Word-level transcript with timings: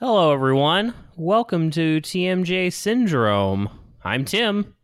Hello, 0.00 0.32
everyone. 0.32 0.94
Welcome 1.16 1.72
to 1.72 2.00
TMJ 2.00 2.72
Syndrome. 2.72 3.68
I'm 4.04 4.24
Tim. 4.24 4.76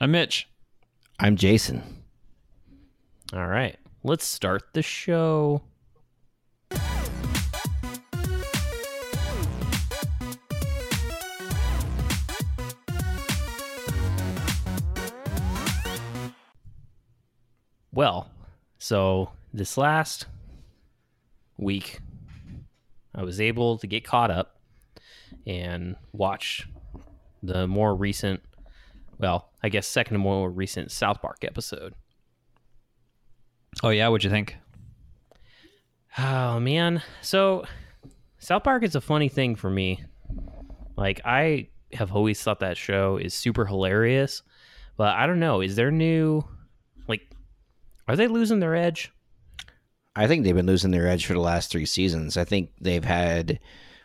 I'm 0.00 0.12
Mitch. 0.12 0.48
I'm 1.18 1.34
Jason. 1.34 2.04
All 3.32 3.48
right, 3.48 3.76
let's 4.04 4.24
start 4.24 4.62
the 4.74 4.82
show. 4.82 5.62
Well, 17.90 18.30
so 18.78 19.32
this 19.52 19.76
last 19.76 20.26
week, 21.56 21.98
I 23.18 23.24
was 23.24 23.40
able 23.40 23.78
to 23.78 23.88
get 23.88 24.04
caught 24.04 24.30
up 24.30 24.60
and 25.44 25.96
watch 26.12 26.68
the 27.42 27.66
more 27.66 27.96
recent, 27.96 28.40
well, 29.18 29.50
I 29.60 29.70
guess 29.70 29.88
second 29.88 30.14
to 30.14 30.18
more 30.20 30.48
recent 30.48 30.92
South 30.92 31.20
Park 31.20 31.38
episode. 31.42 31.94
Oh 33.82 33.88
yeah, 33.88 34.06
what'd 34.06 34.22
you 34.22 34.30
think? 34.30 34.56
Oh 36.16 36.60
man, 36.60 37.02
so 37.20 37.64
South 38.38 38.62
Park 38.62 38.84
is 38.84 38.94
a 38.94 39.00
funny 39.00 39.28
thing 39.28 39.56
for 39.56 39.68
me. 39.68 40.04
Like 40.96 41.20
I 41.24 41.70
have 41.94 42.14
always 42.14 42.40
thought 42.40 42.60
that 42.60 42.76
show 42.76 43.16
is 43.16 43.34
super 43.34 43.66
hilarious, 43.66 44.42
but 44.96 45.16
I 45.16 45.26
don't 45.26 45.40
know. 45.40 45.60
Is 45.60 45.74
there 45.74 45.90
new, 45.90 46.44
like, 47.08 47.28
are 48.06 48.14
they 48.14 48.28
losing 48.28 48.60
their 48.60 48.76
edge? 48.76 49.10
I 50.18 50.26
think 50.26 50.42
they've 50.42 50.54
been 50.54 50.66
losing 50.66 50.90
their 50.90 51.06
edge 51.06 51.26
for 51.26 51.34
the 51.34 51.38
last 51.38 51.70
three 51.70 51.86
seasons. 51.86 52.36
I 52.36 52.42
think 52.42 52.70
they've 52.80 53.04
had 53.04 53.60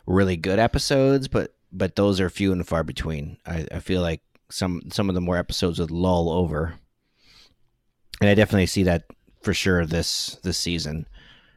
really 0.05 0.37
good 0.37 0.59
episodes, 0.59 1.27
but 1.27 1.55
but 1.71 1.95
those 1.95 2.19
are 2.19 2.29
few 2.29 2.51
and 2.51 2.67
far 2.67 2.83
between. 2.83 3.37
I, 3.47 3.65
I 3.71 3.79
feel 3.79 4.03
like 4.03 4.21
some 4.49 4.83
some 4.91 5.09
of 5.09 5.15
the 5.15 5.21
more 5.21 5.37
episodes 5.37 5.79
would 5.79 5.89
lull 5.89 6.29
over, 6.29 6.75
and 8.21 8.29
I 8.29 8.35
definitely 8.35 8.67
see 8.67 8.83
that 8.83 9.05
for 9.41 9.55
sure 9.55 9.87
this 9.87 10.37
this 10.43 10.59
season. 10.59 11.07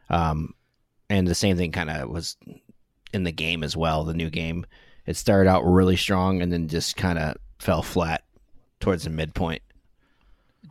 Um, 0.09 0.55
and 1.07 1.27
the 1.27 1.35
same 1.35 1.55
thing 1.55 1.71
kind 1.71 1.91
of 1.91 2.09
was 2.09 2.35
in 3.13 3.25
the 3.25 3.31
game 3.31 3.63
as 3.63 3.77
well. 3.77 4.05
The 4.05 4.15
new 4.15 4.31
game, 4.31 4.65
it 5.05 5.17
started 5.17 5.47
out 5.47 5.65
really 5.65 5.97
strong 5.97 6.41
and 6.41 6.51
then 6.51 6.67
just 6.67 6.97
kind 6.97 7.19
of 7.19 7.37
fell 7.59 7.83
flat 7.83 8.23
towards 8.79 9.03
the 9.03 9.11
midpoint. 9.11 9.61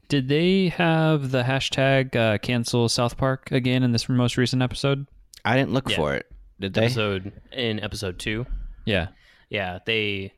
Did 0.09 0.29
they 0.29 0.69
have 0.69 1.31
the 1.33 1.43
hashtag 1.43 2.15
uh, 2.15 2.39
cancel 2.39 2.89
South 2.89 3.17
Park 3.17 3.51
again 3.51 3.83
in 3.83 3.93
this 3.93 4.09
most 4.09 4.37
recent 4.37 4.63
episode? 4.63 5.07
I 5.45 5.57
didn't 5.57 5.73
look 5.73 5.91
Yeah. 5.91 5.97
for 5.97 6.15
it. 6.15 6.27
Did 6.61 6.75
they? 6.75 6.85
Episode 6.87 7.33
in 7.53 7.81
episode 7.81 8.19
two. 8.19 8.47
Yeah. 8.85 9.09
Yeah, 9.51 9.81
they 9.85 10.33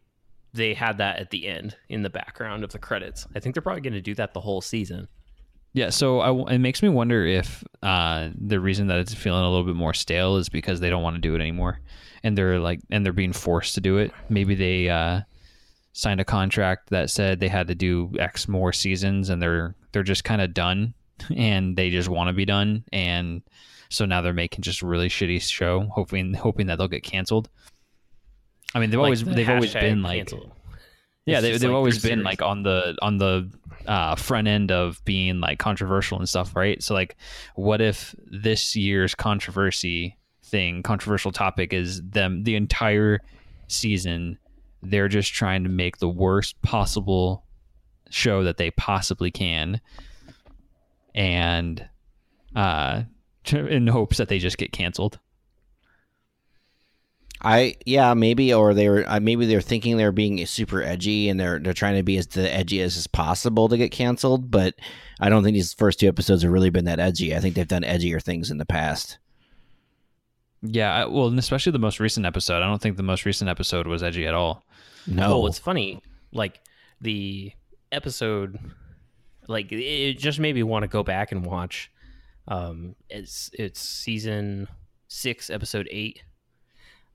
they 0.54 0.74
had 0.74 0.98
that 0.98 1.18
at 1.18 1.30
the 1.30 1.46
end 1.46 1.76
in 1.88 2.02
the 2.02 2.10
background 2.10 2.64
of 2.64 2.72
the 2.72 2.78
credits. 2.78 3.26
I 3.34 3.40
think 3.40 3.54
they're 3.54 3.62
probably 3.62 3.82
going 3.82 3.92
to 3.92 4.00
do 4.00 4.14
that 4.16 4.32
the 4.34 4.40
whole 4.40 4.60
season. 4.60 5.06
Yeah, 5.74 5.90
so 5.90 6.20
I, 6.20 6.54
it 6.54 6.58
makes 6.58 6.82
me 6.82 6.88
wonder 6.88 7.24
if 7.26 7.62
uh, 7.82 8.30
the 8.34 8.58
reason 8.58 8.86
that 8.88 8.98
it's 8.98 9.12
feeling 9.14 9.44
a 9.44 9.48
little 9.50 9.66
bit 9.66 9.76
more 9.76 9.92
stale 9.94 10.36
is 10.36 10.48
because 10.48 10.80
they 10.80 10.88
don't 10.90 11.02
want 11.02 11.16
to 11.16 11.20
do 11.20 11.34
it 11.34 11.40
anymore, 11.42 11.80
and 12.24 12.36
they're 12.36 12.58
like, 12.58 12.80
and 12.90 13.04
they're 13.04 13.12
being 13.12 13.34
forced 13.34 13.74
to 13.74 13.80
do 13.82 13.98
it. 13.98 14.10
Maybe 14.30 14.54
they 14.54 14.88
uh, 14.88 15.20
signed 15.98 16.20
a 16.20 16.24
contract 16.24 16.90
that 16.90 17.10
said 17.10 17.40
they 17.40 17.48
had 17.48 17.66
to 17.66 17.74
do 17.74 18.12
X 18.20 18.46
more 18.46 18.72
seasons, 18.72 19.30
and 19.30 19.42
they're 19.42 19.74
they're 19.90 20.04
just 20.04 20.22
kind 20.22 20.40
of 20.40 20.54
done, 20.54 20.94
and 21.36 21.76
they 21.76 21.90
just 21.90 22.08
want 22.08 22.28
to 22.28 22.32
be 22.32 22.44
done, 22.44 22.84
and 22.92 23.42
so 23.90 24.04
now 24.04 24.22
they're 24.22 24.32
making 24.32 24.62
just 24.62 24.82
a 24.82 24.86
really 24.86 25.08
shitty 25.08 25.42
show, 25.42 25.88
hoping 25.92 26.34
hoping 26.34 26.68
that 26.68 26.78
they'll 26.78 26.86
get 26.86 27.02
canceled. 27.02 27.48
I 28.74 28.78
mean, 28.78 28.90
they've 28.90 29.00
Like 29.00 29.06
always 29.06 29.24
the 29.24 29.32
they've 29.32 29.48
always 29.48 29.74
been 29.74 30.02
like 30.02 30.28
cancel. 30.28 30.54
yeah, 31.26 31.38
It's 31.38 31.42
they, 31.42 31.52
they've 31.52 31.62
like 31.70 31.76
always 31.76 32.00
been 32.00 32.22
like 32.22 32.42
on 32.42 32.62
the 32.62 32.96
on 33.02 33.18
the 33.18 33.50
uh, 33.86 34.14
front 34.14 34.46
end 34.46 34.70
of 34.70 35.04
being 35.04 35.40
like 35.40 35.58
controversial 35.58 36.18
and 36.18 36.28
stuff, 36.28 36.54
right? 36.54 36.80
So 36.80 36.94
like, 36.94 37.16
what 37.56 37.80
if 37.80 38.14
this 38.30 38.76
year's 38.76 39.16
controversy 39.16 40.16
thing, 40.44 40.84
controversial 40.84 41.32
topic, 41.32 41.72
is 41.72 42.02
them 42.02 42.44
the 42.44 42.54
entire 42.54 43.18
season? 43.66 44.38
They're 44.82 45.08
just 45.08 45.32
trying 45.32 45.64
to 45.64 45.68
make 45.70 45.98
the 45.98 46.08
worst 46.08 46.60
possible 46.62 47.44
show 48.10 48.44
that 48.44 48.56
they 48.56 48.70
possibly 48.70 49.30
can, 49.30 49.80
and 51.14 51.88
uh, 52.54 53.02
in 53.52 53.86
hopes 53.88 54.18
that 54.18 54.28
they 54.28 54.38
just 54.38 54.58
get 54.58 54.72
canceled. 54.72 55.18
I 57.40 57.76
yeah 57.86 58.14
maybe 58.14 58.52
or 58.52 58.74
they 58.74 58.88
were 58.88 59.04
uh, 59.06 59.20
maybe 59.20 59.46
they're 59.46 59.60
thinking 59.60 59.96
they're 59.96 60.10
being 60.10 60.44
super 60.46 60.82
edgy 60.82 61.28
and 61.28 61.38
they're 61.38 61.60
they're 61.60 61.72
trying 61.72 61.94
to 61.94 62.02
be 62.02 62.16
as 62.16 62.26
the 62.26 62.52
edgy 62.52 62.80
as, 62.82 62.96
as 62.96 63.06
possible 63.06 63.68
to 63.68 63.76
get 63.76 63.92
canceled. 63.92 64.50
But 64.50 64.74
I 65.20 65.28
don't 65.28 65.44
think 65.44 65.54
these 65.54 65.72
first 65.72 66.00
two 66.00 66.08
episodes 66.08 66.42
have 66.42 66.50
really 66.50 66.70
been 66.70 66.86
that 66.86 66.98
edgy. 66.98 67.36
I 67.36 67.40
think 67.40 67.54
they've 67.54 67.68
done 67.68 67.82
edgier 67.82 68.20
things 68.20 68.50
in 68.50 68.58
the 68.58 68.66
past. 68.66 69.18
Yeah, 70.62 70.92
I- 70.92 71.06
well, 71.06 71.28
and 71.28 71.38
especially 71.38 71.70
the 71.70 71.78
most 71.78 72.00
recent 72.00 72.26
episode. 72.26 72.56
I 72.60 72.66
don't 72.66 72.82
think 72.82 72.96
the 72.96 73.04
most 73.04 73.24
recent 73.24 73.48
episode 73.48 73.86
was 73.86 74.02
edgy 74.02 74.26
at 74.26 74.34
all. 74.34 74.64
No, 75.08 75.42
Oh, 75.42 75.46
it's 75.46 75.58
funny. 75.58 76.02
Like 76.32 76.60
the 77.00 77.52
episode, 77.92 78.58
like 79.48 79.72
it 79.72 80.14
just 80.18 80.38
made 80.38 80.54
me 80.54 80.62
want 80.62 80.82
to 80.82 80.88
go 80.88 81.02
back 81.02 81.32
and 81.32 81.44
watch. 81.44 81.90
Um, 82.46 82.94
it's 83.08 83.50
it's 83.54 83.80
season 83.80 84.68
six, 85.08 85.50
episode 85.50 85.88
eight 85.90 86.22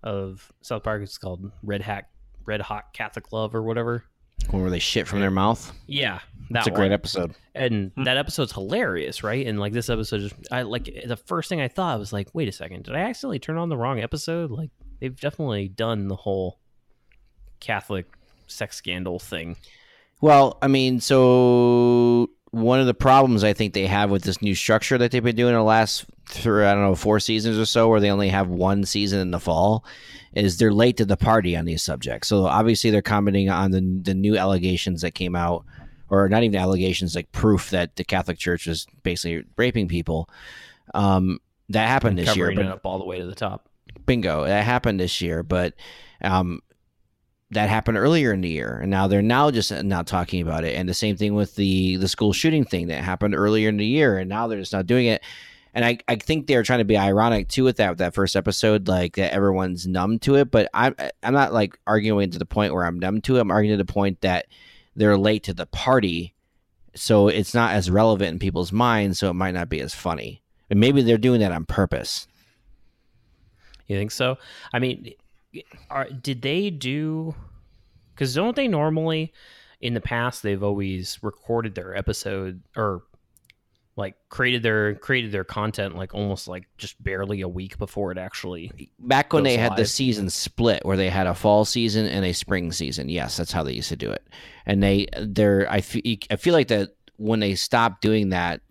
of 0.04 0.52
South 0.62 0.84
Park. 0.84 1.02
It's 1.04 1.18
called 1.18 1.52
Red 1.64 1.82
Hat 1.82 2.10
Red 2.46 2.62
Hot 2.62 2.94
Catholic 2.94 3.32
Love 3.32 3.56
or 3.56 3.64
whatever. 3.64 4.04
where 4.52 4.70
they 4.70 4.80
shit 4.80 5.08
from 5.08 5.22
their 5.22 5.32
mouth. 5.32 5.72
Yeah, 5.88 6.20
That's 6.50 6.68
a 6.68 6.70
that 6.72 6.76
great 6.76 6.92
episode. 6.92 7.34
and 7.56 7.92
that 7.98 8.18
episode's 8.18 8.52
hilarious, 8.52 9.24
right? 9.24 9.46
And 9.48 9.60
like 9.60 9.72
this 9.74 9.90
episode, 9.90 10.20
just 10.22 10.36
I 10.52 10.64
like 10.64 10.86
the 11.06 11.16
first 11.18 11.50
thing 11.50 11.62
I 11.62 11.68
thought 11.68 11.98
was 12.00 12.12
like, 12.14 12.28
wait 12.34 12.48
a 12.48 12.52
second, 12.52 12.84
did 12.84 12.96
I 12.96 13.00
accidentally 13.00 13.40
turn 13.40 13.58
on 13.58 13.70
the 13.70 13.78
wrong 13.78 14.00
episode? 14.02 14.52
Like 14.52 14.72
they've 15.00 15.18
definitely 15.20 15.70
done 15.70 16.08
the 16.10 16.16
whole 16.16 16.60
Catholic 17.64 18.06
sex 18.48 18.76
scandal 18.76 19.20
thing. 19.20 19.56
Well, 20.22 20.58
I 20.62 20.68
mean, 20.68 21.00
so 21.00 22.30
one 22.52 22.80
of 22.80 22.86
the 22.86 22.94
problems 22.94 23.44
I 23.44 23.54
think 23.54 23.74
they 23.74 23.88
have 23.88 24.12
with 24.12 24.24
this 24.24 24.42
new 24.42 24.54
structure 24.54 24.98
that 24.98 25.12
they've 25.12 25.24
been 25.24 25.36
doing 25.36 25.54
the 25.54 25.64
last 25.64 26.06
through 26.30 26.68
I 26.68 26.74
don't 26.74 26.84
know 26.84 26.96
four 26.96 27.20
seasons 27.20 27.58
or 27.58 27.66
so, 27.66 27.90
where 27.90 28.00
they 28.00 28.12
only 28.12 28.30
have 28.30 28.48
one 28.48 28.86
season 28.86 29.20
in 29.20 29.32
the 29.32 29.40
fall, 29.40 29.84
is 30.34 30.58
they're 30.58 30.72
late 30.72 30.98
to 30.98 31.06
the 31.06 31.18
party 31.18 31.56
on 31.56 31.66
these 31.66 31.82
subjects. 31.84 32.28
So 32.28 32.46
obviously 32.46 32.92
they're 32.92 33.02
commenting 33.02 33.50
on 33.50 33.72
the 33.72 33.82
the 34.04 34.14
new 34.14 34.38
allegations 34.38 35.02
that 35.02 35.12
came 35.12 35.36
out, 35.36 35.66
or 36.10 36.30
not 36.30 36.44
even 36.44 36.60
allegations, 36.60 37.16
like 37.16 37.32
proof 37.32 37.72
that 37.72 37.96
the 37.96 38.04
Catholic 38.04 38.38
Church 38.38 38.68
was 38.68 38.86
basically 39.04 39.46
raping 39.58 39.88
people. 39.88 40.30
Um, 40.94 41.40
that 41.70 41.88
happened 41.88 42.18
this 42.20 42.36
year, 42.36 42.52
but 42.54 42.66
it 42.66 42.72
up 42.72 42.86
all 42.86 43.00
the 43.00 43.06
way 43.06 43.20
to 43.20 43.26
the 43.26 43.36
top. 43.36 43.68
bingo 44.06 44.44
that 44.46 44.64
happened 44.64 45.00
this 45.00 45.22
year 45.22 45.44
but 45.44 45.74
um 46.24 46.62
that 47.54 47.70
happened 47.70 47.98
earlier 47.98 48.34
in 48.34 48.42
the 48.42 48.50
year 48.50 48.80
and 48.82 48.92
now 48.92 49.08
they're 49.08 49.22
now 49.22 49.52
just 49.52 49.72
not 49.84 50.08
talking 50.08 50.42
about 50.42 50.64
it. 50.64 50.76
And 50.76 50.88
the 50.88 50.94
same 50.94 51.16
thing 51.16 51.34
with 51.34 51.56
the 51.56 51.98
the 51.98 52.08
school 52.08 52.34
shooting 52.34 52.64
thing 52.66 52.88
that 52.88 53.04
happened 53.04 53.36
earlier 53.36 53.70
in 53.70 53.78
the 53.78 53.86
year 53.86 54.18
and 54.18 54.30
now 54.30 54.48
they're 54.48 54.60
just 54.60 54.74
not 54.74 54.88
doing 54.88 55.08
it. 55.08 55.24
And 55.76 55.84
I, 55.84 55.98
I 56.08 56.18
think 56.18 56.46
they're 56.46 56.62
trying 56.62 56.80
to 56.80 56.86
be 56.86 56.98
ironic 56.98 57.48
too 57.48 57.64
with 57.64 57.78
that 57.78 57.90
with 57.90 57.98
that 58.00 58.14
first 58.14 58.36
episode 58.36 58.88
like 58.88 59.16
that 59.16 59.34
everyone's 59.34 59.88
numb 59.88 60.20
to 60.20 60.36
it. 60.36 60.52
But 60.52 60.70
i'm 60.74 60.96
i'm 61.24 61.34
not 61.34 61.54
like 61.54 61.78
arguing 61.88 62.32
to 62.32 62.40
the 62.40 62.46
point 62.46 62.74
where 62.74 62.86
i'm 62.86 63.00
numb 63.00 63.22
to 63.22 63.38
it. 63.38 63.42
I'm 63.42 63.52
arguing 63.52 63.78
to 63.78 63.84
the 63.84 63.92
point 63.92 64.22
that 64.22 64.48
they're 64.96 65.18
late 65.18 65.44
to 65.44 65.54
the 65.54 65.66
party 65.66 66.34
so 66.96 67.28
it's 67.28 67.54
not 67.54 67.74
as 67.74 67.90
relevant 67.90 68.34
in 68.34 68.40
people's 68.40 68.72
minds 68.72 69.20
so 69.20 69.30
it 69.30 69.34
might 69.34 69.54
not 69.54 69.70
be 69.70 69.82
as 69.82 69.94
funny. 69.94 70.42
And 70.70 70.80
maybe 70.80 71.02
they're 71.02 71.18
doing 71.18 71.40
that 71.42 71.52
on 71.52 71.66
purpose. 71.66 72.28
You 73.88 73.98
think 73.98 74.12
so? 74.12 74.38
I 74.74 74.80
mean, 74.80 75.14
are, 75.90 76.10
did 76.10 76.42
they 76.42 76.70
do? 76.70 77.36
Because 78.14 78.34
don't 78.34 78.56
they 78.56 78.68
normally, 78.68 79.34
in 79.82 79.94
the 79.94 80.02
past, 80.02 80.44
they've 80.44 80.64
always 80.64 81.20
recorded 81.22 81.76
their 81.76 81.96
episode 81.96 82.62
or 82.76 83.04
like 83.96 84.16
created 84.30 84.64
their 84.64 84.96
created 84.96 85.32
their 85.32 85.44
content 85.44 85.96
like 85.96 86.16
almost 86.16 86.48
like 86.48 86.64
just 86.78 87.02
barely 87.04 87.42
a 87.42 87.48
week 87.48 87.78
before 87.78 88.12
it 88.12 88.18
actually. 88.18 88.90
back 88.98 89.32
when 89.32 89.44
they 89.44 89.58
had 89.58 89.76
the 89.76 89.86
season 89.86 90.30
split 90.30 90.84
where 90.84 90.98
they 90.98 91.10
had 91.10 91.28
a 91.28 91.36
fall 91.36 91.64
season 91.64 92.08
and 92.08 92.26
a 92.26 92.34
spring 92.34 92.72
season. 92.72 93.08
Yes 93.08 93.38
that's 93.38 93.52
how 93.52 93.62
they 93.62 93.74
used 93.74 93.90
to 93.90 93.96
do 93.96 94.12
it. 94.12 94.26
And 94.66 94.82
they 94.82 95.08
they're 95.22 95.70
i 95.72 95.82
feel, 95.82 96.02
I 96.32 96.38
feel 96.38 96.54
like 96.54 96.70
that 96.70 96.96
when 97.18 97.40
they 97.40 97.54
stopped 97.56 98.02
doing 98.02 98.30
that 98.30 98.62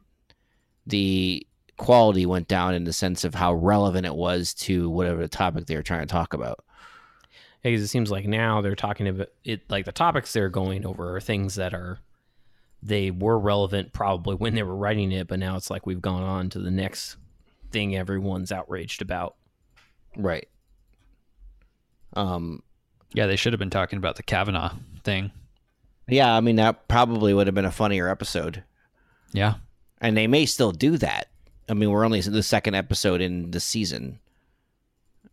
the 0.87 1.47
quality 1.77 2.27
went 2.27 2.49
down 2.49 2.75
in 2.75 2.85
the 2.85 2.93
sense 2.93 3.25
of 3.25 3.35
how 3.35 3.55
relevant 3.55 4.07
it 4.07 4.15
was 4.15 4.55
to 4.55 4.91
whatever 4.91 5.21
the 5.21 5.29
topic 5.29 5.67
they 5.67 5.77
were 5.77 5.83
trying 5.83 6.01
to 6.01 6.07
talk 6.07 6.35
about 6.35 6.65
Because 7.63 7.83
it 7.83 7.89
seems 7.89 8.11
like 8.11 8.27
now 8.27 8.61
they're 8.61 8.75
talking 8.75 9.07
about 9.09 9.29
it 9.45 9.63
like 9.71 9.85
the 9.85 9.93
topics 9.93 10.33
they're 10.33 10.49
going 10.49 10.85
over 10.85 11.17
are 11.17 11.21
things 11.21 11.55
that 11.55 11.73
are 11.75 11.99
they 12.83 13.11
were 13.13 13.39
relevant 13.39 13.93
probably 13.93 14.35
when 14.35 14.55
they 14.57 14.63
were 14.65 14.75
writing 14.75 15.13
it, 15.13 15.29
but 15.29 15.39
now 15.39 15.57
it's 15.57 15.71
like 15.71 15.87
we've 15.87 16.03
gone 16.03 16.23
on 16.25 16.51
to 16.51 16.59
the 16.59 16.71
next 16.73 17.17
thing 17.71 17.95
everyone's 17.95 18.51
outraged 18.51 19.01
about. 19.01 19.37
right 20.17 20.49
Um, 22.15 22.63
Yeah, 23.15 23.27
they 23.27 23.37
should 23.37 23.53
have 23.53 23.61
been 23.61 23.71
talking 23.71 23.97
about 23.99 24.17
the 24.17 24.23
Kavanaugh 24.23 24.75
thing. 25.05 25.31
yeah, 26.09 26.35
I 26.35 26.41
mean 26.41 26.57
that 26.57 26.89
probably 26.89 27.33
would 27.33 27.47
have 27.47 27.55
been 27.55 27.65
a 27.65 27.71
funnier 27.71 28.09
episode, 28.09 28.65
Yeah. 29.33 29.55
and 30.01 30.17
they 30.17 30.27
may 30.27 30.47
still 30.47 30.73
do 30.73 30.97
that. 30.99 31.29
I 31.69 31.75
mean, 31.75 31.91
we're 31.91 32.05
only 32.05 32.21
the 32.21 32.43
second 32.43 32.75
episode 32.75 33.21
in 33.21 33.53
the 33.53 33.61
season. 33.61 34.19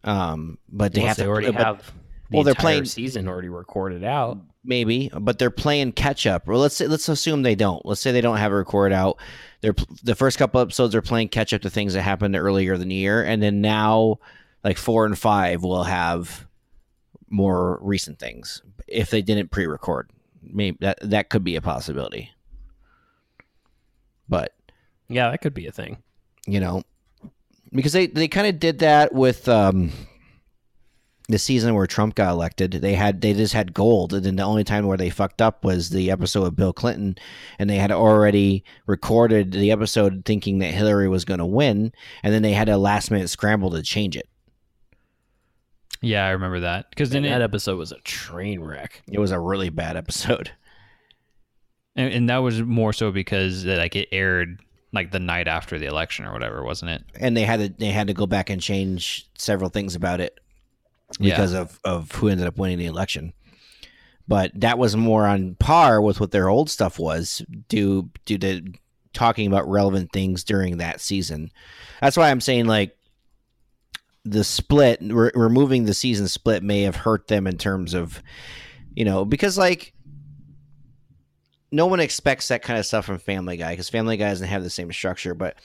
Um, 0.04 0.60
but 0.70 0.94
they 0.94 1.02
Unless 1.02 1.10
have 1.10 1.18
they 1.18 1.24
to 1.24 1.30
already 1.30 1.52
but- 1.52 1.66
have 1.66 1.94
the 2.30 2.38
well, 2.38 2.44
they're 2.44 2.54
playing- 2.56 2.86
season 2.86 3.28
already 3.28 3.50
recorded 3.50 4.04
out. 4.04 4.38
maybe, 4.64 5.10
but 5.20 5.40
they're 5.40 5.50
playing 5.50 5.92
catch 5.94 6.28
up. 6.28 6.46
Well, 6.48 6.60
let's 6.60 6.76
say, 6.76 6.88
let's 6.88 7.10
assume 7.10 7.42
they 7.42 7.56
don't. 7.56 7.84
Let's 7.86 8.02
say 8.02 8.12
they 8.12 8.22
don't 8.22 8.38
have 8.38 8.52
a 8.52 8.56
record 8.56 8.92
out. 8.94 9.18
They're 9.62 9.76
the 10.04 10.16
first 10.16 10.38
couple 10.38 10.62
episodes 10.62 10.94
are 10.96 11.02
playing 11.02 11.30
catch 11.30 11.54
up 11.54 11.62
to 11.64 11.70
things 11.70 11.94
that 11.94 12.02
happened 12.04 12.36
earlier 12.36 12.74
in 12.74 12.88
the 12.88 12.96
year, 12.96 13.24
and 13.24 13.42
then 13.42 13.62
now 13.62 14.20
like 14.64 14.78
four 14.78 15.06
and 15.06 15.18
five 15.18 15.64
will 15.64 15.84
have 15.84 16.46
more 17.30 17.80
recent 17.82 18.20
things 18.20 18.62
if 18.88 19.10
they 19.10 19.22
didn't 19.22 19.52
pre-record. 19.52 20.10
Maybe 20.42 20.78
that 20.82 20.98
that 21.02 21.30
could 21.30 21.44
be 21.44 21.56
a 21.56 21.62
possibility. 21.62 22.32
But 24.28 24.54
Yeah, 25.08 25.32
that 25.32 25.42
could 25.42 25.54
be 25.54 25.68
a 25.68 25.72
thing. 25.72 25.98
you 26.48 26.60
know, 26.60 26.84
because 27.72 27.94
they 27.94 28.08
they 28.08 28.28
kind 28.28 28.48
of 28.48 28.60
did 28.60 28.80
that 28.80 29.14
with 29.14 29.48
um, 29.48 29.92
the 31.30 31.38
season 31.40 31.76
where 31.76 31.86
Trump 31.88 32.16
got 32.16 32.32
elected. 32.32 32.72
They 32.72 32.96
had 32.96 33.22
they 33.22 33.34
just 33.34 33.54
had 33.54 33.74
gold, 33.74 34.14
and 34.14 34.26
then 34.26 34.36
the 34.36 34.44
only 34.44 34.64
time 34.64 34.88
where 34.88 34.98
they 34.98 35.12
fucked 35.12 35.42
up 35.42 35.64
was 35.64 35.92
the 35.92 36.10
episode 36.10 36.44
of 36.46 36.56
Bill 36.56 36.74
Clinton, 36.74 37.16
and 37.60 37.70
they 37.70 37.78
had 37.78 37.92
already 37.92 38.64
recorded 38.88 39.52
the 39.52 39.72
episode 39.72 40.24
thinking 40.26 40.58
that 40.60 40.74
Hillary 40.74 41.08
was 41.08 41.26
going 41.26 41.38
to 41.38 41.46
win, 41.46 41.94
and 42.24 42.34
then 42.34 42.42
they 42.42 42.54
had 42.54 42.68
a 42.68 42.78
last 42.78 43.12
minute 43.12 43.30
scramble 43.30 43.70
to 43.72 43.84
change 43.84 44.18
it. 44.18 44.28
Yeah, 46.02 46.26
I 46.26 46.32
remember 46.32 46.62
that. 46.62 46.90
Because 46.90 47.12
then 47.12 47.26
And 47.26 47.34
that 47.34 47.42
it, 47.42 47.44
episode 47.44 47.78
was 47.78 47.92
a 47.92 48.00
train 48.00 48.62
wreck. 48.62 49.04
It 49.12 49.20
was 49.20 49.32
a 49.32 49.40
really 49.40 49.70
bad 49.70 49.98
episode. 49.98 50.52
and, 51.96 52.12
and 52.12 52.30
that 52.30 52.38
was 52.38 52.62
more 52.62 52.94
so 52.94 53.12
because 53.12 53.68
uh, 53.68 53.76
like 53.78 53.96
it 53.96 54.10
aired 54.12 54.62
like 54.94 55.12
the 55.12 55.20
night 55.20 55.48
after 55.48 55.78
the 55.78 55.86
election 55.86 56.26
or 56.26 56.34
whatever, 56.34 56.64
wasn't 56.64 56.90
it? 56.90 57.04
and 57.16 57.38
they 57.38 57.44
had 57.44 57.60
to 57.60 57.70
they 57.70 57.92
had 57.92 58.08
to 58.08 58.14
go 58.14 58.26
back 58.26 58.50
and 58.50 58.62
change 58.62 59.30
several 59.38 59.70
things 59.70 59.94
about 59.94 60.20
it 60.22 60.40
Yeah. 61.20 61.36
because 61.36 61.54
of 61.54 61.80
of 61.84 62.12
who 62.12 62.28
ended 62.28 62.48
up 62.48 62.58
winning 62.58 62.78
the 62.78 62.86
election. 62.86 63.34
But 64.28 64.52
that 64.56 64.78
was 64.78 64.96
more 64.96 65.26
on 65.26 65.56
par 65.56 66.02
with 66.02 66.20
what 66.20 66.32
their 66.32 66.50
old 66.50 66.70
stuff 66.70 67.00
was 67.00 67.42
due 67.68 68.10
due 68.26 68.38
to 68.38 68.62
talking 69.14 69.48
about 69.48 69.68
relevant 69.68 70.12
things 70.12 70.44
during 70.44 70.78
that 70.78 71.02
season. 71.02 71.52
That's 72.00 72.16
why 72.16 72.30
I'm 72.30 72.42
saying 72.42 72.68
like 72.68 72.96
the 74.26 74.44
split 74.44 75.00
re- 75.02 75.32
removing 75.34 75.86
the 75.86 75.94
season 75.94 76.28
split 76.28 76.62
may 76.62 76.84
have 76.84 76.96
hurt 76.96 77.28
them 77.28 77.48
in 77.48 77.58
terms 77.58 77.94
of 77.94 78.22
you 78.94 79.06
know 79.06 79.26
because 79.26 79.58
like 79.58 79.94
no 81.72 81.86
one 81.86 82.00
expects 82.00 82.48
that 82.48 82.62
kind 82.62 82.80
of 82.80 82.86
stuff 82.86 83.06
from 83.06 83.20
Family 83.20 83.58
Guy 83.58 83.72
because 83.72 83.90
Family 83.90 84.18
Guy 84.18 84.30
doesn't 84.30 84.48
have 84.48 84.64
the 84.64 84.70
same 84.70 84.92
structure. 84.92 85.34
But 85.34 85.58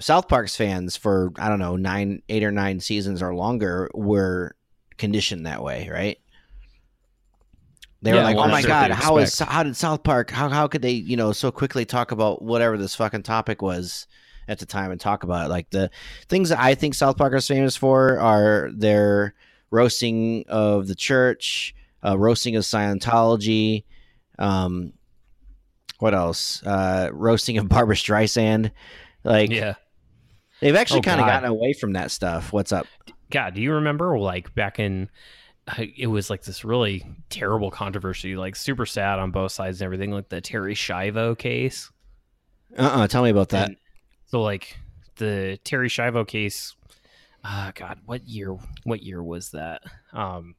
South 0.00 0.28
Park's 0.28 0.56
fans 0.56 0.96
for 0.96 1.32
I 1.38 1.48
don't 1.48 1.60
know 1.60 1.76
nine, 1.76 2.22
eight 2.28 2.42
or 2.44 2.50
nine 2.50 2.80
seasons 2.80 3.22
or 3.22 3.34
longer 3.34 3.90
were 3.94 4.56
conditioned 4.98 5.46
that 5.46 5.62
way, 5.62 5.88
right? 5.90 6.18
They 8.02 8.12
were 8.12 8.20
like, 8.22 8.36
"Oh 8.36 8.48
my 8.48 8.60
god, 8.62 8.90
how 8.90 9.16
is 9.16 9.38
how 9.38 9.62
did 9.62 9.76
South 9.76 10.02
Park 10.02 10.30
how 10.30 10.50
how 10.50 10.68
could 10.68 10.82
they 10.82 10.90
you 10.92 11.16
know 11.16 11.32
so 11.32 11.50
quickly 11.50 11.86
talk 11.86 12.12
about 12.12 12.42
whatever 12.42 12.76
this 12.76 12.94
fucking 12.94 13.22
topic 13.22 13.62
was 13.62 14.06
at 14.46 14.58
the 14.58 14.66
time 14.66 14.90
and 14.90 15.00
talk 15.00 15.22
about 15.22 15.46
it? 15.46 15.48
Like 15.48 15.70
the 15.70 15.90
things 16.28 16.50
that 16.50 16.58
I 16.58 16.74
think 16.74 16.94
South 16.94 17.16
Park 17.16 17.32
is 17.34 17.48
famous 17.48 17.76
for 17.76 18.20
are 18.20 18.70
their 18.74 19.34
roasting 19.70 20.44
of 20.48 20.86
the 20.86 20.94
church, 20.94 21.74
uh, 22.04 22.18
roasting 22.18 22.56
of 22.56 22.62
Scientology, 22.64 23.84
um, 24.38 24.92
what 25.98 26.12
else? 26.14 26.62
Uh, 26.62 27.08
roasting 27.10 27.56
of 27.56 27.68
Barbra 27.70 27.96
Streisand. 27.96 28.70
Like 29.24 29.50
Yeah. 29.50 29.74
they've 30.60 30.76
actually 30.76 30.98
Oh, 31.00 31.02
kind 31.04 31.20
of 31.22 31.26
gotten 31.26 31.48
away 31.48 31.72
from 31.72 31.94
that 31.94 32.10
stuff. 32.10 32.52
What's 32.52 32.70
up? 32.72 32.86
God, 33.34 33.54
do 33.54 33.60
you 33.60 33.72
remember 33.72 34.16
like 34.16 34.54
back 34.54 34.78
in 34.78 35.10
uh, 35.66 35.86
it 35.96 36.06
was 36.06 36.30
like 36.30 36.44
this 36.44 36.64
really 36.64 37.04
terrible 37.30 37.68
controversy, 37.68 38.36
like 38.36 38.54
super 38.54 38.86
sad 38.86 39.18
on 39.18 39.32
both 39.32 39.50
sides 39.50 39.80
and 39.80 39.86
everything, 39.86 40.12
like 40.12 40.28
the 40.28 40.40
Terri 40.40 40.74
Schiavo 40.74 41.36
case. 41.36 41.90
Uh 42.78 42.82
uh 42.82 43.08
Tell 43.08 43.24
me 43.24 43.30
about 43.30 43.48
that. 43.48 43.70
And 43.70 43.76
so 44.26 44.40
like 44.40 44.78
the 45.16 45.58
Terri 45.64 45.86
Schiavo 45.86 46.24
case, 46.24 46.76
uh 47.42 47.72
God, 47.74 47.98
what 48.06 48.24
year 48.28 48.56
what 48.84 49.02
year 49.02 49.20
was 49.20 49.50
that? 49.50 49.82
Um 50.12 50.54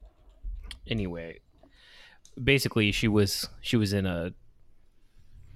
anyway, 0.86 1.40
basically 2.44 2.92
she 2.92 3.08
was 3.08 3.48
she 3.62 3.78
was 3.78 3.94
in 3.94 4.06
a 4.06 4.34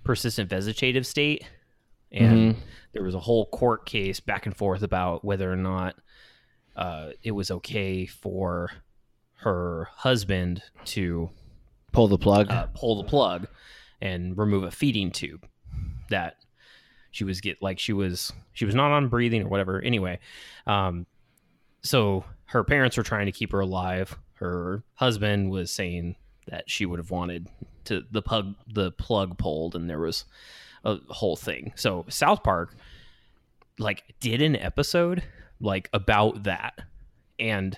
persistent 0.06 0.50
vegetative 0.50 1.06
state 1.06 1.44
and 2.13 2.56
there 2.94 3.04
was 3.04 3.13
a 3.13 3.19
whole 3.19 3.45
court 3.48 3.86
case 3.86 4.21
back 4.21 4.45
and 4.45 4.56
forth 4.56 4.83
about 4.83 5.25
whether 5.25 5.51
or 5.51 5.57
not 5.57 5.95
uh, 6.80 7.10
it 7.22 7.31
was 7.31 7.52
okay 7.52 8.06
for 8.06 8.72
her 9.42 9.90
husband 9.96 10.64
to 10.86 11.30
Pull 11.92 12.08
the 12.08 12.18
plug. 12.18 12.50
uh, 12.50 12.68
pull 12.74 13.02
the 13.04 13.08
plug 13.10 13.48
and 14.02 14.38
remove 14.38 14.64
a 14.64 14.72
feeding 14.72 15.12
tube 15.12 15.46
that 16.10 16.38
she 17.12 17.24
was 17.26 17.42
get 17.42 17.62
like 17.62 17.80
she 17.80 17.92
was 17.92 18.31
she 18.54 18.64
was 18.66 18.76
not 18.76 18.92
on 18.92 19.10
breathing 19.10 19.44
or 19.44 19.50
whatever. 19.50 19.81
Anyway 19.81 20.20
um 20.68 21.06
so 21.81 22.24
her 22.46 22.64
parents 22.64 22.96
were 22.96 23.04
trying 23.04 23.26
to 23.26 23.31
keep 23.31 23.52
her 23.52 23.60
alive. 23.60 24.18
Her 24.36 24.84
husband 24.94 25.52
was 25.52 25.72
saying 25.72 26.16
that 26.48 26.70
she 26.70 26.86
would 26.86 27.00
have 27.00 27.12
wanted 27.12 27.48
to 27.86 28.04
the 28.12 28.22
plug 28.22 28.56
the 28.74 28.92
plug 28.94 29.38
pulled 29.38 29.76
and 29.76 29.90
there 29.90 30.00
was 30.00 30.26
a 30.86 30.98
whole 31.10 31.36
thing. 31.36 31.74
So 31.76 32.06
south 32.08 32.44
park 32.44 32.76
like 33.80 34.04
did 34.22 34.42
an 34.42 34.56
episode 34.56 35.24
like 35.62 35.90
about 35.94 36.44
that 36.44 36.80
and 37.40 37.78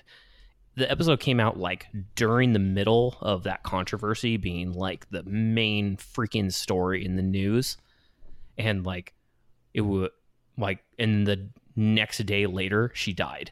the 0.74 0.90
episode 0.90 1.20
came 1.20 1.38
out 1.40 1.58
like 1.58 1.86
during 2.14 2.52
the 2.52 2.58
middle 2.58 3.16
of 3.20 3.42
that 3.42 3.62
controversy 3.62 4.36
being 4.36 4.72
like 4.72 5.08
the 5.10 5.22
main 5.24 5.96
freaking 5.96 6.52
story 6.52 7.04
in 7.04 7.16
the 7.16 7.22
news 7.22 7.76
and 8.56 8.86
like 8.86 9.12
it 9.74 9.80
would 9.82 10.10
like 10.56 10.82
and 10.98 11.26
the 11.26 11.48
next 11.76 12.18
day 12.26 12.46
later 12.46 12.90
she 12.94 13.12
died 13.12 13.50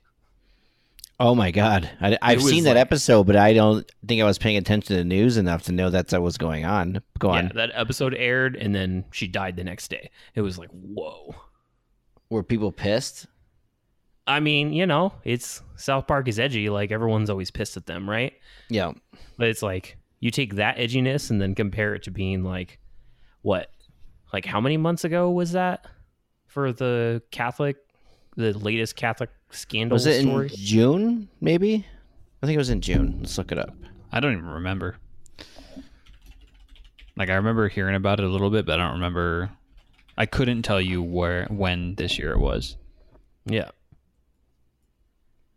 oh 1.23 1.35
my 1.35 1.51
god, 1.51 1.91
I, 2.01 2.17
I've 2.23 2.43
seen 2.43 2.65
that 2.65 2.77
like- 2.77 2.81
episode, 2.81 3.25
but 3.27 3.37
I 3.37 3.53
don't 3.53 3.87
think 4.09 4.23
I 4.23 4.25
was 4.25 4.39
paying 4.39 4.57
attention 4.57 4.97
to 4.97 5.03
the 5.03 5.05
news 5.05 5.37
enough 5.37 5.65
to 5.65 5.73
know 5.73 5.91
that's 5.91 6.15
what 6.15 6.23
was 6.23 6.39
going 6.39 6.65
on. 6.65 7.03
Go 7.19 7.35
yeah 7.35 7.41
on. 7.41 7.53
that 7.57 7.71
episode 7.75 8.15
aired 8.15 8.57
and 8.57 8.75
then 8.75 9.05
she 9.13 9.29
died 9.29 9.57
the 9.57 9.65
next 9.65 9.89
day 9.89 10.11
it 10.35 10.41
was 10.41 10.59
like 10.59 10.71
whoa 10.71 11.35
Were 12.31 12.43
people 12.43 12.73
pissed? 12.73 13.27
I 14.27 14.39
mean 14.41 14.73
you 14.73 14.87
know 14.87 15.13
it's 15.25 15.63
south 15.77 16.07
park 16.07 16.29
is 16.29 16.39
edgy 16.39 16.69
like 16.69 16.91
everyone's 16.93 17.31
always 17.31 17.51
pissed 17.51 17.77
at 17.77 17.87
them 17.87 18.09
right 18.09 18.35
Yeah. 18.69 18.93
But 19.37 19.49
it's 19.49 19.63
like 19.63 19.97
you 20.21 20.31
take 20.31 20.57
that 20.57 20.77
edginess 20.77 21.31
and 21.31 21.41
then 21.41 21.55
compare 21.55 21.95
it 21.95 22.03
to 22.05 22.11
being 22.11 22.45
like 22.45 22.79
what? 23.43 23.71
Like 24.33 24.45
how 24.45 24.61
many 24.61 24.77
months 24.77 25.05
ago 25.05 25.31
was 25.31 25.53
that 25.53 25.87
for 26.47 26.73
the 26.73 27.23
Catholic 27.31 27.77
the 28.37 28.53
latest 28.59 28.97
Catholic 28.97 29.31
scandal 29.51 29.95
Was 29.97 30.07
it 30.07 30.21
story? 30.23 30.49
in 30.51 30.57
June? 30.57 31.29
Maybe. 31.41 31.87
I 32.43 32.47
think 32.47 32.55
it 32.55 32.59
was 32.59 32.71
in 32.71 32.81
June. 32.83 33.17
Let's 33.21 33.37
look 33.39 33.51
it 33.51 33.59
up. 33.59 33.75
I 34.13 34.21
don't 34.21 34.33
even 34.33 34.45
remember. 34.47 34.97
Like 37.17 37.31
I 37.31 37.35
remember 37.35 37.69
hearing 37.69 37.97
about 37.97 38.21
it 38.21 38.25
a 38.27 38.29
little 38.29 38.51
bit, 38.51 38.67
but 38.67 38.79
I 38.79 38.83
don't 38.85 38.95
remember. 38.95 39.51
I 40.17 40.27
couldn't 40.27 40.63
tell 40.63 40.81
you 40.81 41.03
where 41.03 41.47
when 41.47 41.95
this 41.97 42.19
year 42.19 42.33
it 42.33 42.39
was. 42.41 42.77
yeah. 43.47 43.71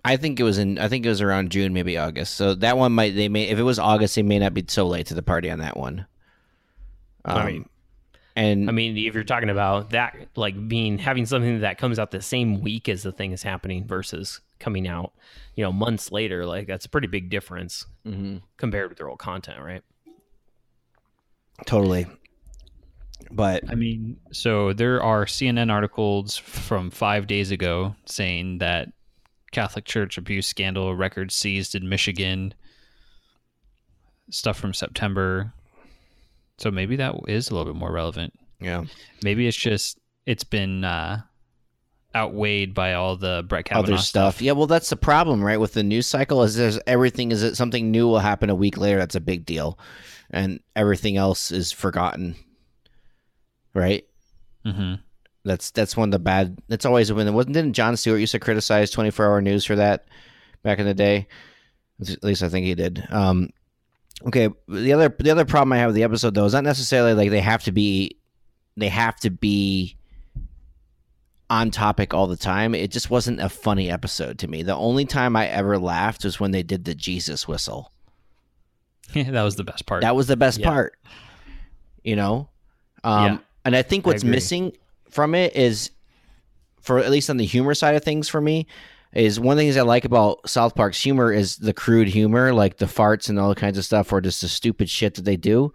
I 0.05 0.17
think 0.17 0.39
it 0.39 0.43
was 0.43 0.57
in. 0.57 0.77
I 0.79 0.87
think 0.89 1.05
it 1.05 1.09
was 1.09 1.21
around 1.21 1.51
June, 1.51 1.73
maybe 1.73 1.97
August. 1.97 2.35
So 2.35 2.55
that 2.55 2.77
one 2.77 2.91
might. 2.91 3.15
They 3.15 3.29
may. 3.29 3.43
If 3.49 3.57
it 3.59 3.63
was 3.63 3.79
August, 3.79 4.15
they 4.15 4.23
may 4.23 4.39
not 4.39 4.53
be 4.53 4.65
so 4.67 4.85
late 4.87 5.07
to 5.07 5.13
the 5.13 5.21
party 5.23 5.49
on 5.49 5.59
that 5.59 5.77
one. 5.77 6.05
Um, 7.25 7.37
I 7.37 7.45
mean- 7.45 7.69
and 8.35 8.67
I 8.67 8.73
mean, 8.73 8.97
if 8.97 9.13
you're 9.13 9.23
talking 9.23 9.51
about 9.51 9.91
that 9.91 10.15
like 10.35 10.67
being 10.67 10.97
having 10.97 11.27
something 11.27 11.59
that 11.59 11.77
comes 11.77 11.99
out 11.99 12.09
the 12.09 12.19
same 12.19 12.61
week 12.61 12.89
as 12.89 13.03
the 13.03 13.11
thing 13.11 13.31
is 13.31 13.43
happening 13.43 13.85
versus 13.85 14.41
coming 14.59 14.87
out, 14.87 15.13
you 15.55 15.63
know, 15.63 15.71
months 15.71 16.11
later, 16.11 16.43
like 16.43 16.65
that's 16.65 16.85
a 16.85 16.89
pretty 16.89 17.05
big 17.05 17.29
difference 17.29 17.85
Mhm. 18.07 18.41
compared 18.57 18.89
with 18.89 18.97
their 18.97 19.07
old 19.07 19.19
content, 19.19 19.59
right? 19.61 19.83
totally. 21.67 22.07
But 23.31 23.69
I 23.69 23.75
mean, 23.75 24.17
so 24.31 24.73
there 24.73 25.01
are 25.01 25.25
CNN 25.25 25.71
articles 25.71 26.35
from 26.35 26.89
five 26.89 27.27
days 27.27 27.51
ago 27.51 27.95
saying 28.05 28.57
that 28.57 28.89
Catholic 29.53 29.85
Church 29.85 30.17
abuse 30.17 30.47
scandal 30.47 30.93
records 30.95 31.33
seized 31.33 31.75
in 31.75 31.87
Michigan. 31.87 32.53
Stuff 34.29 34.57
from 34.57 34.73
September. 34.73 35.53
So 36.57 36.71
maybe 36.71 36.95
that 36.97 37.15
is 37.27 37.49
a 37.49 37.55
little 37.55 37.71
bit 37.71 37.79
more 37.79 37.91
relevant. 37.91 38.33
yeah, 38.59 38.83
Maybe 39.23 39.47
it's 39.47 39.57
just 39.57 39.99
it's 40.25 40.43
been 40.43 40.83
uh, 40.83 41.21
outweighed 42.15 42.73
by 42.73 42.93
all 42.93 43.17
the 43.17 43.43
Brett 43.47 43.65
Kavanaugh 43.65 43.93
other 43.93 44.01
stuff. 44.01 44.41
Yeah, 44.41 44.53
well, 44.53 44.67
that's 44.67 44.89
the 44.89 44.95
problem, 44.95 45.43
right? 45.43 45.59
With 45.59 45.73
the 45.73 45.83
news 45.83 46.07
cycle, 46.07 46.43
is 46.43 46.55
there's 46.55 46.79
everything 46.87 47.31
is 47.31 47.41
that 47.41 47.57
something 47.57 47.91
new 47.91 48.07
will 48.07 48.19
happen 48.19 48.49
a 48.49 48.55
week 48.55 48.77
later. 48.77 48.97
That's 48.99 49.15
a 49.15 49.19
big 49.21 49.45
deal, 49.45 49.77
and 50.29 50.59
everything 50.75 51.17
else 51.17 51.51
is 51.51 51.71
forgotten, 51.71 52.35
right? 53.73 54.05
hmm 54.65 54.95
That's 55.45 55.71
that's 55.71 55.97
one 55.97 56.09
of 56.09 56.11
the 56.13 56.19
bad. 56.19 56.57
That's 56.69 56.85
always 56.85 57.11
when 57.11 57.27
it 57.27 57.31
wasn't. 57.31 57.53
Didn't 57.55 57.73
Jon 57.73 57.97
Stewart 57.97 58.19
used 58.19 58.31
to 58.31 58.39
criticize 58.39 58.91
twenty 58.91 59.11
four 59.11 59.25
hour 59.25 59.41
news 59.41 59.65
for 59.65 59.75
that 59.75 60.05
back 60.63 60.79
in 60.79 60.85
the 60.85 60.93
day? 60.93 61.27
At 62.01 62.23
least 62.23 62.43
I 62.43 62.49
think 62.49 62.65
he 62.65 62.75
did. 62.75 63.05
Um, 63.11 63.49
okay, 64.27 64.49
the 64.67 64.93
other 64.93 65.13
the 65.19 65.31
other 65.31 65.45
problem 65.45 65.73
I 65.73 65.77
have 65.79 65.87
with 65.89 65.95
the 65.95 66.03
episode 66.03 66.33
though 66.33 66.45
is 66.45 66.53
not 66.53 66.63
necessarily 66.63 67.13
like 67.13 67.29
they 67.29 67.41
have 67.41 67.63
to 67.65 67.71
be 67.71 68.17
they 68.77 68.87
have 68.89 69.17
to 69.17 69.29
be 69.29 69.97
on 71.49 71.71
topic 71.71 72.13
all 72.13 72.27
the 72.27 72.37
time. 72.37 72.73
It 72.73 72.89
just 72.89 73.09
wasn't 73.09 73.41
a 73.41 73.49
funny 73.49 73.91
episode 73.91 74.39
to 74.39 74.47
me. 74.47 74.63
The 74.63 74.75
only 74.75 75.05
time 75.05 75.35
I 75.35 75.47
ever 75.47 75.77
laughed 75.77 76.23
was 76.23 76.39
when 76.39 76.51
they 76.51 76.63
did 76.63 76.85
the 76.85 76.95
Jesus 76.95 77.47
whistle. 77.47 77.91
Yeah, 79.13 79.23
that 79.31 79.43
was 79.43 79.55
the 79.57 79.63
best 79.63 79.85
part. 79.85 80.01
That 80.01 80.15
was 80.15 80.27
the 80.27 80.37
best 80.37 80.59
Yeah. 80.59 80.69
part. 80.69 80.97
You 82.03 82.15
know? 82.15 82.49
Um, 83.03 83.25
Yeah. 83.25 83.37
and 83.65 83.75
I 83.75 83.81
think 83.81 84.07
what's 84.07 84.23
agree. 84.23 84.31
missing 84.35 84.73
from 85.13 85.35
it 85.35 85.55
is 85.55 85.91
for 86.81 86.99
at 86.99 87.11
least 87.11 87.29
on 87.29 87.37
the 87.37 87.45
humor 87.45 87.73
side 87.73 87.95
of 87.95 88.03
things 88.03 88.27
for 88.27 88.41
me 88.41 88.67
is 89.13 89.39
one 89.39 89.53
of 89.53 89.57
the 89.57 89.63
things 89.63 89.77
I 89.77 89.83
like 89.83 90.05
about 90.05 90.49
South 90.49 90.75
Park's 90.75 91.01
humor 91.01 91.31
is 91.31 91.57
the 91.57 91.73
crude 91.73 92.07
humor, 92.07 92.51
like 92.51 92.77
the 92.77 92.85
farts 92.85 93.29
and 93.29 93.39
all 93.39 93.53
kinds 93.53 93.77
of 93.77 93.85
stuff, 93.85 94.11
or 94.11 94.21
just 94.21 94.41
the 94.41 94.47
stupid 94.47 94.89
shit 94.89 95.15
that 95.15 95.21
they 95.25 95.37
do. 95.37 95.71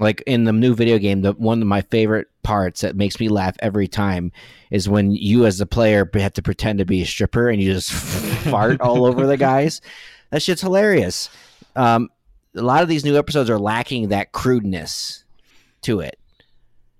Like 0.00 0.22
in 0.26 0.44
the 0.44 0.52
new 0.52 0.74
video 0.74 0.98
game, 0.98 1.22
the 1.22 1.32
one 1.32 1.62
of 1.62 1.68
my 1.68 1.80
favorite 1.82 2.28
parts 2.42 2.82
that 2.82 2.96
makes 2.96 3.18
me 3.18 3.28
laugh 3.28 3.56
every 3.60 3.88
time 3.88 4.32
is 4.70 4.88
when 4.88 5.12
you, 5.12 5.46
as 5.46 5.58
the 5.58 5.66
player, 5.66 6.08
have 6.14 6.34
to 6.34 6.42
pretend 6.42 6.78
to 6.78 6.84
be 6.84 7.00
a 7.00 7.06
stripper 7.06 7.48
and 7.48 7.62
you 7.62 7.72
just 7.72 7.92
fart 8.50 8.80
all 8.80 9.06
over 9.06 9.26
the 9.26 9.38
guys. 9.38 9.80
That 10.30 10.42
shit's 10.42 10.62
hilarious. 10.62 11.30
Um, 11.76 12.10
a 12.54 12.62
lot 12.62 12.82
of 12.82 12.88
these 12.88 13.04
new 13.04 13.16
episodes 13.16 13.48
are 13.48 13.58
lacking 13.58 14.08
that 14.08 14.32
crudeness 14.32 15.24
to 15.82 16.00
it. 16.00 16.18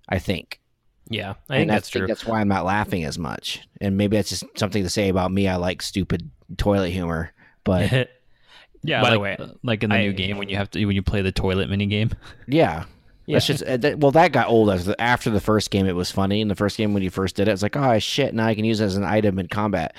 I 0.08 0.18
think. 0.18 0.60
Yeah, 1.08 1.34
I 1.50 1.56
And 1.56 1.60
think 1.62 1.70
that's 1.70 1.90
think 1.90 2.00
true. 2.02 2.06
That's 2.08 2.24
why 2.26 2.40
I'm 2.40 2.48
not 2.48 2.64
laughing 2.64 3.04
as 3.04 3.18
much. 3.18 3.60
And 3.80 3.96
maybe 3.96 4.16
that's 4.16 4.30
just 4.30 4.44
something 4.56 4.82
to 4.82 4.88
say 4.90 5.08
about 5.08 5.30
me. 5.32 5.46
I 5.48 5.56
like 5.56 5.82
stupid 5.82 6.30
toilet 6.56 6.90
humor, 6.90 7.32
but 7.62 7.90
yeah. 8.82 9.02
By 9.02 9.10
the 9.10 9.18
way, 9.20 9.36
like 9.62 9.82
in 9.82 9.90
the 9.90 9.96
I- 9.96 10.02
new 10.02 10.12
game 10.12 10.38
when 10.38 10.48
you 10.48 10.56
have 10.56 10.70
to 10.72 10.84
when 10.84 10.96
you 10.96 11.02
play 11.02 11.22
the 11.22 11.32
toilet 11.32 11.68
mini 11.68 11.86
game. 11.86 12.10
yeah. 12.46 12.84
Yeah. 13.26 13.36
That's 13.36 13.46
just 13.46 13.62
uh, 13.62 13.96
well, 13.96 14.10
that 14.10 14.32
got 14.32 14.48
old 14.48 14.68
as 14.68 14.86
after 14.98 15.30
the 15.30 15.40
first 15.40 15.70
game. 15.70 15.86
It 15.86 15.96
was 15.96 16.10
funny 16.10 16.42
in 16.42 16.48
the 16.48 16.54
first 16.54 16.76
game 16.76 16.92
when 16.92 17.02
you 17.02 17.08
first 17.08 17.36
did 17.36 17.48
it. 17.48 17.52
It's 17.52 17.62
like, 17.62 17.74
oh 17.74 17.98
shit, 17.98 18.34
now 18.34 18.44
I 18.46 18.54
can 18.54 18.66
use 18.66 18.82
it 18.82 18.84
as 18.84 18.98
an 18.98 19.04
item 19.04 19.38
in 19.38 19.48
combat. 19.48 19.96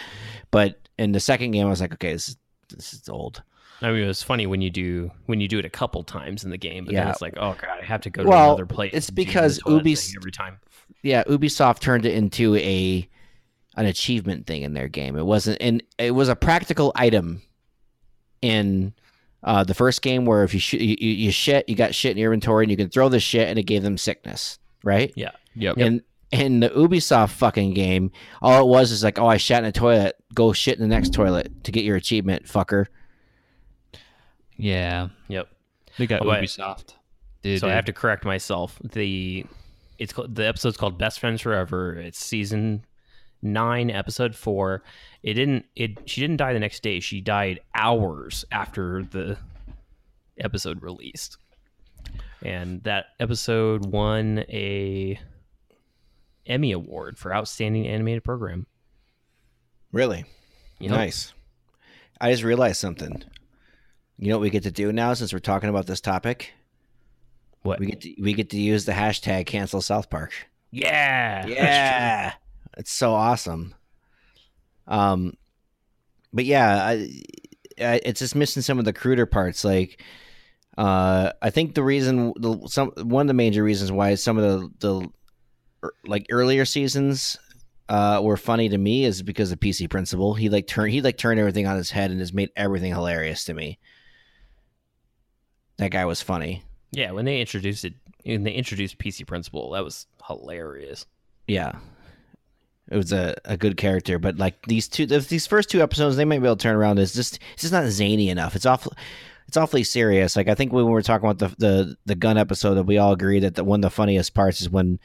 But 0.51 0.79
in 1.00 1.12
the 1.12 1.19
second 1.19 1.50
game, 1.50 1.65
I 1.65 1.69
was 1.71 1.81
like, 1.81 1.91
okay, 1.93 2.13
this 2.13 2.38
this 2.69 2.93
is 2.93 3.09
old. 3.09 3.41
I 3.82 3.91
mean, 3.91 4.03
it 4.03 4.08
was 4.08 4.24
funny 4.24 4.48
when 4.48 4.62
you 4.62 4.70
do 4.70 5.12
when 5.25 5.41
you 5.41 5.48
do 5.48 5.60
it 5.60 5.65
a 5.65 5.70
couple 5.70 6.03
times 6.03 6.44
in 6.44 6.50
the 6.50 6.58
game, 6.58 6.86
but 6.86 6.94
then 6.94 7.08
it's 7.08 7.22
like, 7.22 7.34
oh 7.38 7.55
god, 7.62 7.79
I 7.82 7.86
have 7.86 8.01
to 8.01 8.10
go 8.10 8.24
to 8.24 8.29
Well, 8.29 8.50
another 8.51 8.65
place. 8.65 8.91
it's 8.94 9.10
and 9.10 9.15
do 9.15 9.22
the 9.22 9.25
because 9.25 9.60
toilet 9.60 9.77
Ubi's- 9.86 10.08
thing 10.08 10.15
every 10.20 10.32
time. 10.32 10.60
yeah, 11.03 11.24
Ubisoft 11.25 11.79
turned 11.79 12.05
it 12.05 12.13
into 12.15 12.55
a 12.55 13.08
an 13.77 13.86
achievement 13.86 14.48
thing 14.48 14.62
in 14.62 14.74
their 14.74 14.88
game. 14.88 15.17
It 15.17 15.25
wasn't, 15.25 15.58
and 15.62 15.84
it 15.98 16.12
was 16.12 16.29
a 16.29 16.36
practical 16.36 16.94
item 16.96 17.41
in 18.41 18.94
uh, 19.44 19.63
the 19.63 19.74
first 19.74 20.01
game 20.01 20.25
where 20.25 20.44
if 20.44 20.53
you, 20.53 20.60
sh- 20.60 20.74
you 20.74 20.96
you 21.00 21.10
you 21.12 21.32
shit, 21.32 21.67
you 21.70 21.75
got 21.75 21.94
shit 21.94 22.12
in 22.12 22.17
your 22.17 22.34
inventory, 22.34 22.63
and 22.63 22.72
you 22.72 22.77
can 22.77 22.89
throw 22.89 23.10
the 23.10 23.20
shit, 23.20 23.48
and 23.48 23.60
it 23.60 23.63
gave 23.63 23.84
them 23.84 23.98
sickness, 23.98 24.60
right? 24.84 25.12
Yeah, 25.15 25.32
Yep. 25.55 25.77
And 25.77 26.01
in 26.32 26.60
the 26.62 26.70
Ubisoft 26.70 27.29
fucking 27.32 27.74
game, 27.74 28.12
all 28.41 28.62
it 28.62 28.67
was 28.67 28.91
is 28.91 29.03
like, 29.03 29.20
oh, 29.20 29.27
I 29.27 29.38
shat 29.38 29.60
in 29.63 29.65
a 29.65 29.72
toilet, 29.72 30.15
go 30.34 30.53
shit 30.53 30.75
in 30.77 30.82
the 30.82 30.88
next 30.94 31.13
toilet 31.13 31.63
to 31.65 31.72
get 31.72 31.84
your 31.84 31.96
achievement, 31.96 32.46
fucker. 32.46 32.88
Yeah. 34.57 35.09
yep. 35.27 35.47
They 35.97 36.07
got 36.07 36.21
Oh, 36.21 36.25
but- 36.25 36.43
Ubisoft. 36.43 36.93
Dude, 37.41 37.59
so 37.59 37.67
I 37.67 37.71
have 37.74 37.85
to 37.85 37.93
correct 37.93 38.25
myself. 38.25 38.79
The 38.83 39.45
it's 40.00 40.12
called, 40.12 40.33
the 40.33 40.47
episode's 40.47 40.77
called 40.77 40.97
Best 40.97 41.19
Friends 41.19 41.41
Forever. 41.41 41.93
It's 41.93 42.17
season 42.17 42.83
nine, 43.43 43.91
episode 43.91 44.35
four. 44.35 44.81
It 45.21 45.35
didn't. 45.35 45.65
It 45.75 46.09
she 46.09 46.21
didn't 46.21 46.38
die 46.38 46.53
the 46.53 46.59
next 46.59 46.81
day. 46.81 47.00
She 47.00 47.21
died 47.21 47.59
hours 47.75 48.45
after 48.51 49.03
the 49.03 49.38
episode 50.39 50.81
released, 50.81 51.38
and 52.41 52.81
that 52.83 53.05
episode 53.19 53.85
won 53.85 54.39
a 54.50 55.19
Emmy 56.47 56.71
award 56.71 57.17
for 57.19 57.31
outstanding 57.33 57.88
animated 57.88 58.24
program. 58.24 58.65
Really 59.91 60.25
You 60.79 60.89
know? 60.89 60.95
nice. 60.97 61.31
I 62.19 62.31
just 62.31 62.43
realized 62.43 62.79
something. 62.79 63.24
You 64.17 64.29
know 64.29 64.38
what 64.38 64.43
we 64.43 64.50
get 64.50 64.63
to 64.63 64.72
do 64.72 64.91
now 64.91 65.13
since 65.13 65.34
we're 65.34 65.39
talking 65.39 65.69
about 65.69 65.88
this 65.88 66.01
topic? 66.01 66.53
What? 67.63 67.79
We 67.79 67.88
get 67.88 68.01
to, 68.01 68.15
we 68.19 68.34
get 68.34 68.50
to 68.51 68.57
use 68.57 68.86
the 68.86 68.91
hashtag 68.91 69.45
cancel 69.48 69.81
South 69.81 70.10
Park. 70.10 70.34
yeah. 71.48 71.48
Yeah, 71.48 72.34
it's 72.77 72.91
so 72.91 73.13
awesome. 73.13 73.74
Um, 74.88 75.34
but 76.31 76.45
yeah, 76.45 76.86
I, 76.86 76.93
I, 77.79 78.01
it's 78.05 78.19
just 78.19 78.36
missing 78.36 78.62
some 78.62 78.79
of 78.79 78.86
the 78.86 78.93
cruder 78.93 79.25
parts. 79.25 79.63
Like, 79.63 80.01
uh, 80.77 81.31
I 81.41 81.50
think 81.50 81.74
the 81.75 81.84
reason, 81.84 82.34
the, 82.38 82.60
some 82.67 82.91
one 82.98 83.22
of 83.22 83.27
the 83.27 83.34
major 83.34 83.63
reasons 83.63 83.91
why 83.91 84.15
some 84.15 84.38
of 84.38 84.43
the 84.43 84.72
the 84.79 85.10
er, 85.84 85.93
like 86.05 86.25
earlier 86.29 86.65
seasons 86.65 87.38
uh 87.88 88.19
were 88.24 88.38
funny 88.38 88.67
to 88.67 88.77
me 88.77 89.05
is 89.05 89.22
because 89.22 89.51
of 89.51 89.60
PC 89.60 89.89
Principal. 89.89 90.34
He 90.34 90.50
like 90.50 90.67
turned 90.67 90.91
he 90.91 91.01
like 91.01 91.17
turned 91.17 91.39
everything 91.39 91.67
on 91.67 91.77
his 91.77 91.91
head 91.91 92.12
and 92.12 92.19
has 92.19 92.34
made 92.34 92.50
everything 92.55 92.91
hilarious 92.93 93.45
to 93.45 93.53
me. 93.53 93.79
That 95.77 95.91
guy 95.91 96.05
was 96.05 96.22
funny. 96.22 96.63
Yeah, 96.91 97.12
when 97.12 97.25
they 97.25 97.41
introduced 97.41 97.84
it, 97.86 97.94
when 98.25 98.44
they 98.44 98.51
introduced 98.53 98.98
PC 98.98 99.25
Principal, 99.27 99.72
that 99.72 99.84
was 99.84 100.08
hilarious. 100.27 101.05
Yeah. 101.48 101.74
It 102.89 102.98
was 102.98 103.12
a, 103.12 103.36
a 103.46 103.58
good 103.58 103.77
character, 103.77 104.20
but 104.20 104.38
like 104.38 104.62
these 104.67 104.88
two, 104.88 105.05
these 105.08 105.48
first 105.48 105.70
two 105.70 105.82
episodes, 105.82 106.15
they 106.17 106.25
might 106.25 106.39
be 106.39 106.46
able 106.46 106.55
to 106.55 106.62
turn 106.63 106.75
around. 106.75 107.00
Is 107.00 107.13
just, 107.13 107.39
it's 107.53 107.63
just 107.63 107.74
not 107.74 107.86
zany 107.88 108.29
enough. 108.29 108.55
It's 108.55 108.65
awful, 108.67 108.94
it's 109.48 109.58
awfully 109.58 109.84
serious. 109.84 110.36
Like 110.36 110.48
I 110.48 110.53
think 110.55 110.72
when 110.72 110.86
we 110.86 110.91
were 110.91 111.01
talking 111.01 111.27
about 111.27 111.39
the 111.39 111.55
the, 111.58 111.98
the 112.05 112.15
gun 112.15 112.38
episode, 112.38 112.75
that 112.75 112.84
we 112.84 113.00
all 113.00 113.12
agree 113.12 113.39
that 113.39 113.55
the, 113.55 113.63
one 113.63 113.79
of 113.79 113.82
the 113.82 113.89
funniest 113.89 114.36
parts 114.36 114.62
is 114.62 114.70
when 114.70 115.00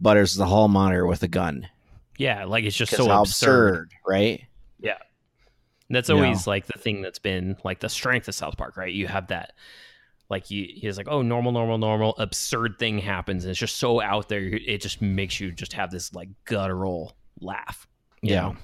Butters 0.00 0.32
is 0.32 0.36
the 0.36 0.46
hall 0.46 0.68
monitor 0.68 1.06
with 1.06 1.22
a 1.22 1.28
gun. 1.28 1.68
Yeah, 2.18 2.44
like 2.44 2.64
it's 2.64 2.76
just 2.76 2.92
so 2.94 3.08
how 3.08 3.22
absurd. 3.22 3.90
right? 4.06 4.44
Yeah. 4.78 4.98
That's 5.88 6.10
Yeah. 6.10 6.16
always 6.16 6.46
like 6.46 6.66
the 6.66 6.78
thing 6.78 7.00
that's 7.00 7.18
been 7.18 7.56
like 7.64 7.80
the 7.80 7.88
strength 7.88 8.28
of 8.28 8.34
South 8.34 8.58
Park, 8.58 8.76
right? 8.76 8.92
You 8.92 9.06
have 9.06 9.28
that, 9.28 9.54
like 10.32 10.50
you, 10.50 10.66
he's 10.66 10.96
like, 10.96 11.08
oh, 11.10 11.20
normal, 11.20 11.52
normal, 11.52 11.76
normal, 11.76 12.14
absurd 12.16 12.78
thing 12.78 12.96
happens, 12.98 13.44
and 13.44 13.50
it's 13.50 13.60
just 13.60 13.76
so 13.76 14.00
out 14.00 14.30
there. 14.30 14.40
It 14.40 14.80
just 14.80 15.02
makes 15.02 15.38
you 15.38 15.52
just 15.52 15.74
have 15.74 15.90
this 15.90 16.14
like 16.14 16.30
guttural 16.46 17.14
laugh. 17.38 17.86
Yeah. 18.22 18.40
know? 18.40 18.56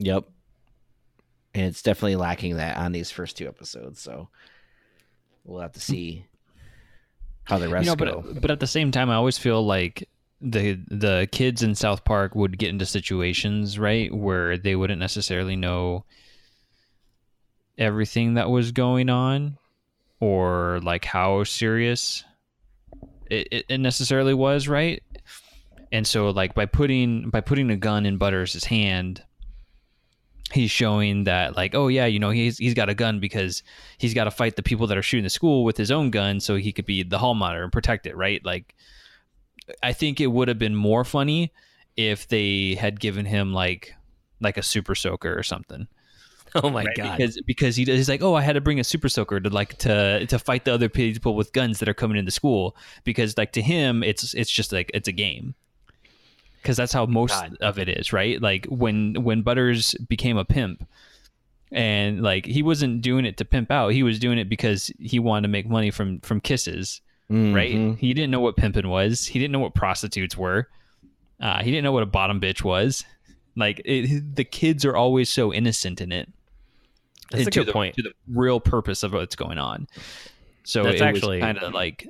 Yep. 0.00 0.24
And 1.54 1.66
it's 1.66 1.80
definitely 1.80 2.16
lacking 2.16 2.56
that 2.56 2.76
on 2.76 2.90
these 2.90 3.12
first 3.12 3.36
two 3.36 3.46
episodes. 3.46 4.00
So 4.00 4.28
we'll 5.44 5.60
have 5.60 5.72
to 5.74 5.80
see 5.80 6.26
how 7.44 7.58
the 7.58 7.68
rest 7.68 7.86
you 7.86 7.92
know, 7.92 7.96
go. 7.96 8.22
but 8.22 8.40
but 8.40 8.50
at 8.50 8.58
the 8.58 8.66
same 8.66 8.90
time, 8.90 9.08
I 9.08 9.14
always 9.14 9.38
feel 9.38 9.64
like 9.64 10.08
the 10.40 10.80
the 10.88 11.28
kids 11.30 11.62
in 11.62 11.76
South 11.76 12.04
Park 12.04 12.34
would 12.34 12.58
get 12.58 12.70
into 12.70 12.84
situations 12.84 13.78
right 13.78 14.12
where 14.12 14.58
they 14.58 14.74
wouldn't 14.74 14.98
necessarily 14.98 15.54
know 15.54 16.04
everything 17.78 18.34
that 18.34 18.50
was 18.50 18.72
going 18.72 19.08
on 19.08 19.56
or 20.20 20.80
like 20.82 21.04
how 21.04 21.44
serious 21.44 22.24
it, 23.30 23.64
it, 23.68 23.78
necessarily 23.78 24.34
was 24.34 24.68
right? 24.68 25.02
And 25.92 26.06
so 26.06 26.30
like 26.30 26.54
by 26.54 26.66
putting 26.66 27.30
by 27.30 27.40
putting 27.40 27.70
a 27.70 27.76
gun 27.76 28.06
in 28.06 28.18
butters' 28.18 28.64
hand 28.64 29.22
he's 30.52 30.70
showing 30.70 31.24
that 31.24 31.56
like 31.56 31.74
oh 31.74 31.88
yeah 31.88 32.06
you 32.06 32.20
know 32.20 32.30
he's 32.30 32.56
he's 32.58 32.72
got 32.74 32.88
a 32.88 32.94
gun 32.94 33.18
because 33.18 33.64
he's 33.98 34.14
got 34.14 34.24
to 34.24 34.30
fight 34.30 34.54
the 34.54 34.62
people 34.62 34.86
that 34.86 34.96
are 34.96 35.02
shooting 35.02 35.24
the 35.24 35.30
school 35.30 35.64
with 35.64 35.76
his 35.76 35.90
own 35.90 36.08
gun 36.08 36.38
so 36.38 36.54
he 36.54 36.72
could 36.72 36.86
be 36.86 37.02
the 37.02 37.18
hall 37.18 37.34
monitor 37.34 37.64
and 37.64 37.72
protect 37.72 38.06
it 38.06 38.16
right? 38.16 38.44
Like 38.44 38.74
i 39.82 39.92
think 39.92 40.20
it 40.20 40.28
would 40.28 40.48
have 40.48 40.58
been 40.58 40.74
more 40.74 41.04
funny 41.04 41.52
if 41.96 42.28
they 42.28 42.74
had 42.74 43.00
given 43.00 43.26
him 43.26 43.52
like 43.52 43.94
like 44.40 44.56
a 44.56 44.62
super 44.62 44.94
soaker 44.94 45.36
or 45.36 45.42
something 45.42 45.88
Oh 46.64 46.70
my 46.70 46.84
right? 46.84 46.96
god! 46.96 47.16
because 47.18 47.40
because 47.46 47.76
he, 47.76 47.84
he's 47.84 48.08
like 48.08 48.22
oh 48.22 48.34
i 48.34 48.40
had 48.42 48.54
to 48.54 48.60
bring 48.60 48.80
a 48.80 48.84
super 48.84 49.08
soaker 49.08 49.38
to 49.40 49.50
like 49.50 49.78
to 49.78 50.26
to 50.26 50.38
fight 50.38 50.64
the 50.64 50.72
other 50.72 50.88
people 50.88 51.34
with 51.34 51.52
guns 51.52 51.78
that 51.80 51.88
are 51.88 51.94
coming 51.94 52.16
into 52.16 52.30
school 52.30 52.76
because 53.04 53.36
like 53.36 53.52
to 53.52 53.62
him 53.62 54.02
it's 54.02 54.34
it's 54.34 54.50
just 54.50 54.72
like 54.72 54.90
it's 54.94 55.08
a 55.08 55.12
game 55.12 55.54
because 56.62 56.76
that's 56.76 56.92
how 56.92 57.06
most 57.06 57.30
God. 57.32 57.56
of 57.60 57.78
it 57.78 57.88
is 57.88 58.12
right 58.12 58.40
like 58.42 58.66
when 58.66 59.14
when 59.22 59.42
butters 59.42 59.94
became 60.08 60.36
a 60.36 60.44
pimp 60.44 60.86
and 61.72 62.22
like 62.22 62.46
he 62.46 62.62
wasn't 62.62 63.02
doing 63.02 63.24
it 63.26 63.36
to 63.36 63.44
pimp 63.44 63.70
out 63.70 63.88
he 63.88 64.02
was 64.02 64.18
doing 64.18 64.38
it 64.38 64.48
because 64.48 64.90
he 64.98 65.18
wanted 65.18 65.42
to 65.42 65.48
make 65.48 65.68
money 65.68 65.90
from 65.90 66.20
from 66.20 66.40
kisses 66.40 67.00
right 67.28 67.74
Mhm. 67.74 67.98
he 67.98 68.14
didn't 68.14 68.30
know 68.30 68.40
what 68.40 68.56
pimping 68.56 68.88
was 68.88 69.26
he 69.26 69.38
didn't 69.40 69.50
know 69.52 69.58
what 69.58 69.74
prostitutes 69.74 70.36
were 70.36 70.68
uh, 71.40 71.62
he 71.62 71.70
didn't 71.70 71.84
know 71.84 71.92
what 71.92 72.02
a 72.04 72.06
bottom 72.06 72.40
bitch 72.40 72.62
was 72.64 73.04
Like 73.56 73.80
it, 73.84 74.36
the 74.36 74.44
kids 74.44 74.84
are 74.84 74.94
always 74.96 75.28
so 75.28 75.52
innocent 75.52 76.00
in 76.00 76.12
it. 76.12 76.28
That's 77.30 77.46
a 77.46 77.50
good 77.50 77.66
the, 77.66 77.72
point. 77.72 77.94
To 77.96 78.02
the 78.02 78.12
real 78.28 78.60
purpose 78.60 79.02
of 79.02 79.12
what's 79.12 79.36
going 79.36 79.58
on. 79.58 79.86
So 80.64 80.82
That's 80.82 80.96
it 81.00 81.02
actually- 81.04 81.40
kind 81.40 81.58
of 81.58 81.72
like 81.74 82.06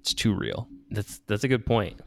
it's 0.00 0.14
too 0.14 0.34
real. 0.34 0.68
That's 0.90 1.20
that's 1.26 1.44
a 1.44 1.48
good 1.48 1.64
point. 1.66 1.98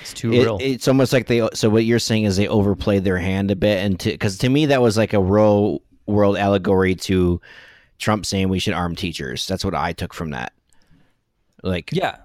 It's 0.00 0.12
too 0.14 0.32
It- 0.32 0.40
real. 0.40 0.58
it's 0.60 0.86
almost 0.88 1.12
like 1.12 1.26
they. 1.26 1.48
So 1.54 1.68
what 1.70 1.84
you're 1.84 1.98
saying 1.98 2.24
is 2.24 2.36
they 2.36 2.46
overplayed 2.48 3.04
their 3.04 3.18
hand 3.18 3.50
a 3.50 3.56
bit, 3.56 3.84
and 3.84 3.98
because 3.98 4.38
to, 4.38 4.48
me 4.48 4.66
that 4.66 4.80
was 4.82 4.96
like 4.96 5.12
a 5.12 5.20
real 5.20 5.82
world 6.06 6.36
allegory 6.36 6.94
to 6.94 7.40
Trump 7.98 8.24
saying 8.26 8.48
we 8.48 8.58
should 8.58 8.74
arm 8.74 8.94
teachers. 8.94 9.46
That's 9.46 9.64
what 9.64 9.74
I 9.74 9.92
took 9.92 10.14
from 10.14 10.30
that. 10.30 10.52
Like 11.62 11.90
Yeah. 11.92 12.16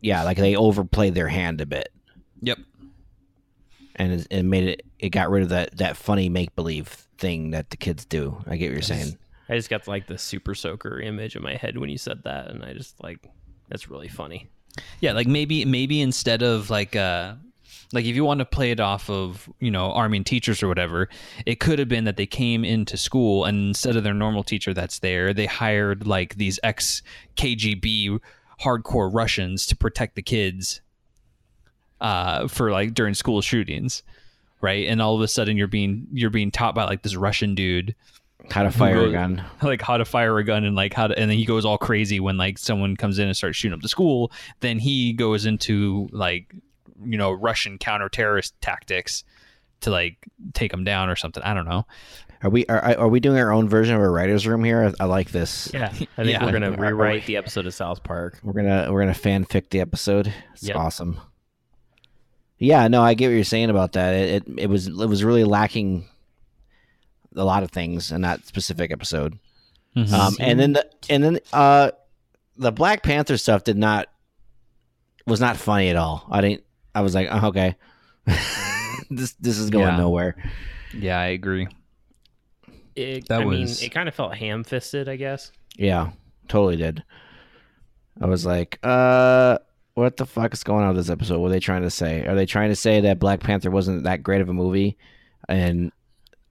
yeah, 0.00 0.22
like 0.24 0.36
they 0.36 0.56
overplayed 0.56 1.14
their 1.14 1.28
hand 1.28 1.60
a 1.60 1.66
bit, 1.66 1.88
Yep. 2.42 2.58
and 3.96 4.12
it, 4.12 4.26
it 4.30 4.42
made 4.42 4.64
it. 4.68 4.82
It 4.98 5.10
got 5.10 5.30
rid 5.30 5.42
of 5.44 5.48
that 5.50 5.76
that 5.78 5.96
funny 5.96 6.28
make 6.28 6.54
believe 6.56 7.05
thing 7.18 7.50
that 7.50 7.70
the 7.70 7.76
kids 7.76 8.04
do. 8.04 8.42
I 8.46 8.56
get 8.56 8.66
what 8.66 8.74
you're 8.74 8.82
saying. 8.82 9.18
I 9.48 9.54
just 9.56 9.70
got 9.70 9.86
like 9.86 10.06
the 10.06 10.18
super 10.18 10.54
soaker 10.54 11.00
image 11.00 11.36
in 11.36 11.42
my 11.42 11.54
head 11.54 11.78
when 11.78 11.90
you 11.90 11.98
said 11.98 12.24
that, 12.24 12.48
and 12.48 12.64
I 12.64 12.72
just 12.72 13.02
like 13.02 13.28
that's 13.68 13.88
really 13.88 14.08
funny. 14.08 14.48
Yeah, 15.00 15.12
like 15.12 15.26
maybe 15.26 15.64
maybe 15.64 16.00
instead 16.00 16.42
of 16.42 16.70
like 16.70 16.96
uh 16.96 17.34
like 17.92 18.04
if 18.04 18.16
you 18.16 18.24
want 18.24 18.40
to 18.40 18.44
play 18.44 18.72
it 18.72 18.80
off 18.80 19.08
of, 19.08 19.48
you 19.60 19.70
know, 19.70 19.92
arming 19.92 20.24
teachers 20.24 20.62
or 20.62 20.68
whatever, 20.68 21.08
it 21.44 21.60
could 21.60 21.78
have 21.78 21.88
been 21.88 22.04
that 22.04 22.16
they 22.16 22.26
came 22.26 22.64
into 22.64 22.96
school 22.96 23.44
and 23.44 23.68
instead 23.68 23.96
of 23.96 24.02
their 24.02 24.14
normal 24.14 24.42
teacher 24.42 24.74
that's 24.74 24.98
there, 24.98 25.32
they 25.32 25.46
hired 25.46 26.06
like 26.06 26.34
these 26.34 26.58
ex 26.62 27.02
KGB 27.36 28.18
hardcore 28.60 29.12
Russians 29.12 29.66
to 29.66 29.76
protect 29.76 30.16
the 30.16 30.22
kids 30.22 30.80
uh 32.00 32.48
for 32.48 32.70
like 32.72 32.94
during 32.94 33.14
school 33.14 33.40
shootings. 33.40 34.02
Right? 34.60 34.86
And 34.88 35.00
all 35.02 35.14
of 35.14 35.20
a 35.20 35.28
sudden 35.28 35.56
you're 35.56 35.66
being 35.68 36.06
you're 36.12 36.30
being 36.30 36.50
taught 36.50 36.74
by 36.74 36.84
like 36.84 37.02
this 37.02 37.14
Russian 37.16 37.54
dude 37.54 37.94
How 38.50 38.62
to 38.62 38.70
fire 38.70 39.02
a 39.02 39.12
gun. 39.12 39.44
like 39.62 39.82
how 39.82 39.96
to 39.96 40.04
fire 40.04 40.38
a 40.38 40.44
gun 40.44 40.64
and 40.64 40.74
like 40.74 40.92
how 40.94 41.06
to 41.08 41.18
and 41.18 41.30
then 41.30 41.36
he 41.38 41.44
goes 41.44 41.64
all 41.64 41.78
crazy 41.78 42.20
when 42.20 42.36
like 42.36 42.58
someone 42.58 42.96
comes 42.96 43.18
in 43.18 43.26
and 43.28 43.36
starts 43.36 43.56
shooting 43.58 43.74
up 43.74 43.82
the 43.82 43.88
school 43.88 44.32
then 44.60 44.78
he 44.78 45.12
goes 45.12 45.46
into 45.46 46.08
like 46.12 46.54
you 47.04 47.18
know 47.18 47.30
russian 47.32 47.76
counter-terrorist 47.76 48.54
tactics 48.62 49.24
to 49.80 49.90
like 49.90 50.16
take 50.54 50.70
them 50.70 50.84
down 50.84 51.10
or 51.10 51.16
something 51.16 51.42
i 51.42 51.52
don't 51.52 51.68
know 51.68 51.84
Are 52.42 52.48
we 52.50 52.64
are, 52.66 52.82
are 52.98 53.08
we 53.08 53.20
doing 53.20 53.38
our 53.38 53.52
own 53.52 53.68
version 53.68 53.94
of 53.94 54.00
a 54.00 54.08
writers' 54.08 54.46
room 54.46 54.62
here? 54.64 54.92
I, 55.00 55.04
I 55.04 55.06
like 55.06 55.30
this. 55.30 55.70
Yeah, 55.74 55.86
I 55.86 55.90
think 55.90 56.08
Yeah. 56.16 56.44
we're 56.44 56.52
gonna 56.52 56.70
Are- 56.72 56.74
are 56.84 56.94
rewrite 56.94 57.22
we- 57.22 57.26
the 57.26 57.36
episode 57.36 57.66
of 57.66 57.74
South 57.74 58.02
Park. 58.04 58.38
We're 58.42 58.52
gonna 58.54 58.88
we're 58.92 59.00
gonna 59.00 59.12
fanfic 59.12 59.70
the 59.70 59.80
episode. 59.80 60.32
It's 60.52 60.62
Yep. 60.64 60.76
awesome. 60.76 61.18
Yeah, 62.58 62.88
no, 62.88 63.02
I 63.02 63.14
get 63.14 63.26
what 63.28 63.34
you're 63.34 63.44
saying 63.44 63.70
about 63.70 63.92
that. 63.92 64.14
It, 64.14 64.48
it 64.48 64.58
it 64.60 64.66
was 64.70 64.86
it 64.86 64.94
was 65.08 65.22
really 65.24 65.44
lacking 65.44 66.06
a 67.34 67.44
lot 67.44 67.62
of 67.62 67.70
things 67.70 68.12
in 68.12 68.22
that 68.22 68.46
specific 68.46 68.90
episode. 68.92 69.38
Um, 69.94 70.36
and 70.40 70.60
then 70.60 70.72
the 70.74 70.90
and 71.08 71.24
then 71.24 71.38
uh, 71.54 71.90
the 72.58 72.70
Black 72.72 73.02
Panther 73.02 73.36
stuff 73.38 73.64
did 73.64 73.76
not 73.78 74.08
was 75.26 75.40
not 75.40 75.56
funny 75.56 75.88
at 75.88 75.96
all. 75.96 76.26
I 76.30 76.40
didn't. 76.42 76.64
I 76.94 77.00
was 77.02 77.14
like, 77.14 77.28
oh, 77.30 77.48
okay, 77.48 77.76
this 79.10 79.32
this 79.40 79.58
is 79.58 79.70
going 79.70 79.86
Yeah. 79.88 79.96
nowhere. 79.96 80.36
yeah 80.94 81.18
i 81.20 81.26
agree 81.26 81.66
It, 82.94 83.28
That 83.28 83.42
I 83.42 83.44
mean, 83.44 83.66
it 83.68 83.90
kind 83.90 84.08
of 84.08 84.14
felt 84.14 84.34
ham-fisted, 84.34 85.08
I 85.08 85.16
guess. 85.16 85.52
Yeah, 85.76 86.12
totally 86.48 86.76
did. 86.76 87.02
I 88.20 88.26
was 88.26 88.46
like, 88.46 88.78
uh, 88.82 89.58
what 89.96 90.18
the 90.18 90.26
fuck 90.26 90.52
is 90.52 90.62
going 90.62 90.84
on 90.84 90.94
with 90.94 91.04
this 91.06 91.10
episode? 91.10 91.38
What 91.40 91.48
are 91.48 91.52
they 91.52 91.58
trying 91.60 91.80
to 91.82 91.90
say? 91.90 92.26
Are 92.26 92.34
they 92.34 92.44
trying 92.46 92.68
to 92.68 92.76
say 92.76 93.00
that 93.00 93.18
Black 93.18 93.40
Panther 93.40 93.70
wasn't 93.70 94.04
that 94.04 94.22
great 94.22 94.42
of 94.42 94.48
a 94.48 94.52
movie? 94.52 94.98
And 95.48 95.90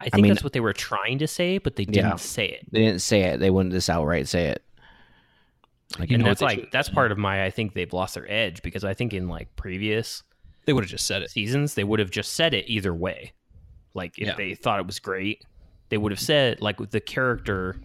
I 0.02 0.10
think 0.10 0.24
mean- 0.24 0.34
that's 0.34 0.44
what 0.44 0.54
they 0.54 0.60
were 0.60 0.74
trying 0.74 1.20
to 1.20 1.28
say, 1.28 1.60
but 1.60 1.76
they 1.76 1.86
didn't 1.86 2.10
Yeah. 2.10 2.16
say 2.16 2.48
it. 2.48 2.66
they 2.72 2.80
didn't 2.82 3.02
say 3.04 3.22
it. 3.22 3.40
They 3.40 3.52
wouldn't 3.52 3.72
just 3.74 3.90
outright 3.90 4.28
say 4.28 4.48
it. 4.48 4.62
like 6.00 6.10
you 6.10 6.16
and 6.16 6.24
know 6.24 6.30
that's 6.32 6.42
like 6.42 6.60
should- 6.62 6.72
that's 6.72 6.90
part 6.90 7.12
of 7.12 7.18
my 7.20 7.46
I 7.46 7.52
think 7.52 7.76
they've 7.76 7.94
lost 7.94 8.16
their 8.16 8.30
edge 8.30 8.64
because 8.64 8.84
I 8.84 8.96
think 8.96 9.14
in 9.14 9.28
like 9.30 9.56
previous 9.56 10.24
they 10.66 10.74
would 10.74 10.84
have 10.84 10.90
just 10.90 11.06
said 11.06 11.22
it 11.22 11.30
seasons 11.30 11.76
they 11.76 11.84
would 11.84 12.00
have 12.00 12.10
just 12.10 12.34
said 12.34 12.56
it 12.56 12.66
either 12.68 12.94
way. 12.94 13.34
Like 13.94 14.18
if 14.18 14.28
Yeah. 14.30 14.36
they 14.36 14.56
thought 14.56 14.80
it 14.80 14.88
was 14.88 14.98
great, 14.98 15.44
they 15.90 15.98
would 16.00 16.12
have 16.12 16.20
said 16.20 16.60
like 16.60 16.78
the 16.90 17.00
character 17.00 17.76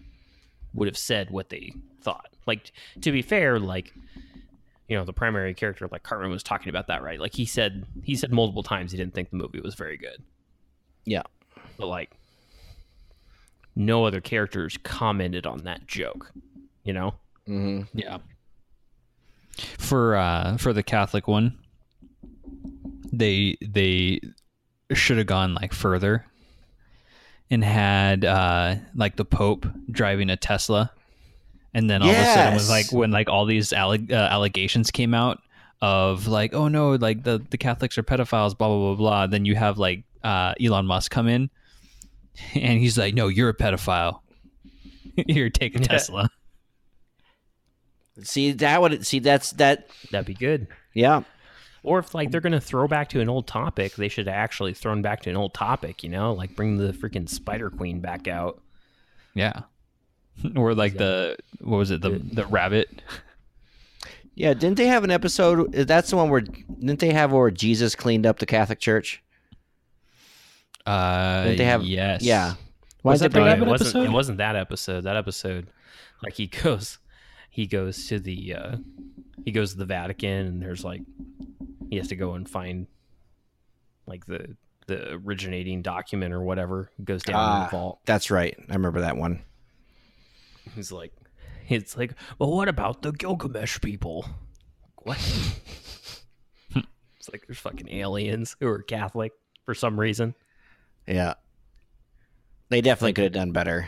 would 0.73 0.87
have 0.87 0.97
said 0.97 1.29
what 1.29 1.49
they 1.49 1.73
thought. 2.01 2.27
Like 2.47 2.71
to 3.01 3.11
be 3.11 3.21
fair, 3.21 3.59
like 3.59 3.93
you 4.91 4.97
know, 4.97 5.05
the 5.05 5.13
primary 5.13 5.53
character 5.53 5.87
like 5.89 6.03
Cartman 6.03 6.31
was 6.31 6.43
talking 6.43 6.67
about 6.67 6.87
that, 6.87 7.01
right? 7.01 7.17
Like 7.17 7.33
he 7.33 7.45
said 7.45 7.85
he 8.03 8.13
said 8.13 8.33
multiple 8.33 8.61
times 8.61 8.91
he 8.91 8.97
didn't 8.97 9.13
think 9.13 9.29
the 9.29 9.37
movie 9.37 9.61
was 9.61 9.73
very 9.73 9.95
good. 9.95 10.21
Yeah. 11.05 11.23
But 11.77 11.87
like 11.87 12.11
no 13.73 14.03
other 14.03 14.19
characters 14.19 14.77
commented 14.83 15.45
on 15.45 15.59
that 15.63 15.87
joke, 15.87 16.33
you 16.83 16.91
know? 16.91 17.15
Mm-hmm. 17.47 17.97
yeah 17.97 18.19
for 19.79 20.15
uh 20.15 20.57
for 20.57 20.73
the 20.73 20.83
catholic 20.83 21.27
one 21.27 21.57
they 23.11 23.57
they 23.61 24.21
should 24.93 25.17
have 25.17 25.25
gone 25.25 25.55
like 25.55 25.73
further 25.73 26.23
and 27.49 27.63
had 27.63 28.23
uh 28.23 28.75
like 28.93 29.15
the 29.15 29.25
pope 29.25 29.65
driving 29.89 30.29
a 30.29 30.37
tesla 30.37 30.91
and 31.73 31.89
then 31.89 32.01
all 32.01 32.09
of 32.09 32.15
a 32.15 32.25
sudden 32.25 32.53
was 32.53 32.69
like 32.69 32.91
when 32.91 33.11
like 33.11 33.29
all 33.29 33.45
these 33.45 33.69
alleg- 33.69 34.11
uh, 34.11 34.15
allegations 34.15 34.91
came 34.91 35.13
out 35.13 35.41
of 35.81 36.27
like 36.27 36.53
oh 36.53 36.67
no 36.67 36.91
like 36.95 37.23
the 37.23 37.41
the 37.49 37.57
catholics 37.57 37.97
are 37.97 38.03
pedophiles 38.03 38.57
blah 38.57 38.67
blah 38.67 38.77
blah 38.77 38.95
blah 38.95 39.27
then 39.27 39.45
you 39.45 39.55
have 39.55 39.77
like 39.79 40.03
uh 40.23 40.53
elon 40.61 40.85
musk 40.85 41.11
come 41.11 41.27
in 41.27 41.49
and 42.53 42.79
he's 42.79 42.97
like 42.97 43.13
no 43.15 43.27
you're 43.27 43.49
a 43.49 43.53
pedophile 43.55 44.19
here 45.27 45.49
take 45.49 45.75
a 45.75 45.79
Yeah. 45.79 45.85
tesla 45.87 46.29
See 48.23 48.51
that 48.51 48.81
would 48.81 49.05
see 49.05 49.19
that's 49.19 49.51
that. 49.53 49.87
That'd 50.11 50.27
be 50.27 50.33
good. 50.33 50.67
Yeah, 50.93 51.23
Or 51.81 51.99
if 51.99 52.13
like 52.13 52.29
they're 52.29 52.41
gonna 52.41 52.59
throw 52.61 52.87
back 52.87 53.09
to 53.09 53.21
an 53.21 53.29
old 53.29 53.47
topic, 53.47 53.95
they 53.95 54.09
should 54.09 54.27
have 54.27 54.35
actually 54.35 54.73
thrown 54.73 55.01
back 55.01 55.21
to 55.21 55.29
an 55.29 55.37
old 55.37 55.53
topic, 55.53 56.03
you 56.03 56.09
know, 56.09 56.33
like 56.33 56.55
bring 56.55 56.77
the 56.77 56.91
freaking 56.91 57.27
Spider 57.27 57.69
Queen 57.69 57.99
back 58.01 58.27
out. 58.27 58.61
Yeah. 59.33 59.61
Or 60.55 60.73
like 60.73 60.95
the 60.97 61.37
what 61.59 61.77
was 61.77 61.91
it 61.91 62.01
the 62.01 62.11
the 62.11 62.45
rabbit? 62.45 63.01
yeah. 64.35 64.53
Didn't 64.53 64.75
they 64.77 64.87
have 64.87 65.03
an 65.03 65.11
episode? 65.11 65.71
That's 65.71 66.09
the 66.09 66.15
one 66.17 66.29
where 66.29 66.41
didn't 66.41 66.99
they 66.99 67.13
have 67.13 67.31
where 67.31 67.51
Jesus 67.51 67.95
cleaned 67.95 68.25
up 68.25 68.39
the 68.39 68.45
Catholic 68.45 68.79
Church? 68.79 69.21
Uh, 70.85 71.43
Didn't 71.43 71.57
they 71.57 71.65
have? 71.65 71.83
yes. 71.83 72.23
Yeah. 72.23 72.55
Why 73.03 73.11
Was 73.11 73.21
did 73.21 73.31
that 73.31 73.33
they 73.37 73.39
the 73.39 73.45
bring 73.45 73.45
No, 73.45 73.51
up- 73.51 73.57
rabbit 73.59 73.67
it 73.67 73.71
wasn't. 73.71 73.87
episode? 73.95 74.03
It 74.09 74.11
wasn't 74.13 74.37
that 74.39 74.55
episode. 74.55 75.03
That 75.03 75.15
episode, 75.15 75.67
like 76.23 76.33
he 76.33 76.47
goes, 76.47 76.97
he 77.49 77.67
goes 77.67 78.07
to 78.07 78.19
the, 78.19 78.53
uh, 78.55 78.77
he 79.45 79.51
goes 79.51 79.73
to 79.73 79.77
the 79.77 79.85
Vatican, 79.85 80.29
and 80.47 80.61
there's 80.61 80.83
like, 80.83 81.01
he 81.89 81.97
has 81.97 82.07
to 82.09 82.15
go 82.15 82.33
and 82.33 82.49
find, 82.49 82.87
like 84.07 84.25
the 84.25 84.55
the 84.87 85.13
originating 85.13 85.81
document 85.83 86.33
or 86.33 86.41
whatever. 86.41 86.89
Goes 87.03 87.21
down 87.23 87.35
in 87.35 87.41
Ah. 87.41 87.63
the 87.65 87.71
vault. 87.77 87.99
That's 88.05 88.31
right. 88.31 88.55
I 88.69 88.73
remember 88.73 89.01
that 89.01 89.15
one. 89.17 89.41
He's 90.75 90.91
like, 90.91 91.13
it's 91.69 91.97
like, 91.97 92.13
well, 92.39 92.51
what 92.51 92.67
about 92.67 93.01
the 93.01 93.11
Gilgamesh 93.11 93.79
people? 93.81 94.25
What? 95.03 95.17
it's 96.75 97.29
like 97.31 97.45
there's 97.47 97.59
fucking 97.59 97.89
aliens 97.89 98.55
who 98.59 98.67
are 98.67 98.81
Catholic 98.81 99.31
for 99.65 99.73
some 99.73 99.99
reason. 99.99 100.35
Yeah. 101.07 101.35
They 102.69 102.81
definitely 102.81 103.13
could 103.13 103.23
have 103.25 103.33
done 103.33 103.51
better. 103.51 103.87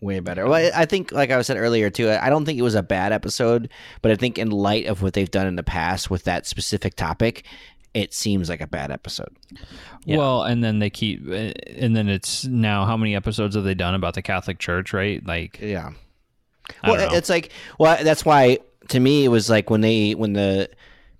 Way 0.00 0.20
better. 0.20 0.44
Well, 0.44 0.54
I 0.54 0.82
I 0.82 0.84
think, 0.84 1.12
like 1.12 1.30
I 1.30 1.40
said 1.42 1.56
earlier, 1.56 1.88
too, 1.88 2.10
I 2.10 2.28
don't 2.28 2.44
think 2.44 2.58
it 2.58 2.62
was 2.62 2.74
a 2.74 2.82
bad 2.82 3.12
episode, 3.12 3.70
but 4.02 4.10
I 4.10 4.16
think 4.16 4.38
in 4.38 4.50
light 4.50 4.86
of 4.86 5.00
what 5.00 5.14
they've 5.14 5.30
done 5.30 5.46
in 5.46 5.56
the 5.56 5.62
past 5.62 6.10
with 6.10 6.24
that 6.24 6.46
specific 6.46 6.94
topic, 6.94 7.46
it 7.94 8.12
seems 8.12 8.48
like 8.48 8.60
a 8.60 8.66
bad 8.66 8.90
episode. 8.90 9.34
Yeah. 10.04 10.16
Well, 10.18 10.42
and 10.42 10.62
then 10.62 10.80
they 10.80 10.90
keep, 10.90 11.26
uh, 11.28 11.52
and 11.76 11.96
then 11.96 12.08
it's 12.08 12.44
now 12.44 12.84
how 12.84 12.96
many 12.96 13.14
episodes 13.14 13.54
have 13.54 13.64
they 13.64 13.74
done 13.74 13.94
about 13.94 14.14
the 14.14 14.22
Catholic 14.22 14.58
Church? 14.58 14.92
Right? 14.92 15.24
Like, 15.24 15.58
Yeah. 15.60 15.92
I 16.82 16.88
don't 16.88 16.96
Well, 16.98 17.10
know. 17.10 17.16
it's 17.16 17.28
like, 17.30 17.52
well, 17.78 18.02
that's 18.02 18.24
why 18.24 18.58
to 18.88 18.98
me 19.00 19.24
it 19.24 19.28
was 19.28 19.48
like 19.48 19.70
when 19.70 19.80
they 19.80 20.12
when 20.14 20.32
the 20.32 20.68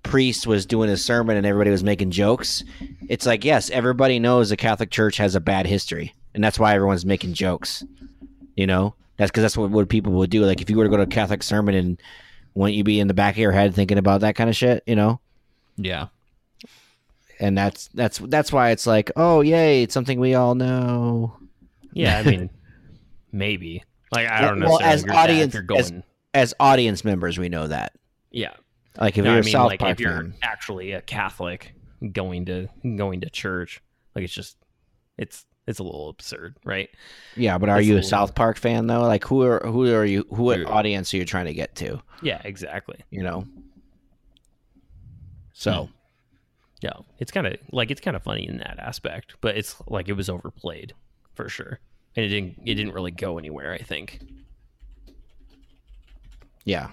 priest 0.03 0.45
was 0.47 0.65
doing 0.65 0.89
his 0.89 1.03
sermon 1.03 1.37
and 1.37 1.45
everybody 1.45 1.71
was 1.71 1.83
making 1.83 2.11
jokes. 2.11 2.63
It's 3.09 3.25
like, 3.25 3.43
yes, 3.45 3.69
everybody 3.69 4.19
knows 4.19 4.49
the 4.49 4.57
Catholic 4.57 4.91
Church 4.91 5.17
has 5.17 5.33
a 5.35 5.39
bad 5.39 5.65
history, 5.65 6.13
and 6.33 6.43
that's 6.43 6.59
why 6.59 6.75
everyone's 6.75 7.05
making 7.05 7.33
jokes. 7.33 7.83
You 8.55 8.67
know, 8.67 8.95
that's 9.17 9.31
because 9.31 9.43
that's 9.43 9.57
what, 9.57 9.69
what 9.71 9.87
people 9.89 10.13
would 10.13 10.29
do. 10.29 10.43
Like 10.45 10.61
if 10.61 10.69
you 10.69 10.77
were 10.77 10.83
to 10.85 10.89
go 10.89 10.97
to 10.97 11.03
a 11.03 11.07
Catholic 11.07 11.41
sermon 11.43 11.73
and 11.75 12.01
wouldn't 12.53 12.75
you 12.75 12.83
be 12.83 12.99
in 12.99 13.07
the 13.07 13.13
back 13.13 13.33
of 13.35 13.39
your 13.39 13.51
head 13.51 13.73
thinking 13.75 13.97
about 13.97 14.21
that 14.21 14.35
kind 14.35 14.49
of 14.49 14.55
shit? 14.55 14.83
You 14.87 14.95
know, 14.95 15.19
yeah, 15.77 16.07
and 17.39 17.57
that's 17.57 17.87
that's 17.93 18.17
that's 18.19 18.51
why 18.51 18.71
it's 18.71 18.85
like, 18.87 19.11
oh 19.15 19.41
yay, 19.41 19.83
it's 19.83 19.93
something 19.93 20.19
we 20.19 20.33
all 20.35 20.55
know. 20.55 21.37
Yeah, 21.93 22.17
I 22.19 22.23
mean, 22.23 22.49
maybe. 23.31 23.83
Like 24.11 24.27
I 24.29 24.41
don't 24.41 24.59
know. 24.59 24.67
Well, 24.69 24.81
as 24.81 25.05
audience- 25.07 25.55
as- 25.75 25.93
As 26.33 26.53
audience 26.59 27.03
members, 27.05 27.37
we 27.37 27.47
know 27.49 27.67
that. 27.67 27.93
yeah. 28.31 28.53
Like 28.99 29.17
if 29.17 29.23
No, 29.25 29.31
you're 29.31 29.39
I 29.39 29.41
mean, 29.43 29.51
South 29.51 29.67
like 29.67 29.79
Park 29.79 29.91
if 29.93 29.99
you're 29.99 30.11
fan. 30.13 30.33
actually 30.41 30.91
a 30.93 31.01
Catholic 31.01 31.73
going 32.13 32.45
to 32.45 32.67
going 32.95 33.21
to 33.21 33.29
church. 33.29 33.81
Like 34.15 34.23
it's 34.25 34.33
just 34.33 34.57
it's 35.17 35.45
it's 35.67 35.79
a 35.79 35.83
little 35.83 36.09
absurd, 36.09 36.55
right? 36.63 36.89
Yeah, 37.35 37.57
but 37.57 37.67
are 37.69 37.79
It's 37.79 37.87
you 37.87 37.93
a 37.93 37.95
a 37.95 37.97
little- 37.97 38.09
South 38.09 38.35
Park 38.35 38.57
fan 38.57 38.87
though? 38.87 39.01
Like 39.01 39.25
who 39.25 39.41
are 39.43 39.59
who 39.65 39.93
are 39.93 40.05
you? 40.05 40.25
Who 40.29 40.43
what 40.43 40.63
audience 40.65 41.13
are 41.13 41.17
you 41.17 41.25
trying 41.25 41.45
to 41.47 41.53
get 41.53 41.75
to? 41.77 42.01
Yeah, 42.21 42.41
exactly. 42.45 42.99
You 43.09 43.23
know. 43.23 43.45
So 45.53 45.89
Yeah, 46.81 46.93
it's 47.19 47.31
kind 47.31 47.47
of 47.47 47.55
like 47.71 47.89
it's 47.91 48.01
kind 48.01 48.15
of 48.15 48.23
funny 48.23 48.47
in 48.47 48.57
that 48.57 48.77
aspect, 48.79 49.35
but 49.41 49.57
it's 49.57 49.75
like 49.87 50.07
it 50.09 50.13
was 50.13 50.29
overplayed 50.29 50.93
for 51.33 51.49
sure, 51.49 51.79
and 52.15 52.25
it 52.25 52.29
didn't 52.29 52.59
it 52.65 52.75
didn't 52.75 52.93
really 52.93 53.11
go 53.11 53.37
anywhere. 53.37 53.73
I 53.73 53.79
think. 53.79 54.19
yeah, 56.65 56.89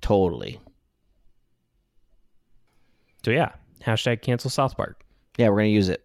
totally. 0.00 0.60
So 3.24 3.30
yeah, 3.30 3.52
hashtag 3.84 4.22
cancel 4.22 4.50
South 4.50 4.76
Park. 4.76 5.02
Yeah, 5.36 5.48
we're 5.50 5.58
gonna 5.58 5.68
use 5.68 5.88
it. 5.88 6.04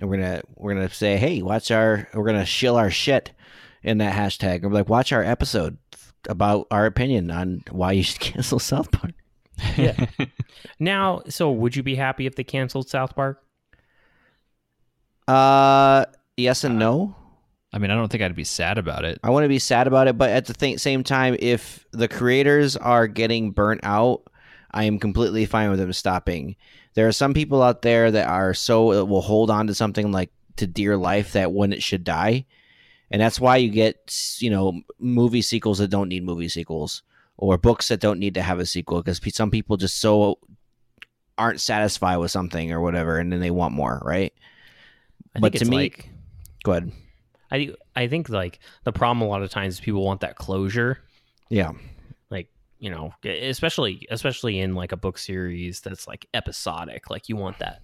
And 0.00 0.08
we're 0.08 0.16
gonna 0.16 0.42
we're 0.56 0.74
gonna 0.74 0.88
say, 0.88 1.16
hey, 1.18 1.42
watch 1.42 1.70
our 1.70 2.08
we're 2.14 2.24
gonna 2.24 2.46
shill 2.46 2.76
our 2.76 2.90
shit 2.90 3.32
in 3.82 3.98
that 3.98 4.14
hashtag. 4.14 4.62
We're 4.62 4.70
like, 4.70 4.88
watch 4.88 5.12
our 5.12 5.22
episode 5.22 5.76
about 6.28 6.66
our 6.70 6.86
opinion 6.86 7.30
on 7.30 7.62
why 7.70 7.92
you 7.92 8.02
should 8.02 8.20
cancel 8.20 8.58
South 8.58 8.90
Park. 8.90 9.12
Yeah. 9.76 10.06
Now, 10.78 11.22
so 11.28 11.50
would 11.50 11.76
you 11.76 11.82
be 11.82 11.94
happy 11.94 12.26
if 12.26 12.34
they 12.34 12.44
canceled 12.44 12.88
South 12.88 13.14
Park? 13.14 13.42
Uh, 15.28 16.06
yes 16.36 16.64
and 16.64 16.78
no. 16.78 17.14
I 17.72 17.78
mean, 17.78 17.90
I 17.90 17.94
don't 17.94 18.10
think 18.10 18.22
I'd 18.22 18.34
be 18.34 18.44
sad 18.44 18.78
about 18.78 19.04
it. 19.04 19.18
I 19.22 19.30
want 19.30 19.44
to 19.44 19.48
be 19.48 19.58
sad 19.58 19.86
about 19.86 20.08
it, 20.08 20.18
but 20.18 20.30
at 20.30 20.46
the 20.46 20.52
th- 20.52 20.80
same 20.80 21.04
time, 21.04 21.36
if 21.38 21.86
the 21.92 22.08
creators 22.08 22.76
are 22.76 23.06
getting 23.06 23.52
burnt 23.52 23.80
out, 23.82 24.24
I 24.72 24.84
am 24.84 24.98
completely 24.98 25.46
fine 25.46 25.70
with 25.70 25.78
them 25.78 25.92
stopping. 25.92 26.56
There 26.94 27.08
are 27.08 27.12
some 27.12 27.32
people 27.32 27.62
out 27.62 27.82
there 27.82 28.10
that 28.10 28.28
are 28.28 28.52
so 28.52 28.92
that 28.94 29.06
will 29.06 29.22
hold 29.22 29.50
on 29.50 29.68
to 29.68 29.74
something 29.74 30.12
like 30.12 30.30
to 30.56 30.66
dear 30.66 30.96
life 30.96 31.32
that 31.32 31.52
when 31.52 31.72
it 31.72 31.82
should 31.82 32.04
die, 32.04 32.44
and 33.10 33.22
that's 33.22 33.40
why 33.40 33.56
you 33.56 33.70
get 33.70 34.36
you 34.38 34.50
know 34.50 34.82
movie 34.98 35.42
sequels 35.42 35.78
that 35.78 35.88
don't 35.88 36.08
need 36.08 36.24
movie 36.24 36.48
sequels 36.48 37.02
or 37.36 37.58
books 37.58 37.88
that 37.88 38.00
don't 38.00 38.18
need 38.20 38.34
to 38.34 38.42
have 38.42 38.60
a 38.60 38.66
sequel 38.66 39.02
because 39.02 39.20
some 39.34 39.50
people 39.50 39.76
just 39.76 39.98
so 40.00 40.38
aren't 41.38 41.60
satisfied 41.60 42.18
with 42.18 42.30
something 42.30 42.72
or 42.72 42.80
whatever, 42.80 43.18
and 43.18 43.32
then 43.32 43.40
they 43.40 43.50
want 43.50 43.74
more, 43.74 44.00
right? 44.04 44.32
I 45.34 45.40
But 45.40 45.52
think 45.52 45.54
to 45.54 45.60
it's 45.62 45.70
me- 45.70 45.76
like 45.76 46.10
Go 46.64 46.72
ahead. 46.72 46.92
I 47.50 47.74
I 47.96 48.06
think 48.06 48.28
like 48.28 48.60
the 48.84 48.92
problem 48.92 49.26
a 49.26 49.30
lot 49.30 49.42
of 49.42 49.50
times 49.50 49.74
is 49.74 49.80
people 49.80 50.04
want 50.04 50.20
that 50.20 50.36
closure, 50.36 50.98
Yeah, 51.50 51.72
like 52.30 52.48
you 52.78 52.90
know, 52.90 53.12
especially 53.24 54.06
especially 54.10 54.58
in 54.60 54.74
like 54.74 54.92
a 54.92 54.96
book 54.96 55.18
series 55.18 55.80
that's 55.80 56.06
like 56.06 56.26
episodic. 56.34 57.10
Like 57.10 57.28
you 57.28 57.36
want 57.36 57.58
that 57.58 57.82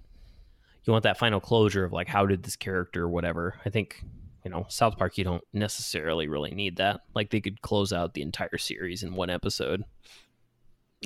you 0.84 0.92
want 0.92 1.02
that 1.02 1.18
final 1.18 1.40
closure 1.40 1.84
of 1.84 1.92
like 1.92 2.08
how 2.08 2.24
did 2.24 2.42
this 2.44 2.56
character 2.56 3.02
or 3.04 3.08
whatever. 3.08 3.56
I 3.66 3.70
think 3.70 4.02
you 4.44 4.50
know 4.50 4.66
South 4.68 4.96
Park 4.96 5.18
you 5.18 5.24
don't 5.24 5.42
necessarily 5.52 6.28
really 6.28 6.52
need 6.52 6.76
that. 6.76 7.00
Like 7.14 7.30
they 7.30 7.40
could 7.40 7.60
close 7.62 7.92
out 7.92 8.14
the 8.14 8.22
entire 8.22 8.58
series 8.58 9.02
in 9.02 9.14
one 9.14 9.30
episode. 9.30 9.84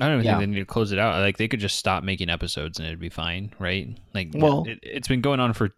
I 0.01 0.05
don't 0.07 0.15
even 0.15 0.25
Yeah. 0.25 0.31
think 0.39 0.41
they 0.41 0.53
need 0.55 0.59
to 0.61 0.65
close 0.65 0.91
it 0.91 0.99
out. 0.99 1.19
Like 1.21 1.37
they 1.37 1.47
could 1.47 1.59
just 1.59 1.77
stop 1.77 2.03
making 2.03 2.29
episodes 2.29 2.79
and 2.79 2.87
it'd 2.87 2.99
be 2.99 3.09
fine, 3.09 3.53
right? 3.59 3.95
Like, 4.13 4.29
Well- 4.33 4.63
it, 4.67 4.79
it's 4.81 5.07
been 5.07 5.21
going 5.21 5.39
on 5.39 5.53
for 5.53 5.69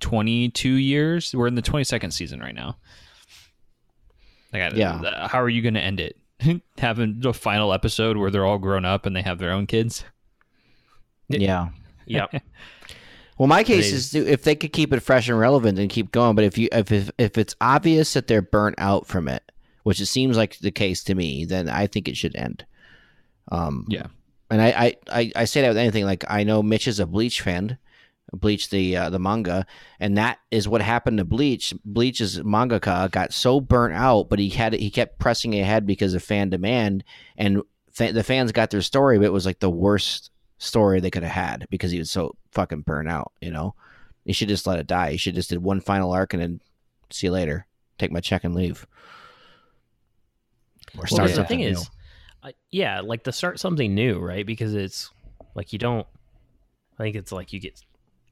22 0.00 0.68
years. 0.74 1.34
We're 1.34 1.46
in 1.46 1.54
the 1.54 1.62
22nd 1.62 2.12
season 2.12 2.40
right 2.40 2.54
now. 2.54 2.76
Like, 4.52 4.74
Yeah. 4.74 5.26
how 5.28 5.40
are 5.40 5.48
you 5.48 5.62
going 5.62 5.74
to 5.74 5.80
end 5.80 6.00
it? 6.00 6.16
Having 6.78 7.20
the 7.20 7.32
final 7.32 7.72
episode 7.72 8.16
where 8.18 8.30
they're 8.30 8.44
all 8.44 8.58
grown 8.58 8.84
up 8.84 9.06
and 9.06 9.16
they 9.16 9.22
have 9.22 9.38
their 9.38 9.52
own 9.52 9.66
kids. 9.66 10.04
yeah. 11.28 11.68
Yep. 12.06 12.42
Well, 13.42 13.48
my 13.48 13.64
case 13.64 13.90
They- 13.90 13.96
is 13.96 14.14
if 14.14 14.44
they 14.44 14.54
could 14.54 14.72
keep 14.72 14.92
it 14.92 15.00
fresh 15.00 15.28
and 15.28 15.36
relevant 15.36 15.76
and 15.76 15.90
keep 15.90 16.12
going. 16.12 16.36
But 16.36 16.44
if 16.44 16.56
you 16.58 16.68
if 16.70 16.92
if, 16.92 17.10
if 17.18 17.36
it's 17.36 17.56
obvious 17.60 18.12
that 18.12 18.28
they're 18.28 18.40
burnt 18.40 18.76
out 18.78 19.08
from 19.08 19.26
it, 19.26 19.42
which 19.82 20.00
it 20.00 20.06
seems 20.06 20.36
like 20.36 20.58
the 20.60 20.70
case 20.70 21.02
to 21.02 21.16
me, 21.16 21.44
then 21.44 21.68
I 21.68 21.88
think 21.88 22.06
it 22.06 22.16
should 22.16 22.36
end. 22.36 22.64
Um, 23.50 23.84
Yeah. 23.88 24.06
and 24.48 24.62
I 24.62 24.68
I, 24.68 24.96
I, 25.10 25.32
I 25.34 25.44
say 25.46 25.62
that 25.62 25.68
with 25.70 25.76
anything. 25.76 26.04
Like 26.04 26.24
I 26.28 26.44
know 26.44 26.62
Mitch 26.62 26.86
is 26.86 27.00
a 27.00 27.04
Bleach 27.06 27.40
fan, 27.40 27.78
Bleach 28.32 28.70
the 28.70 28.96
uh, 28.96 29.10
the 29.10 29.18
manga, 29.18 29.66
and 29.98 30.16
that 30.16 30.38
is 30.52 30.68
what 30.68 30.80
happened 30.80 31.18
to 31.18 31.24
Bleach. 31.24 31.74
Bleach's 31.84 32.38
mangaka 32.38 33.10
got 33.10 33.32
so 33.32 33.60
burnt 33.60 33.94
out, 33.94 34.28
but 34.28 34.38
he 34.38 34.50
had 34.50 34.72
he 34.74 34.88
kept 34.88 35.18
pressing 35.18 35.58
ahead 35.58 35.84
because 35.84 36.14
of 36.14 36.22
fan 36.22 36.48
demand, 36.48 37.02
and 37.36 37.62
fa- 37.90 38.12
the 38.12 38.22
fans 38.22 38.52
got 38.52 38.70
their 38.70 38.82
story, 38.82 39.18
but 39.18 39.24
it 39.26 39.32
was 39.32 39.46
like 39.46 39.58
the 39.58 39.68
worst 39.68 40.30
story 40.62 41.00
they 41.00 41.10
could 41.10 41.24
have 41.24 41.32
had 41.32 41.66
because 41.70 41.90
he 41.90 41.98
was 41.98 42.10
so 42.10 42.36
fucking 42.52 42.82
burnt 42.82 43.08
out. 43.08 43.32
You 43.40 43.50
know, 43.50 43.74
he 44.24 44.32
should 44.32 44.48
just 44.48 44.66
let 44.66 44.78
it 44.78 44.86
die. 44.86 45.10
He 45.12 45.16
should 45.16 45.34
just 45.34 45.50
did 45.50 45.62
one 45.62 45.80
final 45.80 46.12
arc 46.12 46.32
and 46.32 46.42
then 46.42 46.60
see 47.10 47.26
you 47.26 47.32
later. 47.32 47.66
Take 47.98 48.12
my 48.12 48.20
check 48.20 48.44
and 48.44 48.54
leave. 48.54 48.86
Or 50.96 51.00
Well, 51.00 51.06
start 51.06 51.28
the 51.30 51.34
something 51.34 51.58
thing 51.58 51.72
new. 51.72 51.78
is, 51.78 51.90
I 52.42 52.54
yeah, 52.70 53.00
like 53.00 53.24
to 53.24 53.32
start 53.32 53.58
something 53.58 53.94
new, 53.94 54.18
right? 54.18 54.46
Because 54.46 54.74
it's 54.74 55.10
like 55.54 55.72
you 55.72 55.78
don't. 55.78 56.06
I 56.98 57.02
think 57.02 57.16
it's 57.16 57.32
like 57.32 57.52
you 57.52 57.60
get 57.60 57.80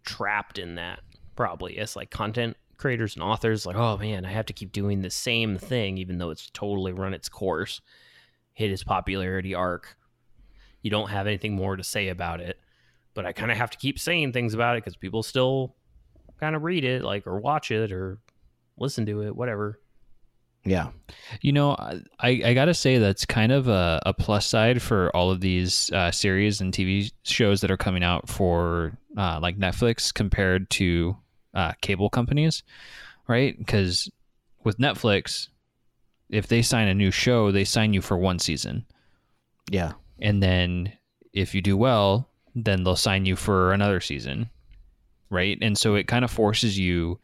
trapped 0.04 0.58
in 0.58 0.76
that 0.76 1.00
probably 1.36 1.78
as 1.78 1.96
like 1.96 2.10
content 2.10 2.56
creators 2.76 3.14
and 3.14 3.22
authors. 3.22 3.66
Like, 3.66 3.76
oh 3.76 3.96
man, 3.96 4.24
I 4.24 4.30
have 4.30 4.46
to 4.46 4.52
keep 4.52 4.72
doing 4.72 5.00
the 5.00 5.10
same 5.10 5.58
thing, 5.58 5.98
even 5.98 6.18
though 6.18 6.30
it's 6.30 6.50
totally 6.50 6.92
run 6.92 7.14
its 7.14 7.28
course, 7.28 7.80
hit 8.52 8.70
its 8.70 8.84
popularity 8.84 9.54
arc. 9.54 9.96
You 10.82 10.90
don't 10.90 11.10
have 11.10 11.26
anything 11.26 11.54
more 11.54 11.76
to 11.76 11.84
say 11.84 12.08
about 12.08 12.40
it, 12.40 12.58
but 13.14 13.26
I 13.26 13.32
kind 13.32 13.50
of 13.50 13.56
have 13.56 13.70
to 13.70 13.78
keep 13.78 13.98
saying 13.98 14.32
things 14.32 14.54
about 14.54 14.76
it 14.76 14.84
because 14.84 14.96
people 14.96 15.22
still 15.22 15.74
kind 16.38 16.56
of 16.56 16.62
read 16.62 16.84
it, 16.84 17.02
like 17.02 17.26
or 17.26 17.38
watch 17.38 17.70
it 17.70 17.92
or 17.92 18.18
listen 18.78 19.06
to 19.06 19.22
it, 19.22 19.36
whatever. 19.36 19.78
yeah, 20.64 20.88
You 21.40 21.52
know, 21.52 21.76
I, 22.18 22.40
I 22.44 22.54
got 22.54 22.66
to 22.66 22.74
say 22.74 22.98
that's 22.98 23.24
kind 23.24 23.52
of 23.52 23.68
a, 23.68 24.00
a 24.06 24.14
plus 24.14 24.46
side 24.46 24.82
for 24.82 25.14
all 25.14 25.30
of 25.30 25.40
these 25.40 25.90
uh, 25.92 26.10
series 26.10 26.60
and 26.60 26.72
TV 26.72 27.12
shows 27.22 27.60
that 27.60 27.70
are 27.70 27.76
coming 27.76 28.02
out 28.02 28.28
for 28.28 28.98
uh, 29.16 29.38
like 29.40 29.58
Netflix 29.58 30.12
compared 30.12 30.68
to 30.70 31.16
uh, 31.54 31.72
cable 31.80 32.10
companies, 32.10 32.62
right? 33.26 33.56
Because 33.58 34.10
with 34.64 34.78
Netflix, 34.78 35.48
if 36.28 36.46
they 36.46 36.62
sign 36.62 36.88
a 36.88 36.94
new 36.94 37.10
show, 37.10 37.50
they 37.50 37.64
sign 37.64 37.92
you 37.92 38.00
for 38.00 38.16
one 38.16 38.38
season. 38.38 38.84
yeah, 39.70 39.92
And 40.20 40.42
then 40.42 40.92
if 41.32 41.54
you 41.54 41.62
do 41.62 41.76
well, 41.76 42.28
then 42.54 42.84
they'll 42.84 42.96
sign 42.96 43.26
you 43.26 43.36
for 43.36 43.72
another 43.72 44.00
season, 44.00 44.50
right? 45.30 45.56
And 45.60 45.78
so 45.78 45.94
it 45.94 46.08
kind 46.08 46.24
of 46.24 46.30
forces 46.30 46.78
you 46.78 47.20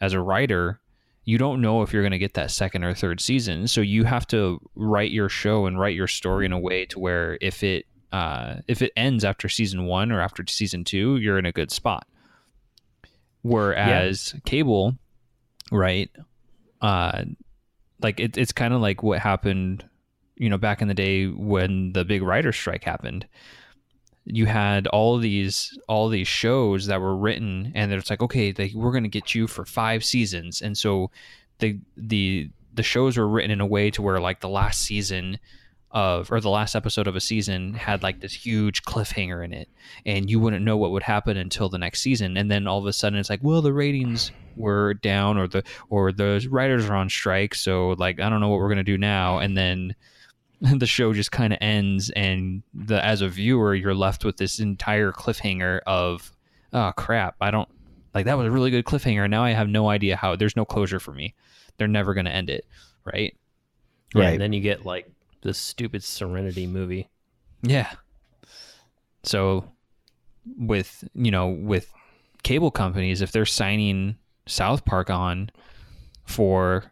as 0.00 0.12
a 0.12 0.20
writer, 0.20 0.80
you 1.24 1.38
don't 1.38 1.60
know 1.60 1.82
if 1.82 1.92
you're 1.92 2.02
going 2.02 2.12
to 2.12 2.18
get 2.18 2.34
that 2.34 2.50
second 2.50 2.84
or 2.84 2.94
third 2.94 3.20
season. 3.20 3.66
So 3.66 3.80
you 3.80 4.04
have 4.04 4.26
to 4.28 4.60
write 4.74 5.10
your 5.10 5.28
show 5.28 5.66
and 5.66 5.78
write 5.78 5.96
your 5.96 6.06
story 6.06 6.46
in 6.46 6.52
a 6.52 6.58
way 6.58 6.86
to 6.86 6.98
where 6.98 7.38
if 7.40 7.62
it 7.62 7.86
uh, 8.12 8.56
if 8.68 8.80
it 8.82 8.92
ends 8.96 9.24
after 9.24 9.48
season 9.48 9.86
one 9.86 10.12
or 10.12 10.20
after 10.20 10.44
season 10.46 10.84
two, 10.84 11.16
you're 11.16 11.38
in 11.38 11.46
a 11.46 11.52
good 11.52 11.72
spot. 11.72 12.06
Whereas 13.42 14.34
cable, 14.44 14.96
right? 15.72 16.10
Uh, 16.80 17.24
like 18.00 18.20
it, 18.20 18.38
it's 18.38 18.52
kind 18.52 18.72
of 18.72 18.80
like 18.80 19.02
what 19.02 19.18
happened 19.18 19.84
you 20.36 20.48
know 20.48 20.58
back 20.58 20.82
in 20.82 20.88
the 20.88 20.94
day 20.94 21.26
when 21.26 21.92
the 21.92 22.04
big 22.04 22.22
writer 22.22 22.52
strike 22.52 22.84
happened 22.84 23.26
you 24.26 24.44
had 24.44 24.88
all 24.88 25.18
these 25.18 25.78
all 25.88 26.08
these 26.08 26.26
shows 26.26 26.86
that 26.86 27.00
were 27.00 27.16
written 27.16 27.70
and 27.74 27.92
it's 27.92 28.10
like 28.10 28.20
okay 28.20 28.50
they, 28.50 28.72
we're 28.74 28.90
going 28.90 29.04
to 29.04 29.08
get 29.08 29.34
you 29.34 29.46
for 29.46 29.64
five 29.64 30.04
seasons. 30.04 30.60
And 30.60 30.76
so 30.76 31.10
the 31.60 31.78
the 31.96 32.50
the 32.74 32.82
shows 32.82 33.16
were 33.16 33.28
written 33.28 33.52
in 33.52 33.60
a 33.60 33.66
way 33.66 33.90
to 33.92 34.02
where 34.02 34.20
like 34.20 34.40
the 34.40 34.48
last 34.48 34.80
season 34.80 35.38
of 35.92 36.30
or 36.32 36.40
the 36.40 36.50
last 36.50 36.74
episode 36.74 37.06
of 37.06 37.14
a 37.14 37.20
season 37.20 37.72
had 37.74 38.02
like 38.02 38.20
this 38.20 38.34
huge 38.34 38.82
cliffhanger 38.82 39.44
in 39.44 39.52
it 39.52 39.68
and 40.04 40.28
you 40.28 40.40
wouldn't 40.40 40.64
know 40.64 40.76
what 40.76 40.90
would 40.90 41.04
happen 41.04 41.36
until 41.36 41.68
the 41.68 41.78
next 41.78 42.00
season. 42.00 42.36
And 42.36 42.50
then 42.50 42.66
all 42.66 42.80
of 42.80 42.86
a 42.86 42.92
sudden 42.92 43.20
it's 43.20 43.30
like 43.30 43.44
well 43.44 43.62
the 43.62 43.72
ratings 43.72 44.32
were 44.56 44.94
down 44.94 45.38
or 45.38 45.46
the 45.46 45.62
or 45.88 46.10
the 46.10 46.44
writers 46.50 46.86
are 46.86 46.96
on 46.96 47.10
strike 47.10 47.54
so 47.54 47.90
like 47.98 48.18
i 48.18 48.30
don't 48.30 48.40
know 48.40 48.48
what 48.48 48.58
we're 48.58 48.68
going 48.68 48.76
to 48.78 48.82
do 48.82 48.98
now. 48.98 49.38
And 49.38 49.56
then 49.56 49.94
the 50.78 50.86
show 50.86 51.12
just 51.12 51.32
kind 51.32 51.52
of 51.52 51.58
ends 51.60 52.10
and 52.10 52.62
the 52.72 53.04
as 53.04 53.20
a 53.20 53.28
viewer 53.28 53.74
you're 53.74 53.94
left 53.94 54.24
with 54.24 54.36
this 54.38 54.58
entire 54.58 55.12
cliffhanger 55.12 55.80
of 55.86 56.32
oh 56.72 56.92
crap 56.96 57.36
i 57.40 57.50
don't 57.50 57.68
like 58.14 58.24
that 58.24 58.38
was 58.38 58.46
a 58.46 58.50
really 58.50 58.70
good 58.70 58.84
cliffhanger 58.84 59.28
now 59.28 59.42
i 59.44 59.50
have 59.50 59.68
no 59.68 59.88
idea 59.88 60.16
how 60.16 60.34
there's 60.34 60.56
no 60.56 60.64
closure 60.64 60.98
for 60.98 61.12
me 61.12 61.34
they're 61.76 61.88
never 61.88 62.14
going 62.14 62.24
to 62.24 62.32
end 62.32 62.48
it 62.48 62.64
right 63.04 63.36
Yeah, 64.14 64.22
Right. 64.22 64.32
And 64.32 64.40
then 64.40 64.52
you 64.52 64.60
get 64.60 64.86
like 64.86 65.10
this 65.42 65.58
stupid 65.58 66.02
Serenity 66.02 66.66
movie. 66.66 67.08
Yeah. 67.62 67.92
So 69.22 69.72
with, 70.58 71.04
you 71.14 71.30
know, 71.30 71.48
with 71.48 71.92
cable 72.42 72.70
companies 72.70 73.20
if 73.20 73.32
they're 73.32 73.44
signing 73.44 74.16
South 74.46 74.84
Park 74.84 75.10
on 75.10 75.50
for 76.24 76.84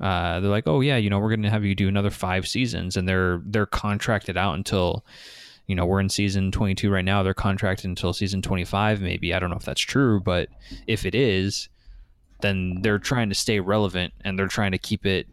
uh 0.00 0.40
they're 0.40 0.50
like, 0.50 0.66
"Oh 0.66 0.80
yeah, 0.80 0.96
you 0.96 1.10
know, 1.10 1.18
we're 1.18 1.30
going 1.30 1.42
to 1.42 1.50
have 1.50 1.64
you 1.64 1.74
do 1.74 1.88
another 1.88 2.10
5 2.10 2.46
seasons." 2.46 2.96
And 2.96 3.08
they're 3.08 3.42
they're 3.44 3.66
contracted 3.66 4.36
out 4.36 4.54
until 4.54 5.04
you 5.68 5.74
know, 5.74 5.84
we're 5.84 6.00
in 6.00 6.08
season 6.08 6.50
22 6.50 6.90
right 6.90 7.04
now. 7.04 7.22
They're 7.22 7.34
contracted 7.34 7.84
until 7.84 8.14
season 8.14 8.40
25, 8.40 9.02
maybe. 9.02 9.34
I 9.34 9.38
don't 9.38 9.50
know 9.50 9.56
if 9.56 9.66
that's 9.66 9.82
true, 9.82 10.18
but 10.18 10.48
if 10.86 11.04
it 11.04 11.14
is, 11.14 11.68
then 12.40 12.78
they're 12.80 12.98
trying 12.98 13.28
to 13.28 13.34
stay 13.34 13.60
relevant 13.60 14.14
and 14.24 14.38
they're 14.38 14.48
trying 14.48 14.72
to 14.72 14.78
keep 14.78 15.04
it 15.04 15.26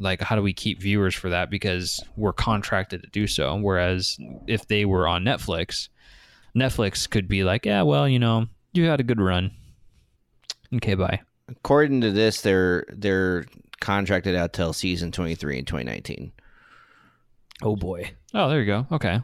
like, 0.00 0.20
how 0.20 0.36
do 0.36 0.42
we 0.42 0.52
keep 0.52 0.80
viewers 0.80 1.14
for 1.14 1.30
that? 1.30 1.48
Because 1.48 2.02
we're 2.16 2.32
contracted 2.32 3.02
to 3.02 3.08
do 3.10 3.26
so. 3.26 3.56
Whereas 3.56 4.18
if 4.46 4.66
they 4.66 4.84
were 4.84 5.06
on 5.06 5.24
Netflix, 5.24 5.88
Netflix 6.56 7.08
could 7.08 7.28
be 7.28 7.44
like, 7.44 7.64
yeah, 7.64 7.82
well, 7.82 8.08
you 8.08 8.18
know, 8.18 8.46
you 8.72 8.84
had 8.84 9.00
a 9.00 9.04
good 9.04 9.20
run. 9.20 9.52
Okay, 10.74 10.94
bye. 10.94 11.20
According 11.48 12.02
to 12.02 12.10
this, 12.10 12.42
they're 12.42 12.84
they're 12.90 13.46
contracted 13.80 14.34
out 14.34 14.52
till 14.52 14.72
season 14.72 15.12
23 15.12 15.58
in 15.58 15.64
2019. 15.64 16.32
Oh 17.62 17.76
boy. 17.76 18.12
Oh, 18.34 18.48
there 18.48 18.60
you 18.60 18.66
go. 18.66 18.86
Okay. 18.92 19.20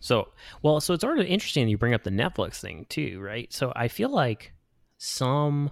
So, 0.00 0.28
well, 0.62 0.80
so 0.80 0.94
it's 0.94 1.02
sort 1.02 1.20
of 1.20 1.26
interesting 1.26 1.68
you 1.68 1.78
bring 1.78 1.94
up 1.94 2.02
the 2.02 2.10
Netflix 2.10 2.60
thing 2.60 2.86
too, 2.88 3.20
right? 3.20 3.52
So 3.52 3.72
I 3.76 3.86
feel 3.86 4.08
like 4.08 4.52
some, 4.98 5.70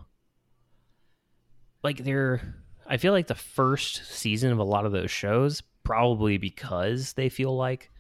like 1.83 2.05
they're, 2.05 2.55
I 2.87 2.96
feel 2.96 3.12
like 3.12 3.27
the 3.27 3.35
first 3.35 4.07
season 4.07 4.53
of 4.53 4.59
a 4.59 4.64
lot 4.64 4.87
of 4.87 4.92
those 4.92 5.11
shows, 5.11 5.62
probably 5.83 6.38
because 6.38 7.14
they 7.14 7.29
feel 7.29 7.57
like, 7.57 7.90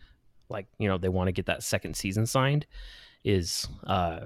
like, 0.48 0.66
you 0.78 0.88
know, 0.88 0.98
they 0.98 1.08
want 1.08 1.26
to 1.28 1.32
get 1.32 1.46
that 1.46 1.64
second 1.64 1.96
season 1.96 2.26
signed, 2.26 2.64
is, 3.24 3.66
uh, 3.84 4.20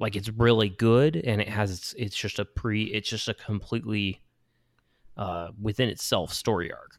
like 0.00 0.16
it's 0.16 0.30
really 0.30 0.70
good 0.70 1.14
and 1.16 1.40
it 1.40 1.48
has, 1.48 1.94
it's 1.96 2.16
just 2.16 2.40
a 2.40 2.44
pre, 2.44 2.84
it's 2.84 3.08
just 3.08 3.28
a 3.28 3.34
completely, 3.34 4.23
uh, 5.16 5.48
within 5.60 5.88
itself 5.88 6.32
story 6.32 6.72
arc 6.72 6.98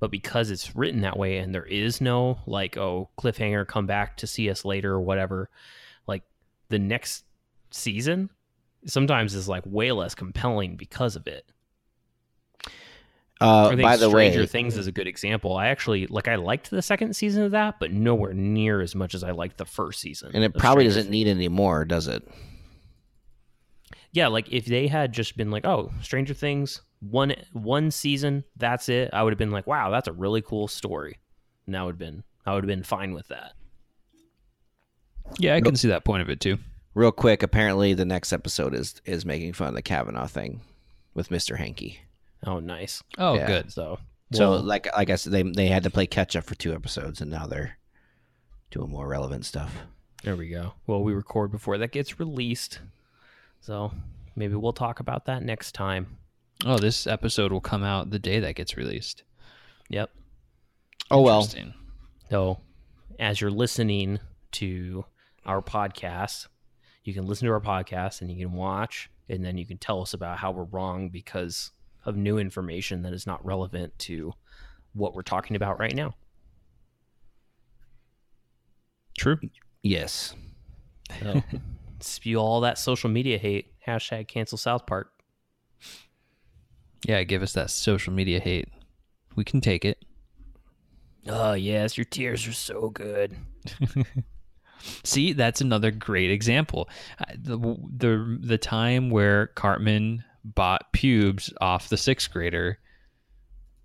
but 0.00 0.10
because 0.10 0.50
it's 0.50 0.74
written 0.74 1.02
that 1.02 1.18
way 1.18 1.36
and 1.38 1.54
there 1.54 1.66
is 1.66 2.00
no 2.00 2.38
like 2.46 2.76
oh 2.76 3.10
cliffhanger 3.18 3.66
come 3.66 3.86
back 3.86 4.16
to 4.16 4.26
see 4.26 4.48
us 4.50 4.64
later 4.64 4.92
or 4.92 5.00
whatever 5.00 5.50
like 6.06 6.22
the 6.70 6.78
next 6.78 7.24
season 7.70 8.30
sometimes 8.86 9.34
is 9.34 9.48
like 9.48 9.62
way 9.66 9.92
less 9.92 10.14
compelling 10.14 10.76
because 10.76 11.16
of 11.16 11.26
it 11.26 11.44
Uh, 13.42 13.66
I 13.66 13.68
think 13.70 13.82
by 13.82 13.96
the 13.96 14.08
Stranger 14.08 14.40
way, 14.40 14.46
Things 14.46 14.76
is 14.76 14.86
a 14.86 14.92
good 14.92 15.06
example. 15.06 15.56
I 15.56 15.68
actually 15.68 16.06
like 16.08 16.28
I 16.28 16.34
liked 16.34 16.70
the 16.70 16.82
second 16.82 17.16
season 17.16 17.42
of 17.42 17.52
that, 17.52 17.80
but 17.80 17.90
nowhere 17.90 18.34
near 18.34 18.82
as 18.82 18.94
much 18.94 19.14
as 19.14 19.24
I 19.24 19.30
liked 19.30 19.56
the 19.56 19.64
first 19.64 19.98
season. 20.00 20.30
and 20.34 20.44
it 20.44 20.52
probably 20.54 20.84
Stranger 20.84 20.98
doesn't 21.00 21.10
need 21.10 21.26
any 21.26 21.48
more, 21.48 21.84
does 21.86 22.06
it? 22.06 22.26
yeah 24.12 24.26
like 24.26 24.52
if 24.52 24.66
they 24.66 24.88
had 24.88 25.12
just 25.12 25.36
been 25.36 25.50
like 25.50 25.64
oh 25.64 25.90
stranger 26.02 26.34
things 26.34 26.80
one 27.00 27.34
one 27.52 27.90
season 27.90 28.44
that's 28.56 28.88
it 28.90 29.08
i 29.12 29.22
would 29.22 29.32
have 29.32 29.38
been 29.38 29.50
like 29.50 29.66
wow 29.66 29.88
that's 29.90 30.06
a 30.08 30.12
really 30.12 30.42
cool 30.42 30.68
story 30.68 31.18
and 31.66 31.74
that 31.74 31.82
would 31.82 31.92
have 31.94 31.98
been 31.98 32.22
i 32.44 32.52
would 32.52 32.62
have 32.62 32.68
been 32.68 32.82
fine 32.82 33.14
with 33.14 33.26
that 33.28 33.52
Yeah, 35.38 35.54
I 35.54 35.60
can 35.60 35.76
see 35.76 35.88
that 35.88 36.04
point 36.04 36.22
of 36.22 36.28
it 36.30 36.40
too. 36.40 36.58
Real 36.94 37.12
quick, 37.12 37.42
apparently 37.44 37.94
the 37.94 38.04
next 38.04 38.32
episode 38.32 38.74
is 38.74 39.00
is 39.04 39.24
making 39.24 39.52
fun 39.52 39.68
of 39.68 39.74
the 39.74 39.82
Kavanaugh 39.82 40.26
thing 40.26 40.60
with 41.14 41.28
Mr. 41.28 41.56
Hanky. 41.56 42.00
oh 42.46 42.58
nice 42.60 43.02
Oh, 43.16 43.34
Yeah. 43.36 43.46
good. 43.46 43.72
so 43.72 43.98
So, 44.32 44.50
well, 44.50 44.62
like 44.62 44.88
like 44.96 45.08
I 45.10 45.16
said, 45.16 45.32
they 45.32 45.42
they 45.42 45.68
had 45.68 45.84
to 45.84 45.90
play 45.90 46.06
catch 46.06 46.34
up 46.36 46.44
for 46.44 46.54
two 46.56 46.74
episodes, 46.74 47.20
and 47.20 47.30
now 47.30 47.46
they're 47.46 47.78
doing 48.70 48.90
more 48.90 49.06
relevant 49.08 49.44
stuff. 49.46 49.74
there 50.24 50.36
we 50.36 50.48
go 50.48 50.74
well 50.86 51.02
we 51.02 51.12
record 51.14 51.50
before 51.50 51.78
that 51.78 51.92
gets 51.92 52.18
released 52.20 52.80
so 53.60 53.90
maybe 54.36 54.54
we'll 54.54 54.72
talk 54.72 55.00
about 55.00 55.24
that 55.26 55.42
next 55.42 55.72
time 55.72 56.18
Oh, 56.66 56.78
this 56.78 57.06
episode 57.06 57.52
will 57.52 57.60
come 57.60 57.82
out 57.82 58.10
the 58.10 58.18
day 58.18 58.40
that 58.40 58.54
gets 58.54 58.76
released. 58.76 59.22
yep 59.88 60.10
Oh 61.10 61.22
well, 61.22 61.42
So, 62.30 62.60
as 63.18 63.40
you're 63.40 63.50
listening 63.50 64.20
to 64.52 65.04
our 65.44 65.60
podcast, 65.60 66.46
you 67.02 67.12
can 67.14 67.26
listen 67.26 67.46
to 67.46 67.52
our 67.52 67.60
podcast 67.60 68.20
and 68.20 68.30
you 68.30 68.36
can 68.46 68.54
watch, 68.54 69.10
and 69.28 69.44
then 69.44 69.58
you 69.58 69.66
can 69.66 69.78
tell 69.78 70.00
us 70.02 70.14
about 70.14 70.38
how 70.38 70.52
we're 70.52 70.64
wrong 70.64 71.08
because 71.08 71.72
of 72.04 72.16
new 72.16 72.38
information 72.38 73.02
that 73.02 73.12
is 73.12 73.26
not 73.26 73.44
relevant 73.44 73.98
to 73.98 74.32
what 74.92 75.14
we're 75.14 75.22
talking 75.22 75.56
about 75.56 75.80
right 75.80 75.94
now. 75.94 76.14
True. 79.18 79.38
yes. 79.82 80.34
So, 81.20 81.42
spew 81.98 82.36
all 82.38 82.60
that 82.60 82.78
social 82.78 83.10
media 83.10 83.36
hate. 83.36 83.72
Hashtag 83.84 84.28
cancel 84.28 84.56
South 84.56 84.86
Park. 84.86 85.10
Yeah, 87.06 87.22
give 87.22 87.42
us 87.42 87.52
that 87.54 87.70
social 87.70 88.12
media 88.12 88.40
hate. 88.40 88.68
We 89.36 89.44
can 89.44 89.60
take 89.60 89.84
it. 89.84 90.04
Oh, 91.26 91.52
yes, 91.52 91.96
your 91.96 92.04
tears 92.04 92.46
are 92.46 92.52
so 92.52 92.90
good. 92.90 93.36
See, 95.04 95.32
that's 95.32 95.60
another 95.60 95.90
great 95.90 96.30
example. 96.30 96.88
The 97.36 97.58
the 97.58 98.38
the 98.40 98.58
time 98.58 99.10
where 99.10 99.48
Cartman 99.48 100.24
bought 100.42 100.92
pubes 100.92 101.52
off 101.60 101.90
the 101.90 101.98
sixth 101.98 102.32
grader, 102.32 102.78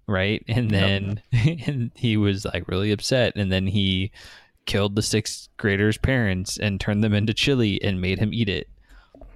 right? 0.07 0.43
And 0.47 0.71
then 0.71 1.21
and 1.31 1.91
he 1.95 2.15
was 2.15 2.45
like 2.45 2.67
really 2.69 2.91
upset, 2.91 3.33
and 3.35 3.51
then 3.51 3.67
he 3.67 4.11
killed 4.65 4.95
the 4.95 5.01
sixth 5.01 5.49
grader's 5.57 5.97
parents 5.97 6.57
and 6.57 6.79
turned 6.79 7.03
them 7.03 7.13
into 7.13 7.33
chili 7.33 7.81
and 7.83 8.01
made 8.01 8.19
him 8.19 8.33
eat 8.33 8.49
it. 8.49 8.69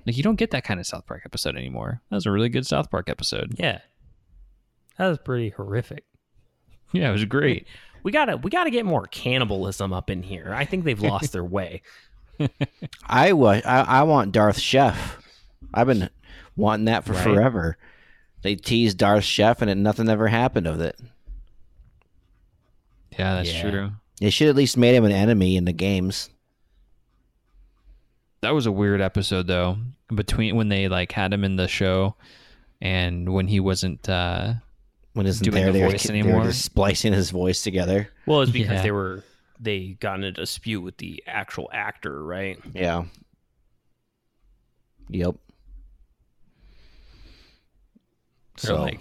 Like 0.09 0.17
you 0.17 0.23
don't 0.23 0.37
get 0.37 0.49
that 0.51 0.63
kind 0.63 0.79
of 0.79 0.87
South 0.87 1.05
Park 1.05 1.21
episode 1.23 1.55
anymore. 1.55 2.01
That 2.09 2.15
was 2.15 2.25
a 2.25 2.31
really 2.31 2.49
good 2.49 2.65
South 2.65 2.89
Park 2.89 3.09
episode. 3.09 3.53
Yeah. 3.59 3.77
That 4.97 5.07
was 5.07 5.19
pretty 5.19 5.49
horrific. 5.49 6.03
Yeah, 6.91 7.09
it 7.09 7.11
was 7.11 7.25
great. 7.25 7.67
We 8.01 8.11
gotta 8.13 8.37
we 8.37 8.49
gotta 8.49 8.69
get 8.71 8.85
more 8.85 9.05
cannibalism 9.07 9.91
up 9.91 10.09
in 10.09 10.23
here. 10.23 10.53
I 10.55 10.63
think 10.63 10.85
they've 10.85 11.01
lost 11.01 11.33
their 11.33 11.43
way. 11.43 11.81
I 13.05 13.33
wa- 13.33 13.59
I, 13.65 13.81
I 13.81 14.03
want 14.03 14.31
Darth 14.31 14.57
Chef. 14.57 15.21
I've 15.73 15.87
been 15.87 16.09
wanting 16.55 16.85
that 16.85 17.03
for 17.03 17.11
Right. 17.11 17.23
forever. 17.23 17.77
They 18.41 18.55
teased 18.55 18.97
Darth 18.99 19.25
Chef, 19.25 19.61
and 19.61 19.69
it, 19.69 19.75
nothing 19.75 20.07
ever 20.07 20.27
happened 20.29 20.65
of 20.65 20.79
it. 20.79 20.97
Yeah, 23.11 23.35
that's 23.35 23.53
Yeah. 23.53 23.69
true. 23.69 23.91
They 24.21 24.29
should 24.29 24.47
at 24.47 24.55
least 24.55 24.77
made 24.77 24.95
him 24.95 25.03
an 25.03 25.11
enemy 25.11 25.57
in 25.57 25.65
the 25.65 25.73
games. 25.73 26.29
That 28.39 28.51
was 28.53 28.65
a 28.65 28.71
weird 28.71 29.01
episode 29.01 29.47
though. 29.47 29.77
Between 30.13 30.55
when 30.55 30.69
they 30.69 30.87
like 30.87 31.11
had 31.11 31.33
him 31.33 31.43
in 31.43 31.55
the 31.55 31.67
show 31.67 32.15
and 32.81 33.31
when 33.33 33.47
he 33.47 33.59
wasn't 33.59 34.07
uh 34.09 34.53
When 35.13 35.25
isn't 35.27 35.43
Doing 35.43 35.55
there, 35.63 35.71
the 35.71 35.79
they 35.79 35.85
were, 35.85 35.91
voice 35.91 36.03
they 36.03 36.13
were 36.23 36.29
anymore? 36.29 36.43
just 36.45 36.63
splicing 36.65 37.13
his 37.13 37.29
voice 37.29 37.61
together. 37.61 38.09
Well, 38.25 38.41
it's 38.41 38.51
because 38.51 38.77
Yeah. 38.77 38.81
they 38.83 38.91
were 38.91 39.23
they 39.59 39.97
got 39.99 40.15
in 40.19 40.23
a 40.23 40.31
dispute 40.31 40.81
with 40.81 40.97
the 40.97 41.21
actual 41.27 41.69
actor, 41.73 42.23
right? 42.23 42.57
Yeah. 42.73 43.03
Yep. 45.09 45.35
They're 48.61 48.75
So 48.75 48.81
like 48.81 48.99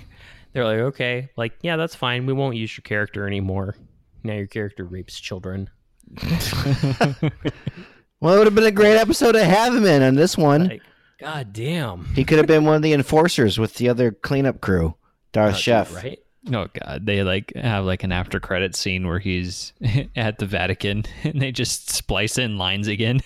they're 0.53 0.65
like, 0.65 0.79
okay, 0.79 1.29
like, 1.37 1.53
yeah, 1.63 1.77
that's 1.77 1.95
fine. 1.95 2.27
We 2.27 2.33
won't 2.33 2.57
use 2.57 2.77
your 2.77 2.83
character 2.83 3.27
anymore. 3.27 3.77
Now 4.25 4.35
your 4.35 4.47
character 4.47 4.85
rapes 4.85 5.21
children. 5.21 5.69
well, 6.23 8.35
it 8.35 8.39
would 8.39 8.47
have 8.47 8.55
been 8.55 8.65
a 8.65 8.71
great 8.71 8.97
episode 8.97 9.33
to 9.33 9.45
have 9.45 9.75
him 9.75 9.85
in 9.85 10.03
on 10.03 10.15
this 10.15 10.39
one. 10.39 10.69
Like, 10.69 10.83
god 11.19 11.53
damn. 11.53 12.05
He 12.15 12.25
could 12.25 12.39
have 12.39 12.47
been 12.47 12.65
one 12.65 12.77
of 12.77 12.83
the 12.83 12.93
enforcers 12.93 13.59
with 13.59 13.75
the 13.75 13.89
other 13.89 14.13
cleanup 14.13 14.61
crew. 14.61 14.95
Darth 15.33 15.55
Uh, 15.55 15.59
Chef. 15.59 15.95
right? 15.95 16.19
Oh 16.53 16.67
god, 16.73 17.05
they 17.05 17.23
like 17.23 17.53
have 17.55 17.85
like 17.85 18.05
an 18.05 18.13
after 18.13 18.41
credit 18.41 18.75
scene 18.75 19.07
where 19.07 19.19
he's 19.19 19.73
at 20.17 20.39
the 20.39 20.47
Vatican 20.47 21.05
and 21.25 21.41
they 21.43 21.53
just 21.53 21.91
splice 21.91 22.39
in 22.39 22.57
lines 22.57 22.89
again. 22.89 23.21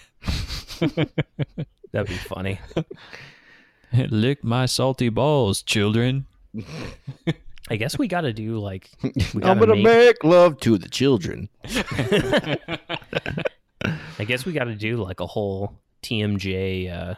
That'd 0.81 2.09
be 2.09 2.15
funny. 2.15 2.59
Lick 4.09 4.43
my 4.43 4.65
salty 4.67 5.11
balls, 5.11 5.63
children. 5.63 6.25
I 7.69 7.77
guess 7.77 7.99
we 7.99 8.09
got 8.09 8.23
to 8.23 8.33
do 8.33 8.59
like 8.59 8.91
we 9.35 9.43
I'm 9.45 9.59
gonna 9.59 9.77
make- 9.77 9.85
make 9.85 10.25
love 10.25 10.59
to 10.61 10.79
the 10.79 10.89
children. 10.89 11.49
I 14.19 14.25
guess 14.27 14.45
we 14.47 14.53
got 14.53 14.65
to 14.65 14.75
do 14.75 14.97
like 14.97 15.21
a 15.21 15.27
whole 15.27 15.79
TMJ, 16.03 16.91
uh, 16.93 17.15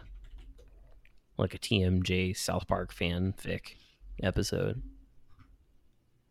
like 1.36 1.54
a 1.54 1.58
TMJ 1.58 2.36
South 2.36 2.66
Park 2.66 2.94
fanfic 2.94 3.74
episode. 4.22 4.82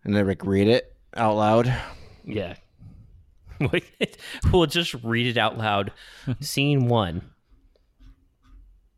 And 0.03 0.15
then 0.15 0.25
Rick 0.25 0.45
read 0.45 0.67
it 0.67 0.95
out 1.15 1.35
loud. 1.35 1.73
Yeah. 2.25 2.55
we'll 4.51 4.65
just 4.65 4.93
read 4.95 5.27
it 5.27 5.37
out 5.37 5.57
loud. 5.57 5.91
Scene 6.39 6.87
one 6.87 7.21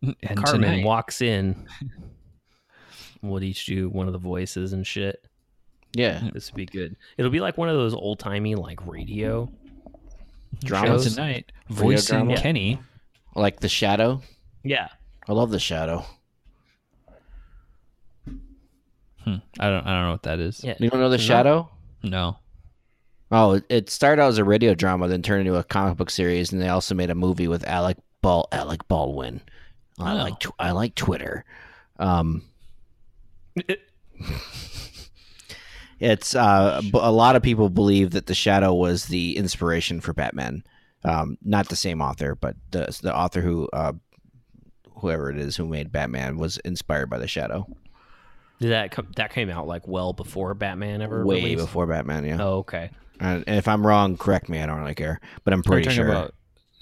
And 0.02 0.38
Cartman 0.38 0.62
tonight, 0.72 0.86
walks 0.86 1.22
in. 1.22 1.68
We'll 3.22 3.44
each 3.44 3.66
do 3.66 3.90
one 3.90 4.08
of 4.08 4.14
the 4.14 4.20
voices 4.20 4.74
and 4.74 4.86
shit. 4.86 5.26
Yeah. 5.94 6.30
This 6.34 6.52
would 6.52 6.58
be 6.58 6.66
good. 6.66 6.96
It'll 7.18 7.32
be 7.32 7.40
like 7.40 7.58
one 7.58 7.70
of 7.70 7.76
those 7.76 7.94
old 7.94 8.20
timey 8.20 8.56
like 8.56 8.86
radio. 8.86 9.50
and 10.52 10.62
Dramas. 10.64 11.14
tonight, 11.14 11.52
voicing 11.70 12.26
drama? 12.26 12.38
Kenny. 12.38 12.80
Like 13.36 13.60
the 13.60 13.70
shadow. 13.70 14.22
Yeah. 14.64 14.88
I 15.28 15.34
love 15.34 15.50
the 15.52 15.60
shadow. 15.60 16.06
Hmm, 19.24 19.38
I 19.60 19.70
don't 19.70 19.86
I 19.88 19.92
don't 19.96 20.04
know 20.06 20.12
what 20.12 20.24
that 20.24 20.40
is. 20.40 20.64
Yeah. 20.64 20.76
You 20.80 20.90
don't 20.90 21.00
know 21.00 21.10
the 21.10 21.18
shadow? 21.18 21.70
No. 22.04 22.38
Oh, 23.32 23.54
it- 23.54 23.66
it 23.70 23.90
started 23.90 24.22
out 24.22 24.28
as 24.30 24.38
a 24.38 24.44
radio 24.44 24.76
drama, 24.76 25.08
then 25.08 25.24
turned 25.24 25.48
into 25.48 25.58
a 25.58 25.64
comic 25.64 25.98
book 25.98 26.12
series, 26.12 26.54
and 26.54 26.62
they 26.62 26.70
also 26.70 26.94
made 26.94 27.10
a 27.10 27.16
movie 27.16 27.48
with 27.48 27.66
Alec 27.68 27.98
Bal 28.22 28.48
Alec 28.52 28.88
Baldwin. 28.88 29.42
I 30.00 30.12
Oh. 30.14 30.16
like 30.18 30.40
tw- 30.40 30.52
I 30.60 30.72
like 30.72 30.94
Twitter. 30.96 31.44
Um, 31.98 32.44
it's 36.00 36.36
uh, 36.36 36.82
b- 36.84 36.92
a 36.94 37.12
lot 37.12 37.36
of 37.36 37.42
people 37.44 37.70
believe 37.70 38.12
that 38.12 38.26
the 38.28 38.36
Shadow 38.36 38.74
was 38.74 39.06
the 39.06 39.38
inspiration 39.38 40.02
for 40.02 40.14
Batman. 40.14 40.64
Um, 41.04 41.38
not 41.44 41.70
the 41.70 41.76
same 41.76 42.02
author, 42.02 42.36
but 42.36 42.56
the 42.72 42.98
the 43.02 43.16
author 43.16 43.42
who 43.42 43.68
uh, 43.74 43.94
whoever 44.98 45.30
it 45.30 45.38
is 45.38 45.56
who 45.56 45.66
made 45.66 45.92
Batman 45.92 46.38
was 46.38 46.58
inspired 46.58 47.10
by 47.10 47.18
the 47.20 47.28
Shadow 47.28 47.68
Did 48.60 48.72
that 48.72 48.92
come, 48.92 49.08
that 49.18 49.32
came 49.34 49.50
out 49.50 49.68
like 49.68 49.88
well 49.88 50.14
before 50.14 50.54
Batman 50.54 51.02
ever 51.02 51.26
way 51.26 51.36
released? 51.38 51.66
before 51.66 51.86
Batman. 51.88 52.26
Yeah, 52.26 52.38
Oh, 52.42 52.58
okay. 52.60 52.90
and 53.20 53.44
if 53.48 53.68
I'm 53.68 53.86
wrong, 53.86 54.18
correct 54.18 54.50
me. 54.50 54.60
I 54.62 54.66
don't 54.66 54.80
really 54.80 54.96
care, 54.96 55.20
but 55.44 55.54
I'm 55.54 55.60
Are 55.60 55.78
you 55.80 55.84
pretty 55.84 55.90
sure. 55.90 56.08
about 56.10 56.34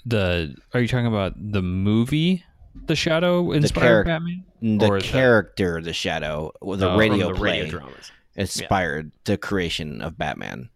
the? 0.06 0.54
Are 0.72 0.80
you 0.80 0.88
talking 0.88 1.06
about 1.06 1.32
the 1.36 1.62
movie, 1.62 2.44
The 2.86 2.96
Shadow, 2.96 3.44
charac- 3.44 3.56
inspired 3.56 4.06
Batman? 4.06 4.44
the 4.60 4.86
Or 4.86 4.96
is 4.98 5.02
that- 5.04 5.10
character, 5.12 5.80
the 5.82 5.92
Shadow, 5.92 6.52
the 6.62 6.90
Oh, 6.90 6.96
radio 6.96 7.26
From 7.26 7.34
the 7.34 7.38
play, 7.38 7.60
radio 7.62 7.78
dramas. 7.78 8.12
inspired 8.36 9.12
the 9.24 9.36
creation 9.36 10.00
of 10.02 10.16
Batman. 10.18 10.70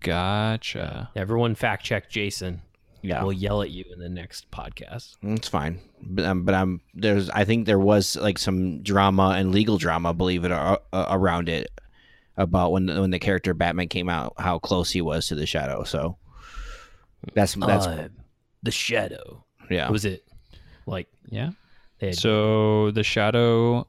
Gotcha. 0.00 1.10
Everyone 1.16 1.54
fact 1.54 1.84
check 1.84 2.10
Jason. 2.10 2.62
Yeah, 3.02 3.22
We'll 3.22 3.32
yell 3.32 3.62
at 3.62 3.70
you 3.70 3.84
in 3.92 3.98
the 4.00 4.08
next 4.08 4.50
podcast. 4.50 5.16
it's 5.22 5.48
fine. 5.48 5.78
But, 6.02 6.24
um, 6.24 6.44
but 6.44 6.54
I'm 6.54 6.80
there's 6.94 7.30
I 7.30 7.44
think 7.44 7.66
there 7.66 7.78
was 7.78 8.16
like 8.16 8.38
some 8.38 8.82
drama 8.82 9.34
and 9.36 9.52
legal 9.52 9.78
drama, 9.78 10.12
believe 10.12 10.44
it 10.44 10.50
or, 10.50 10.78
uh, 10.92 11.06
around 11.10 11.48
it 11.48 11.70
about 12.36 12.72
when 12.72 12.86
when 12.88 13.10
the 13.10 13.18
character 13.18 13.54
Batman 13.54 13.88
came 13.88 14.08
out, 14.08 14.34
how 14.38 14.58
close 14.58 14.90
he 14.90 15.00
was 15.02 15.28
to 15.28 15.34
the 15.34 15.46
Shadow. 15.46 15.84
So 15.84 16.16
that's 17.34 17.54
that's 17.54 17.86
Uh, 17.86 18.08
the 18.62 18.70
Shadow. 18.70 19.44
yeah. 19.70 19.88
Was 19.90 20.04
it 20.04 20.24
like 20.86 21.08
Yeah. 21.28 21.50
they 22.00 22.08
had, 22.08 22.16
So 22.16 22.90
the 22.90 23.02
Shadow 23.04 23.86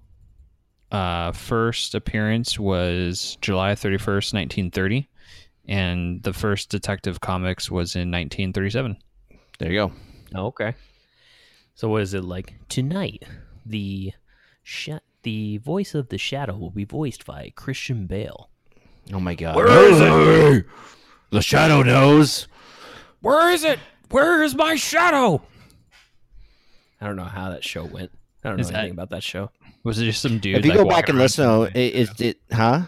uh, 0.91 1.31
first 1.33 1.95
appearance 1.95 2.57
was 2.59 3.37
July 3.41 3.73
31st, 3.73 4.33
1930. 4.33 5.09
And 5.67 6.23
the 6.23 6.33
first 6.33 6.69
Detective 6.69 7.19
Comics 7.19 7.69
was 7.69 7.95
in 7.95 8.09
1937. 8.11 8.97
there 9.59 9.71
you 9.71 9.77
go. 9.79 9.91
Oh, 10.35 10.45
okay. 10.47 10.75
So 11.75 11.89
what 11.89 12.01
is 12.01 12.13
it 12.13 12.23
like 12.23 12.53
tonight? 12.69 13.23
The 13.65 14.13
sh- 14.63 14.89
the 15.23 15.57
voice 15.57 15.93
of 15.93 16.09
the 16.09 16.17
Shadow 16.17 16.55
will 16.57 16.71
be 16.71 16.85
voiced 16.85 17.25
by 17.25 17.51
Christian 17.55 18.07
Bale. 18.07 18.49
Oh 19.13 19.19
my 19.19 19.35
god. 19.35 19.55
Where 19.55 19.67
is 19.67 19.99
it? 20.59 20.65
The 21.31 21.41
Shadow 21.41 21.83
knows. 21.83 22.47
Where 23.21 23.51
is 23.51 23.63
it? 23.63 23.79
Where 24.09 24.41
is 24.43 24.55
my 24.55 24.75
shadow? 24.75 25.41
I 27.01 27.05
don't 27.07 27.15
know 27.17 27.23
how 27.25 27.49
that 27.49 27.63
show 27.63 27.83
went. 27.83 28.11
I 28.43 28.49
don't 28.49 28.57
know 28.57 28.61
Is 28.61 28.69
that- 28.69 28.75
anything 28.77 28.93
about 28.93 29.09
that 29.09 29.23
show. 29.23 29.51
Was 29.83 29.99
it 29.99 30.05
just 30.05 30.21
some 30.21 30.39
dude? 30.39 30.57
If 30.57 30.65
you 30.65 30.71
like, 30.71 30.79
go 30.79 30.87
back 30.89 31.09
and 31.09 31.17
listen, 31.17 31.45
trying 31.45 31.65
to 31.67 31.71
to 31.73 31.79
it, 31.79 32.09
it, 32.19 32.21
it, 32.21 32.37
huh? 32.53 32.81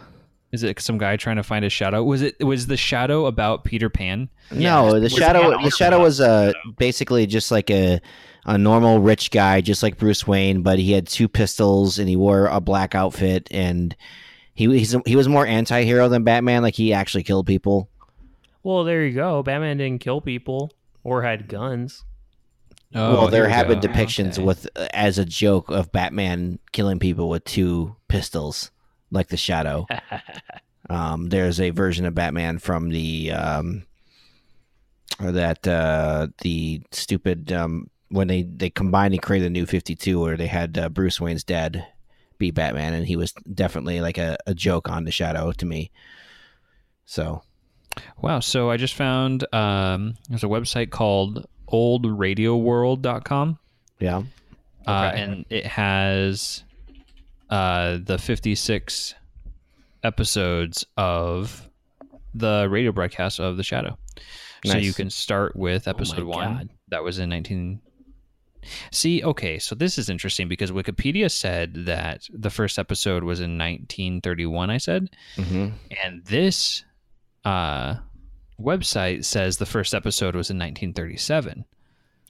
Is 0.51 0.63
it 0.63 0.79
some 0.81 0.97
guy 0.97 1.15
trying 1.15 1.35
to 1.35 1.43
find 1.43 1.63
a 1.63 1.69
shadow? 1.69 2.03
Was 2.03 2.21
it 2.23 2.43
was 2.43 2.67
the 2.67 2.77
shadow 2.77 3.25
about 3.27 3.63
Peter 3.63 3.89
Pan? 3.89 4.29
No, 4.51 4.93
the 4.95 5.01
Was 5.01 5.13
shadow. 5.13 5.51
it- 5.51 5.63
The 5.63 5.69
shadow 5.71 6.01
was 6.01 6.19
uh, 6.19 6.53
basically 6.77 7.27
just 7.27 7.51
like 7.51 7.69
a 7.69 7.99
a 8.45 8.57
normal 8.57 8.99
rich 8.99 9.29
guy, 9.31 9.62
just 9.62 9.83
like 9.83 9.97
Bruce 9.97 10.25
Wayne, 10.25 10.63
but 10.63 10.79
he 10.79 10.91
had 10.93 11.07
two 11.07 11.27
pistols 11.27 11.99
and 11.99 12.09
he 12.09 12.15
wore 12.15 12.47
a 12.47 12.59
black 12.59 12.95
outfit, 12.95 13.47
and 13.51 13.95
he 14.55 14.65
he's, 14.79 14.95
he 15.05 15.15
was 15.15 15.27
more 15.27 15.45
anti-hero 15.45 16.09
than 16.09 16.23
Batman. 16.23 16.63
Like 16.63 16.73
he 16.75 16.93
actually 16.93 17.23
killed 17.23 17.45
people. 17.45 17.89
Well, 18.63 18.83
there 18.85 19.05
you 19.05 19.13
go. 19.13 19.43
Batman 19.43 19.77
didn't 19.77 20.01
kill 20.01 20.19
people 20.19 20.71
or 21.03 21.21
had 21.21 21.47
guns. 21.47 22.03
well, 22.93 23.27
there 23.27 23.41
here 23.43 23.49
we 23.49 23.53
have 23.53 23.67
been 23.67 23.79
depictions 23.81 24.33
Okay. 24.33 24.43
with 24.43 24.67
uh, 24.75 24.88
as 24.93 25.19
a 25.19 25.25
joke 25.25 25.69
of 25.69 25.91
Batman 25.91 26.57
killing 26.71 26.97
people 26.97 27.29
with 27.29 27.43
two 27.45 27.95
pistols, 28.07 28.71
like 29.11 29.27
the 29.29 29.37
Shadow. 29.37 29.85
Um, 30.91 31.29
there's 31.29 31.59
a 31.59 31.69
version 31.69 32.05
of 32.07 32.15
Batman 32.15 32.57
from 32.57 32.89
the 32.89 33.31
um, 33.31 33.83
or 35.21 35.31
that 35.33 35.67
uh, 35.67 36.29
the 36.41 36.81
stupid 36.91 37.51
um, 37.51 37.91
when 38.07 38.27
they 38.27 38.41
they 38.41 38.71
combined 38.71 39.13
and 39.13 39.21
created 39.21 39.45
the 39.45 39.49
new 39.51 39.67
Fifty 39.67 39.95
Two, 39.95 40.19
where 40.19 40.35
they 40.35 40.47
had 40.47 40.79
uh, 40.79 40.89
Bruce 40.89 41.21
Wayne's 41.21 41.43
dad 41.43 41.85
be 42.39 42.49
Batman, 42.49 42.95
and 42.95 43.05
he 43.05 43.15
was 43.15 43.33
definitely 43.53 44.01
like 44.01 44.17
a, 44.17 44.35
a 44.47 44.55
joke 44.55 44.89
on 44.89 45.03
the 45.03 45.11
Shadow 45.11 45.51
to 45.51 45.65
me. 45.65 45.91
So 47.05 47.43
Wow. 48.19 48.39
So 48.39 48.71
I 48.71 48.77
just 48.77 48.95
found 48.95 49.45
um, 49.53 50.15
there's 50.27 50.43
a 50.43 50.47
website 50.47 50.89
called 50.89 51.45
oldradioworld.com. 51.71 53.59
yeah, 53.99 54.23
Uh, 54.87 55.11
Okay. 55.13 55.21
and 55.21 55.45
it 55.51 55.67
has 55.67 56.63
uh, 57.49 57.97
the 58.03 58.17
56 58.17 59.15
episodes 60.03 60.85
of 60.97 61.69
the 62.33 62.67
radio 62.69 62.91
broadcast 62.91 63.39
of 63.39 63.57
The 63.57 63.63
Shadow. 63.63 63.97
So 64.65 64.77
you 64.77 64.93
can 64.93 65.09
start 65.09 65.55
with 65.55 65.88
episode 65.88 66.23
one. 66.23 66.57
God. 66.57 66.69
That 66.89 67.03
was 67.03 67.17
in 67.19 67.29
19. 67.29 67.81
See, 68.91 69.23
okay, 69.23 69.57
so 69.57 69.73
this 69.73 69.97
is 69.97 70.09
interesting 70.09 70.49
because 70.49 70.69
Wikipedia 70.71 71.31
said 71.31 71.85
that 71.85 72.27
the 72.31 72.49
first 72.49 72.77
episode 72.77 73.23
was 73.23 73.39
in 73.39 73.57
1931, 73.57 74.69
I 74.69 74.77
said. 74.77 75.09
hmm 75.38 75.69
And 76.03 76.25
this 76.25 76.83
uh, 77.45 77.95
website 78.59 79.23
says 79.23 79.57
the 79.57 79.65
first 79.65 79.93
episode 79.93 80.35
was 80.35 80.49
in 80.49 80.57
1937. 80.57 81.65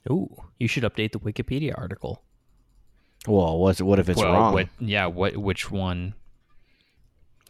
Ooh, 0.08 0.34
you 0.58 0.68
should 0.68 0.84
update 0.84 1.12
the 1.12 1.18
Wikipedia 1.18 1.76
article. 1.76 2.22
Well, 3.26 3.58
what 3.58 3.80
what 3.80 3.98
if 3.98 4.08
it's 4.08 4.20
well, 4.20 4.32
wrong? 4.32 4.52
What, 4.54 4.68
yeah, 4.78 5.06
what? 5.06 5.36
Which 5.36 5.70
one? 5.70 6.14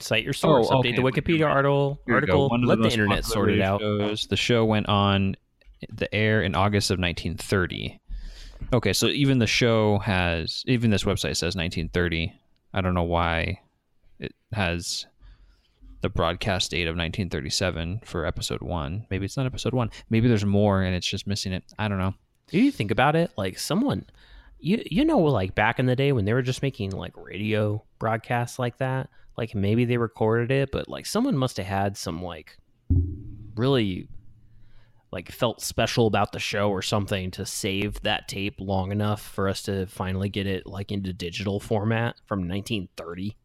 Cite 0.01 0.25
your 0.25 0.31
oh, 0.31 0.33
source. 0.33 0.69
Oh, 0.71 0.81
update 0.81 0.97
the 0.97 1.03
Wikipedia 1.03 1.47
article. 1.47 2.01
Here 2.07 2.15
we 2.15 2.27
go. 2.27 2.33
article. 2.33 2.49
One 2.49 2.63
Let 2.63 2.79
the, 2.79 2.85
most 2.85 2.93
internet 2.93 3.25
sort 3.25 3.51
it 3.51 3.61
out. 3.61 3.81
Shows, 3.81 4.27
the 4.27 4.37
show 4.37 4.65
went 4.65 4.89
on 4.89 5.37
the 5.93 6.13
air 6.15 6.43
in 6.43 6.55
August 6.55 6.91
of 6.91 6.99
1930. 6.99 8.01
Okay, 8.73 8.93
so 8.93 9.07
even 9.07 9.39
the 9.39 9.47
show 9.47 9.99
has, 9.99 10.65
even 10.67 10.91
this 10.91 11.05
website 11.05 11.37
says 11.37 11.57
1930. 11.57 12.33
I 12.73 12.81
don't 12.81 12.95
know 12.95 13.03
why 13.03 13.61
it 14.19 14.35
has 14.53 15.07
the 16.03 16.09
broadcast 16.09 16.71
date 16.71 16.87
of 16.87 16.93
1937 16.93 18.03
for 18.05 18.27
episode 18.27 18.63
one. 18.63 19.07
Maybe 19.11 19.25
it's 19.25 19.37
not 19.37 19.47
episode 19.47 19.75
one. 19.75 19.91
Maybe 20.09 20.29
there's 20.29 20.45
more 20.45 20.83
and 20.83 20.95
it's 20.95 21.07
just 21.07 21.27
missing 21.27 21.53
it. 21.53 21.65
I 21.79 21.89
don't 21.89 21.99
know. 21.99 22.15
Do 22.49 22.59
you 22.59 22.71
think 22.71 22.91
about 22.91 23.17
it? 23.17 23.31
Like 23.37 23.59
someone, 23.59 24.07
you 24.61 24.83
you 24.91 25.05
know, 25.05 25.19
like 25.19 25.55
back 25.55 25.79
in 25.79 25.87
the 25.87 25.97
day 25.97 26.13
when 26.13 26.25
they 26.25 26.33
were 26.33 26.43
just 26.43 26.63
making 26.63 26.91
like 26.91 27.17
radio 27.17 27.85
broadcasts 27.99 28.59
like 28.59 28.79
that. 28.79 29.09
Like 29.37 29.55
maybe 29.55 29.85
they 29.85 29.97
recorded 29.97 30.51
it, 30.51 30.71
but 30.71 30.89
like 30.89 31.07
someone 31.07 31.37
must 31.37 31.57
have 31.57 31.67
had 31.67 31.97
some 31.97 32.23
like 32.23 32.57
really 33.57 34.09
like 35.13 35.33
felt 35.33 35.61
special 35.61 36.07
about 36.07 36.33
the 36.33 36.39
show 36.39 36.71
or 36.71 36.83
something 36.83 37.31
to 37.33 37.45
save 37.45 38.01
that 38.03 38.29
tape 38.29 38.55
long 38.59 38.93
enough 38.93 39.21
for 39.21 39.49
us 39.49 39.63
to 39.63 39.87
finally 39.87 40.29
get 40.29 40.47
it 40.47 40.67
like 40.67 40.93
into 40.93 41.13
digital 41.13 41.59
format 41.59 42.17
from 42.27 42.41
1930. 42.41 43.37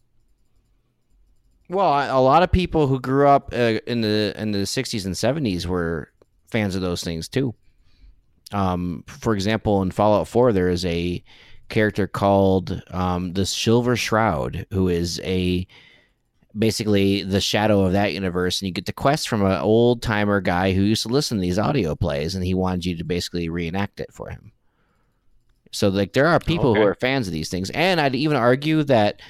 Well, 1.67 1.89
a 1.89 2.21
lot 2.21 2.43
of 2.43 2.51
people 2.51 2.87
who 2.87 2.99
grew 2.99 3.27
up 3.27 3.49
uh, 3.51 3.79
in 3.87 4.01
the 4.01 4.33
in 4.37 4.51
the 4.51 4.59
'60s 4.59 5.05
and 5.05 5.15
'70s 5.15 5.65
were 5.65 6.11
fans 6.51 6.75
of 6.75 6.81
those 6.81 7.03
things 7.03 7.27
too. 7.27 7.55
Um, 8.51 9.03
for 9.07 9.33
example, 9.33 9.81
in 9.81 9.91
Fallout 9.91 10.27
4, 10.27 10.53
there 10.53 10.69
is 10.69 10.85
a 10.85 11.23
character 11.69 12.07
called 12.07 12.81
um, 12.91 13.33
the 13.33 13.45
Silver 13.45 13.95
Shroud, 13.95 14.67
who 14.71 14.87
is 14.87 15.19
a 15.23 15.67
basically 16.57 17.23
the 17.23 17.41
shadow 17.41 17.83
of 17.83 17.93
that 17.93 18.13
universe, 18.13 18.61
and 18.61 18.67
you 18.67 18.73
get 18.73 18.85
the 18.85 18.93
quest 18.93 19.27
from 19.27 19.43
an 19.43 19.59
old 19.59 20.01
timer 20.01 20.39
guy 20.41 20.73
who 20.73 20.81
used 20.81 21.03
to 21.03 21.09
listen 21.09 21.37
to 21.37 21.41
these 21.41 21.59
audio 21.59 21.95
plays, 21.95 22.35
and 22.35 22.45
he 22.45 22.53
wanted 22.53 22.85
you 22.85 22.95
to 22.97 23.03
basically 23.03 23.49
reenact 23.49 23.99
it 23.99 24.13
for 24.13 24.29
him. 24.29 24.51
So, 25.71 25.89
like, 25.89 26.13
there 26.13 26.27
are 26.27 26.39
people 26.39 26.73
who 26.73 26.81
are 26.81 26.95
fans 26.95 27.27
of 27.27 27.33
these 27.33 27.49
things, 27.49 27.69
and 27.71 27.99
I'd 27.99 28.15
even 28.15 28.37
argue 28.37 28.83
that 28.83 29.21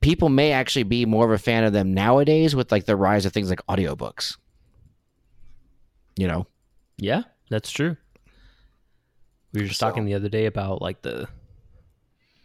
people 0.00 0.28
may 0.28 0.52
actually 0.52 0.84
be 0.84 1.04
more 1.06 1.24
of 1.24 1.30
a 1.30 1.38
fan 1.38 1.64
of 1.64 1.72
them 1.72 1.92
nowadays 1.92 2.56
with 2.56 2.72
like 2.72 2.86
the 2.86 2.96
rise 2.96 3.26
of 3.26 3.32
things 3.32 3.50
like 3.50 3.64
audiobooks. 3.66 4.36
You 6.16 6.26
know, 6.26 6.46
Yeah, 6.96 7.22
that's 7.50 7.70
true. 7.70 7.96
We 9.52 9.62
were 9.62 9.66
just 9.68 9.80
So- 9.80 9.88
talking 9.88 10.04
the 10.04 10.14
other 10.14 10.28
day 10.28 10.46
about 10.46 10.82
like 10.82 11.02
the 11.02 11.28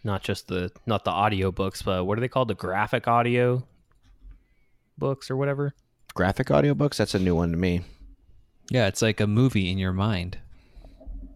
not 0.04 0.24
just 0.24 0.47
the 0.47 0.72
not 0.86 1.04
the 1.06 1.12
audio 1.12 1.51
books, 1.51 1.82
but 1.82 2.06
what 2.06 2.18
are 2.18 2.22
they 2.22 2.28
called? 2.28 2.47
The 2.49 2.56
graphic 2.56 3.08
audio 3.08 3.64
books 4.97 5.30
or 5.32 5.36
whatever. 5.38 5.74
graphic 6.14 6.51
audio 6.51 6.74
books? 6.76 6.97
That's 6.97 7.16
a 7.16 7.20
new 7.20 7.34
one 7.36 7.49
to 7.51 7.58
me. 7.58 7.82
Yeah, 8.70 8.88
it's 8.88 9.01
like 9.01 9.20
a 9.20 9.26
movie 9.28 9.72
in 9.72 9.78
your 9.80 9.93
mind. 9.93 10.38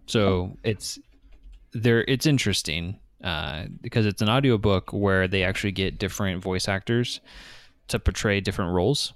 So 0.05 0.55
it's 0.63 0.99
there. 1.73 2.03
It's 2.07 2.25
interesting 2.27 2.99
uh, 3.23 3.65
because 3.81 4.05
it's 4.05 4.21
an 4.21 4.29
audiobook 4.29 4.93
where 4.93 5.27
they 5.27 5.43
actually 5.43 5.71
get 5.71 5.97
different 5.97 6.43
voice 6.43 6.67
actors 6.67 7.19
to 7.87 7.97
portray 7.99 8.39
different 8.39 8.73
roles. 8.73 9.13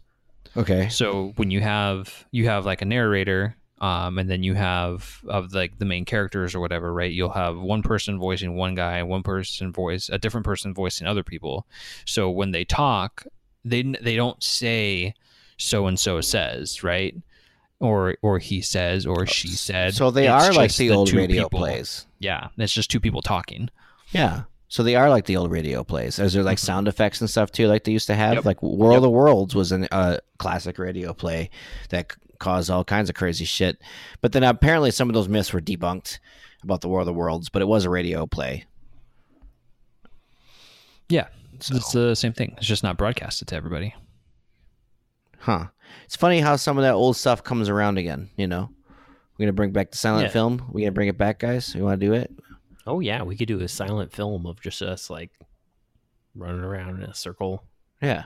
Okay. 0.58 0.90
So 0.90 1.34
when 1.36 1.52
you 1.52 1.62
have 1.62 2.26
you 2.32 2.48
have 2.48 2.66
like 2.66 2.82
a 2.82 2.86
narrator, 2.86 3.56
um, 3.82 4.20
and 4.20 4.30
then 4.30 4.44
you 4.44 4.54
have 4.54 5.20
of 5.28 5.54
like 5.54 5.80
the 5.80 5.86
main 5.86 6.06
characters 6.06 6.54
or 6.56 6.60
whatever, 6.60 6.94
right? 6.94 7.12
You'll 7.12 7.32
have 7.32 7.58
one 7.58 7.82
person 7.82 8.20
voicing 8.20 8.56
one 8.56 8.76
guy, 8.76 9.00
and 9.00 9.10
one 9.10 9.24
person 9.24 9.74
voice 9.74 10.08
a 10.08 10.20
different 10.20 10.46
person 10.46 10.74
voicing 10.74 11.08
other 11.08 11.24
people. 11.24 11.66
So 12.06 12.30
when 12.30 12.52
they 12.52 12.64
talk, 12.64 13.26
they 13.66 13.82
they 13.82 14.16
don't 14.16 14.42
say 14.42 15.16
so 15.58 15.88
and 15.88 16.00
so 16.00 16.22
says, 16.22 16.84
right? 16.84 17.16
Or 17.80 18.16
or 18.22 18.38
he 18.38 18.62
says 18.62 19.08
or 19.08 19.26
she 19.26 19.48
said. 19.48 19.96
So 19.96 20.12
they 20.12 20.28
It's 20.28 20.46
are 20.46 20.54
like 20.54 20.70
just 20.70 20.78
the 20.78 20.92
old 20.92 21.12
radio 21.12 21.44
people. 21.46 21.60
plays. 21.60 22.06
Yeah, 22.20 22.50
it's 22.58 22.74
just 22.74 22.92
two 22.92 23.00
people 23.00 23.24
talking. 23.24 23.70
Yeah. 24.12 24.44
So 24.68 24.84
they 24.84 24.96
are 24.96 25.10
like 25.10 25.26
the 25.26 25.36
old 25.36 25.52
radio 25.52 25.84
plays. 25.84 26.18
Is 26.18 26.32
there 26.32 26.44
like 26.44 26.58
sound 26.58 26.88
effects 26.88 27.20
and 27.20 27.30
stuff 27.30 27.52
too, 27.52 27.68
like 27.68 27.84
they 27.84 27.92
used 27.92 28.08
to 28.08 28.16
have? 28.16 28.30
Mm-hmm. 28.30 28.36
Yep. 28.38 28.46
Like 28.46 28.64
World 28.64 29.04
of 29.04 29.12
Worlds 29.12 29.54
was 29.54 29.74
a 29.74 29.94
uh, 29.94 30.18
classic 30.38 30.80
radio 30.80 31.14
play 31.14 31.50
that 31.90 32.16
c- 32.42 32.44
caused 32.44 32.70
all 32.70 32.84
kinds 32.84 33.10
of 33.10 33.16
crazy 33.16 33.46
shit. 33.46 33.78
But 34.22 34.32
then 34.32 34.44
apparently 34.44 34.92
some 34.92 35.10
of 35.10 35.14
those 35.14 35.28
myths 35.30 35.54
were 35.54 35.62
debunked 35.62 36.20
about 36.64 36.82
the 36.82 36.88
War 36.90 37.00
of 37.02 37.06
the 37.06 37.14
Worlds, 37.14 37.50
but 37.50 37.62
it 37.62 37.68
was 37.68 37.86
a 37.86 37.90
radio 37.90 38.26
play. 38.26 38.66
Yeah, 41.10 41.28
So, 41.60 41.76
it's 41.76 41.92
the 41.92 42.16
same 42.16 42.34
thing. 42.34 42.54
It's 42.58 42.66
just 42.68 42.84
not 42.84 42.98
broadcasted 42.98 43.48
to 43.50 43.56
everybody. 43.56 43.94
huh. 45.40 45.66
It's 46.06 46.16
funny 46.16 46.40
how 46.40 46.56
some 46.56 46.78
of 46.78 46.84
that 46.84 46.94
old 46.94 47.18
stuff 47.18 47.44
comes 47.44 47.68
around 47.68 47.98
again, 47.98 48.30
you 48.38 48.48
know? 48.48 48.70
We're 49.34 49.46
going 49.46 49.48
to 49.48 49.54
bring 49.54 49.72
back 49.72 49.92
the 49.92 49.98
silent 49.98 50.28
Yeah. 50.28 50.32
film. 50.32 50.58
We're 50.68 50.82
going 50.82 50.86
to 50.86 50.92
bring 50.94 51.08
it 51.10 51.18
back, 51.18 51.40
guys. 51.40 51.74
You 51.76 51.84
want 51.84 52.00
to 52.00 52.06
do 52.06 52.14
it? 52.14 52.32
Oh 52.88 53.00
yeah, 53.00 53.22
we 53.24 53.36
could 53.36 53.48
do 53.48 53.60
a 53.60 53.68
silent 53.68 54.12
film 54.14 54.46
of 54.46 54.60
just 54.62 54.82
us 54.82 55.10
like 55.10 55.32
running 56.36 56.62
around 56.64 57.04
in 57.04 57.10
a 57.10 57.14
circle, 57.14 57.64
Yeah. 58.02 58.24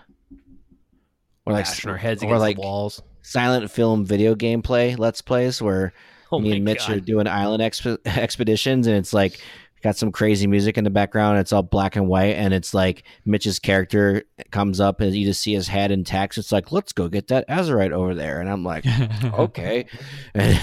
Or 1.45 1.53
like, 1.53 1.65
bashing 1.65 1.89
our 1.89 1.97
heads 1.97 2.21
or 2.23 2.27
against 2.27 2.39
like 2.41 2.55
the 2.57 2.61
walls. 2.61 3.01
Silent 3.25 3.69
film 3.71 4.05
video 4.05 4.35
game 4.35 4.61
play, 4.61 4.95
let's 4.95 5.21
plays, 5.21 5.61
where 5.61 5.93
Oh 6.31 6.39
me 6.39 6.53
and 6.53 6.65
Mitch 6.65 6.87
God. 6.87 6.97
are 6.97 6.99
doing 6.99 7.27
island 7.27 7.61
exp- 7.61 7.99
expeditions, 8.05 8.87
and 8.87 8.95
it's 8.95 9.13
like 9.13 9.39
got 9.81 9.95
some 9.95 10.11
crazy 10.11 10.47
music 10.47 10.77
in 10.77 10.83
the 10.83 10.89
background. 10.89 11.39
It's 11.39 11.53
all 11.53 11.63
black 11.63 11.95
and 11.95 12.07
white, 12.07 12.35
and 12.35 12.53
it's 12.53 12.73
like 12.73 13.03
Mitch's 13.25 13.59
character 13.59 14.23
comes 14.51 14.79
up, 14.79 15.01
and 15.01 15.13
you 15.15 15.25
just 15.25 15.41
see 15.41 15.53
his 15.53 15.67
head 15.67 15.91
in 15.91 16.03
text. 16.03 16.37
It's 16.37 16.51
like, 16.51 16.71
let's 16.71 16.93
go 16.93 17.07
get 17.07 17.27
that 17.27 17.47
Azurite 17.47 17.91
over 17.91 18.15
there, 18.15 18.41
and 18.41 18.49
I'm 18.49 18.63
like, 18.63 18.85
okay. 19.23 19.85
I'm 20.33 20.57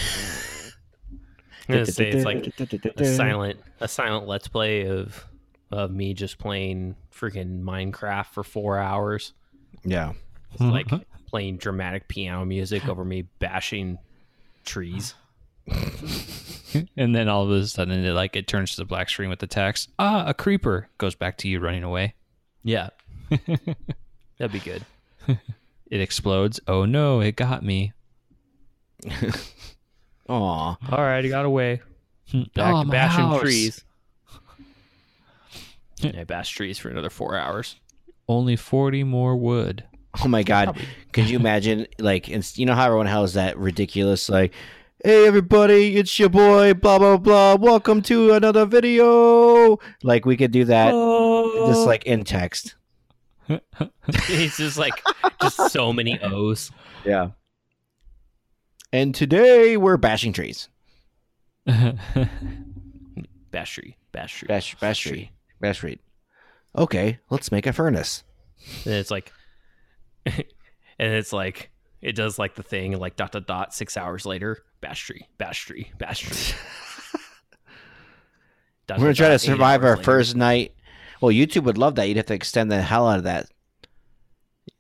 gonna 1.69 1.87
say 1.87 2.11
it's 2.11 2.25
like 2.25 2.53
a 2.97 3.05
silent 3.17 3.61
a 3.81 3.89
silent 3.89 4.27
let's 4.27 4.49
play 4.49 4.89
of 4.89 5.27
of 5.71 5.91
me 5.91 6.13
just 6.13 6.39
playing 6.39 6.97
freaking 7.15 7.63
Minecraft 7.63 8.27
for 8.27 8.43
four 8.43 8.79
hours. 8.79 9.33
Yeah. 9.85 10.13
It's 10.53 10.61
like 10.61 10.89
playing 11.33 11.57
dramatic 11.57 12.07
piano 12.09 12.45
music 12.45 12.87
over 12.87 13.05
me 13.05 13.23
bashing 13.39 13.99
trees. 14.67 15.15
and 16.97 17.17
then 17.17 17.27
all 17.27 17.45
of 17.45 17.51
a 17.51 17.67
sudden, 17.67 18.05
it 18.05 18.13
like 18.13 18.37
it 18.37 18.47
turns 18.47 18.73
to 18.73 18.77
the 18.77 18.85
black 18.85 19.09
screen 19.09 19.31
with 19.31 19.39
the 19.39 19.47
text. 19.47 19.89
Ah, 19.99 20.25
a 20.27 20.35
creeper 20.35 20.89
goes 20.99 21.15
back 21.15 21.39
to 21.39 21.49
you 21.49 21.59
running 21.59 21.85
away. 21.85 22.13
Yeah. 22.63 22.91
That'd 24.39 24.53
be 24.53 24.59
good. 24.61 24.85
It 25.91 26.01
explodes. 26.03 26.61
Oh 26.69 26.85
no, 26.85 27.21
it 27.21 27.35
got 27.37 27.63
me. 27.65 27.93
Aw. 30.29 30.33
All 30.33 30.77
right, 30.91 31.25
I 31.25 31.29
got 31.29 31.47
away. 31.47 31.81
Back 32.55 32.75
Oh, 32.75 32.85
to 32.85 32.91
bashing 32.91 33.25
house. 33.25 33.41
trees. 33.41 33.85
I 36.05 36.25
bashed 36.25 36.57
trees 36.57 36.79
for 36.79 36.89
another 36.91 37.11
four 37.11 37.37
hours. 37.39 37.77
Only 38.29 38.57
forty 38.57 39.03
more 39.03 39.35
wood. 39.37 39.85
Oh 40.21 40.29
my 40.29 40.43
god. 40.43 40.79
Could 41.13 41.31
you 41.31 41.39
imagine 41.39 41.87
like 41.99 42.29
it's, 42.29 42.59
you 42.59 42.67
know 42.67 42.75
how 42.75 42.87
everyone 42.87 43.07
has 43.07 43.35
that 43.35 43.57
ridiculous 43.59 44.29
like 44.29 44.53
Hey 45.05 45.27
everybody, 45.27 45.97
it's 45.97 46.17
your 46.19 46.29
boy, 46.29 46.75
blah 46.75 46.99
blah 46.99 47.17
blah. 47.17 47.57
Welcome 47.57 48.03
to 48.03 48.35
another 48.35 48.67
video. 48.67 49.79
Like 50.03 50.25
we 50.25 50.37
could 50.37 50.53
do 50.53 50.65
that 50.67 50.93
just 51.67 51.87
like 51.87 52.05
in 52.05 52.25
text. 52.25 52.77
it's 53.49 54.59
just 54.59 54.79
like 54.79 55.03
just 55.41 55.73
so 55.73 55.93
many 55.93 56.21
O's. 56.21 56.71
Yeah. 57.05 57.31
And 58.93 59.15
today 59.15 59.77
we're 59.77 59.97
bashing 59.97 60.33
trees. 60.33 60.69
Bash 63.53 63.75
tree, 63.75 63.97
bash 64.13 64.39
tree. 64.39 64.47
Bash 64.49 64.75
bash 64.77 65.01
tree. 65.01 65.31
Bash 65.61 65.79
tree. 65.79 65.99
Okay, 66.77 67.19
let's 67.29 67.53
make 67.53 67.67
a 67.67 67.73
furnace. 67.73 68.25
And 68.85 68.95
it's 68.95 69.11
like, 69.11 69.31
and 70.27 70.45
it's 70.99 71.33
like, 71.33 71.71
it 72.01 72.17
does 72.17 72.39
like 72.39 72.55
the 72.55 72.63
thing, 72.63 72.99
like 72.99 73.17
dot 73.17 73.33
dot 73.33 73.47
dot. 73.47 73.75
Six 73.75 73.97
hours 73.97 74.27
later, 74.27 74.59
bash 74.81 75.05
tree, 75.07 75.27
bash 75.39 75.65
tree, 75.65 75.93
bash 75.99 76.21
tree. 76.21 76.59
We're 78.91 78.99
gonna 78.99 79.15
try 79.15 79.29
to 79.29 79.39
survive 79.39 79.85
our 79.85 79.93
later. 79.93 80.03
first 80.03 80.37
night. 80.37 80.75
Well, 81.21 81.31
YouTube 81.33 81.65
would 81.65 81.79
love 81.79 81.95
that. 81.95 82.09
You'd 82.09 82.17
have 82.17 82.27
to 82.27 82.35
extend 82.35 82.71
the 82.71 82.83
hell 82.83 83.09
out 83.09 83.19
of 83.19 83.25
that, 83.25 83.47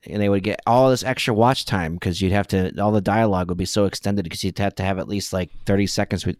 and 0.05 0.20
they 0.20 0.28
would 0.28 0.43
get 0.43 0.61
all 0.66 0.90
this 0.90 1.05
extra 1.05 1.32
watch 1.32 1.64
time 1.64 1.95
because 1.95 2.20
you'd 2.20 2.32
have 2.32 2.49
to. 2.49 2.78
All 2.80 2.90
the 2.90 3.01
dialogue 3.01 3.49
would 3.49 3.57
be 3.57 3.64
so 3.64 3.86
extended 3.86 4.24
because 4.24 4.43
you'd 4.43 4.59
have 4.59 4.74
to 4.74 4.82
have 4.82 4.99
at 4.99 5.09
least 5.09 5.32
like 5.32 5.51
thirty 5.64 5.86
seconds 5.86 6.26
with, 6.26 6.36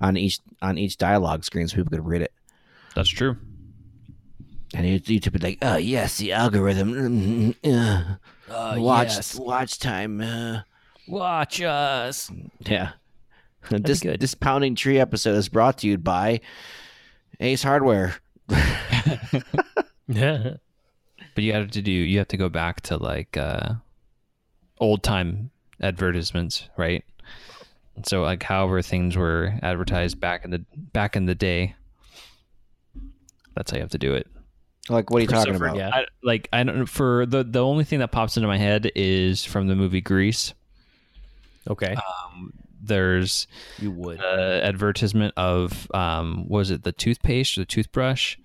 on 0.00 0.16
each 0.16 0.40
on 0.62 0.78
each 0.78 0.98
dialogue 0.98 1.44
screen 1.44 1.66
so 1.66 1.76
people 1.76 1.90
could 1.90 2.06
read 2.06 2.22
it. 2.22 2.32
That's 2.94 3.08
true. 3.08 3.36
And 4.76 4.84
YouTube 4.84 5.32
would 5.32 5.40
be 5.40 5.48
like, 5.48 5.58
"Oh 5.62 5.76
yes, 5.76 6.18
the 6.18 6.32
algorithm. 6.32 6.92
mm, 6.92 7.54
uh, 7.64 8.52
Uh, 8.52 8.74
watch 8.78 9.08
yes. 9.14 9.34
watch 9.34 9.78
time." 9.78 10.20
Uh. 10.20 10.62
watch 11.08 11.62
us. 11.62 12.30
Yeah. 12.60 12.90
This 13.70 14.00
good. 14.00 14.20
this 14.20 14.34
pounding 14.34 14.74
tree 14.74 15.00
episode 15.00 15.34
is 15.36 15.48
brought 15.48 15.78
to 15.78 15.88
you 15.88 15.96
by 15.98 16.40
Ace 17.40 17.62
Hardware. 17.62 18.16
Yeah. 20.08 20.54
But 21.34 21.44
you 21.44 21.52
have 21.52 21.70
to 21.72 21.82
do. 21.82 21.90
You 21.92 22.16
have 22.18 22.28
to 22.28 22.36
go 22.38 22.48
back 22.48 22.80
to 22.82 22.96
like 22.96 23.36
uh, 23.36 23.74
old 24.78 25.02
time 25.02 25.50
advertisements, 25.82 26.68
right? 26.78 27.04
So 28.04 28.22
like 28.22 28.42
however 28.42 28.80
things 28.80 29.16
were 29.16 29.52
advertised 29.62 30.18
back 30.18 30.44
in 30.46 30.50
the 30.50 30.64
back 30.94 31.14
in 31.14 31.26
the 31.26 31.34
day. 31.34 31.74
That's 33.54 33.70
how 33.70 33.76
you 33.76 33.82
have 33.82 33.90
to 33.90 33.98
do 33.98 34.14
it. 34.14 34.26
Like, 34.88 35.10
what 35.10 35.18
are 35.18 35.22
you 35.22 35.26
talking 35.28 35.52
so 35.54 35.58
for- 35.58 35.66
about? 35.66 35.76
Yeah. 35.78 35.90
I, 35.92 36.06
like 36.22 36.48
I 36.52 36.62
don't 36.62 36.86
for 36.86 37.26
the 37.26 37.42
the 37.44 37.64
only 37.64 37.84
thing 37.84 37.98
that 38.00 38.12
pops 38.12 38.36
into 38.36 38.46
my 38.46 38.58
head 38.58 38.90
is 38.94 39.44
from 39.44 39.66
the 39.66 39.74
movie 39.76 40.00
Grease. 40.00 40.54
Okay. 41.68 41.96
There's 42.82 43.48
you 43.78 43.90
would. 43.90 44.20
uh, 44.20 44.60
advertisement 44.62 45.34
of 45.36 45.90
um 45.92 46.46
was 46.48 46.70
it 46.70 46.84
the 46.84 46.92
toothpaste 46.92 47.56
or 47.58 47.62
the 47.62 47.66
toothbrush 47.66 48.36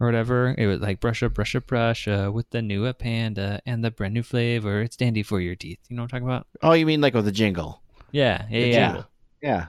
or 0.00 0.06
whatever 0.06 0.54
it 0.56 0.66
was 0.66 0.80
like 0.80 1.00
brush 1.00 1.22
up 1.22 1.34
brush 1.34 1.54
up 1.54 1.66
brush 1.66 2.08
uh, 2.08 2.30
with 2.32 2.48
the 2.50 2.62
new 2.62 2.90
panda 2.94 3.60
and 3.66 3.84
the 3.84 3.90
brand 3.90 4.14
new 4.14 4.22
flavor 4.22 4.80
it's 4.80 4.96
dandy 4.96 5.22
for 5.22 5.40
your 5.40 5.54
teeth 5.56 5.80
you 5.88 5.96
know 5.96 6.02
what 6.02 6.14
i'm 6.14 6.20
talking 6.20 6.28
about 6.28 6.46
Oh, 6.62 6.72
you 6.72 6.86
mean 6.86 7.00
like 7.02 7.12
with 7.14 7.24
the 7.26 7.32
jingle? 7.32 7.82
yeah 8.12 8.46
yeah, 8.48 8.60
The 8.60 8.68
yeah. 8.68 8.86
jingle. 8.86 9.04
Yeah. 9.42 9.66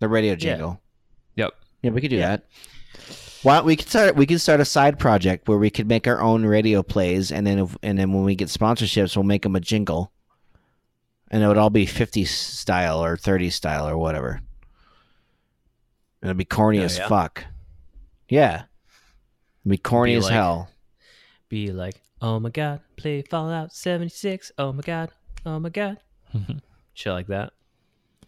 The 0.00 0.08
radio 0.08 0.34
jingle. 0.34 0.80
yep 1.36 1.54
Yeah, 1.82 1.92
we 1.92 2.00
could 2.02 2.10
do 2.10 2.16
Yeah. 2.16 2.28
that. 2.36 2.44
Why 3.42 3.56
don't 3.56 3.66
we 3.66 3.76
could 3.76 3.88
start 3.88 4.16
we 4.16 4.26
could 4.26 4.40
start 4.40 4.60
a 4.60 4.64
side 4.64 4.98
project 4.98 5.48
where 5.48 5.58
we 5.58 5.70
could 5.70 5.86
make 5.88 6.06
our 6.08 6.20
own 6.20 6.44
radio 6.44 6.82
plays 6.82 7.30
and 7.30 7.46
then 7.46 7.58
if, 7.60 7.76
and 7.82 7.98
then 7.98 8.12
when 8.12 8.24
we 8.24 8.34
get 8.34 8.48
sponsorships 8.48 9.16
we'll 9.16 9.22
make 9.24 9.42
them 9.42 9.54
a 9.56 9.60
jingle. 9.60 10.10
And 11.30 11.42
it 11.42 11.46
would 11.46 11.58
all 11.58 11.70
be 11.70 11.84
50 11.86 12.24
style 12.24 13.04
or 13.04 13.16
30 13.16 13.50
style 13.50 13.86
or 13.88 13.98
whatever. 13.98 14.40
And 16.20 16.30
it'd 16.30 16.36
be 16.38 16.44
corny 16.46 16.80
Oh, 16.80 16.84
as 16.84 16.98
yeah? 16.98 17.06
fuck. 17.06 17.44
Yeah. 18.28 18.62
It'd 19.62 19.70
be 19.70 19.76
corny 19.78 20.12
Be 20.12 20.16
as 20.16 20.24
like- 20.24 20.32
hell. 20.32 20.70
Be 21.50 21.70
like, 21.72 22.00
oh 22.20 22.40
my 22.40 22.50
god, 22.50 22.80
play 22.96 23.22
Fallout 23.22 23.72
76. 23.72 24.52
Oh 24.58 24.72
my 24.72 24.82
god, 24.82 25.10
oh 25.46 25.58
my 25.58 25.68
god. 25.70 25.98
Shit 26.94 27.12
like 27.12 27.26
that. 27.28 27.52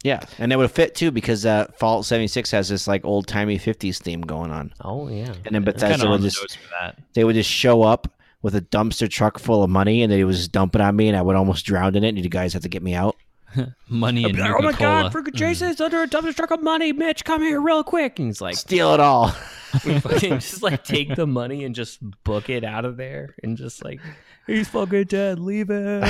Yeah, 0.03 0.21
and 0.39 0.53
it 0.53 0.57
would 0.57 0.71
fit 0.71 0.95
too 0.95 1.11
because 1.11 1.45
uh, 1.45 1.67
Fallout 1.77 2.07
76 2.07 2.51
has 2.53 2.69
this 2.69 2.89
like 2.89 3.05
old 3.05 3.27
timey 3.27 3.59
50s 3.59 3.99
theme 3.99 4.23
going 4.23 4.51
on. 4.51 4.73
Oh 4.81 5.09
yeah. 5.09 5.35
And 5.45 5.55
then 5.55 5.63
Bethesda 5.63 6.05
of 6.07 6.11
would 6.11 6.23
just 6.23 6.41
nose 6.41 6.55
for 6.55 6.69
that 6.81 6.99
they 7.13 7.25
would 7.25 7.35
just 7.35 7.51
show 7.51 7.83
up 7.83 8.09
with 8.43 8.55
a 8.55 8.63
dumpster 8.63 9.11
truck 9.11 9.39
full 9.39 9.63
of 9.63 9.69
money 9.69 10.03
and 10.03 10.11
they 10.11 10.25
would 10.25 10.35
just 10.35 10.53
dump 10.53 10.75
it 10.75 10.81
on 10.81 10.97
me 10.97 11.09
and 11.09 11.17
I 11.17 11.23
would 11.23 11.37
almost 11.37 11.67
drown 11.67 11.95
in 11.97 12.05
it 12.05 12.09
and 12.09 12.19
you 12.19 12.31
guys 12.31 12.55
have 12.55 12.63
to 12.63 12.69
get 12.69 12.83
me 12.83 12.95
out. 12.95 13.17
money 13.89 14.25
and 14.25 14.39
oh 14.41 14.61
my 14.61 14.73
god, 14.73 15.07
Nuka-Cola. 15.07 15.11
freaking 15.11 15.35
Jason's 15.35 15.81
under 15.81 16.03
a 16.03 16.07
dumpster 16.07 16.35
truck 16.35 16.51
of 16.53 16.63
money. 16.63 16.93
Mitch, 16.93 17.25
come 17.25 17.43
here 17.43 17.61
real 17.61 17.83
quick. 17.83 18.19
And 18.19 18.29
he's 18.29 18.41
like, 18.41 18.57
Steal 18.57 18.95
it 18.95 19.01
all. 19.01 19.35
we 19.85 19.99
fucking 20.01 20.39
just 20.39 20.63
like 20.63 20.85
take 20.85 21.15
the 21.15 21.27
money 21.27 21.65
and 21.65 21.75
just 21.75 21.99
book 22.25 22.49
it 22.49 22.65
out 22.65 22.85
of 22.85 22.97
there 22.97 23.35
and 23.43 23.57
just 23.57 23.85
like, 23.85 24.01
he's 24.47 24.69
fucking 24.69 25.05
dead. 25.05 25.39
Leave 25.39 25.69
him. 25.69 26.03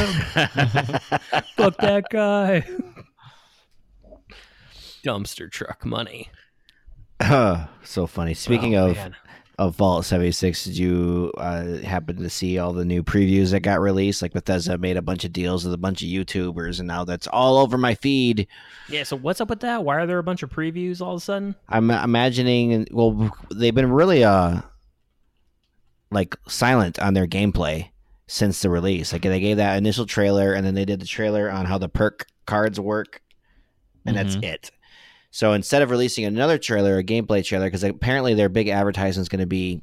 Fuck 1.57 1.77
that 1.79 2.07
guy. 2.11 2.65
Dumpster 5.03 5.51
truck 5.51 5.85
money. 5.85 6.31
so 7.85 8.07
funny. 8.07 8.35
Speaking 8.35 8.77
Oh, 8.77 8.91
of 8.91 8.97
man. 8.97 9.17
of 9.59 9.77
Fallout 9.77 10.07
76, 10.07 10.65
did 10.65 10.79
you 10.79 11.33
uh, 11.37 11.77
happen 11.79 12.17
to 12.17 12.31
see 12.31 12.59
all 12.59 12.73
the 12.73 12.85
new 12.85 13.03
previews 13.03 13.51
that 13.51 13.61
got 13.61 13.81
released? 13.81 14.23
Like 14.23 14.33
Bethesda 14.33 14.79
made 14.79 14.97
a 14.97 15.03
bunch 15.03 15.25
of 15.25 15.33
deals 15.33 15.65
with 15.65 15.75
a 15.75 15.79
bunch 15.79 16.03
of 16.03 16.09
YouTubers, 16.09 16.79
and 16.79 16.89
now 16.89 17.05
that's 17.05 17.27
all 17.27 17.59
over 17.59 17.77
my 17.77 17.95
feed. 17.95 18.47
Yeah, 18.89 19.03
so 19.03 19.17
what's 19.17 19.41
up 19.41 19.51
with 19.51 19.61
that? 19.61 19.85
Why 19.85 19.97
are 19.97 20.07
there 20.07 20.19
a 20.19 20.23
bunch 20.23 20.43
of 20.43 20.51
previews 20.51 21.01
all 21.03 21.13
of 21.13 21.19
a 21.19 21.21
sudden? 21.21 21.55
I'm 21.69 21.91
imagining, 21.91 22.87
well, 22.91 23.31
they've 23.55 23.75
been 23.75 23.93
really 23.93 24.25
uh 24.25 24.63
like 26.11 26.35
silent 26.49 26.99
on 26.99 27.15
their 27.15 27.27
gameplay 27.27 27.91
since 28.27 28.63
the 28.63 28.71
release. 28.71 29.13
Like 29.13 29.23
they 29.23 29.41
gave 29.41 29.59
that 29.59 29.77
initial 29.77 30.07
trailer, 30.07 30.55
and 30.55 30.67
then 30.67 30.75
they 30.75 30.85
did 30.85 31.01
the 31.01 31.07
trailer 31.07 31.51
on 31.51 31.67
how 31.67 31.79
the 31.79 31.89
perk 31.89 32.27
cards 32.47 32.81
work, 32.81 33.21
and 34.07 34.17
Mhm. 34.17 34.23
that's 34.23 34.37
it. 34.43 34.71
So 35.31 35.53
instead 35.53 35.83
of 35.83 35.91
releasing 35.91 36.25
another 36.25 36.59
trailer, 36.59 36.99
a 36.99 37.05
gameplay 37.05 37.45
trailer, 37.45 37.67
because 37.67 37.85
apparently 37.85 38.35
their 38.35 38.49
big 38.49 38.69
advertisement 38.69 39.23
is 39.23 39.29
going 39.29 39.41
to 39.41 39.47
be 39.47 39.81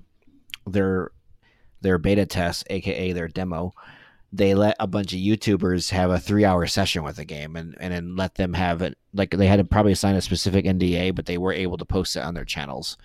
their 0.66 1.12
their 1.82 1.98
beta 1.98 2.26
test, 2.26 2.66
aka 2.70 3.12
their 3.14 3.28
demo. 3.28 3.74
They 4.34 4.56
let 4.56 4.76
a 4.80 4.88
bunch 4.88 5.14
of 5.14 5.20
YouTubers 5.20 5.92
have 5.92 6.10
a 6.12 6.20
three 6.20 6.44
hour 6.44 6.68
session 6.68 7.04
with 7.04 7.16
the 7.16 7.24
game, 7.24 7.56
and 7.56 7.76
and 7.80 7.94
then 7.94 8.16
let 8.18 8.36
them 8.36 8.54
have 8.54 8.82
it. 8.82 8.98
Like 9.14 9.32
they 9.32 9.48
had 9.48 9.56
to 9.58 9.64
probably 9.64 9.96
sign 9.96 10.16
a 10.16 10.22
specific 10.22 10.66
NDA, 10.66 11.16
but 11.16 11.28
they 11.28 11.38
were 11.38 11.54
able 11.54 11.78
to 11.78 11.86
post 11.86 12.18
it 12.18 12.24
on 12.24 12.34
their 12.34 12.44
channels. 12.44 12.98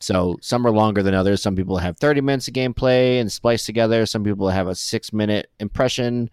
So 0.00 0.38
some 0.40 0.66
are 0.66 0.70
longer 0.72 1.02
than 1.04 1.14
others. 1.14 1.40
Some 1.42 1.54
people 1.54 1.76
have 1.76 1.98
30 1.98 2.22
minutes 2.22 2.48
of 2.48 2.54
gameplay 2.54 3.20
and 3.20 3.30
spliced 3.30 3.66
together. 3.66 4.06
Some 4.06 4.24
people 4.24 4.48
have 4.48 4.66
a 4.66 4.74
six 4.74 5.12
minute 5.12 5.50
impression. 5.60 6.30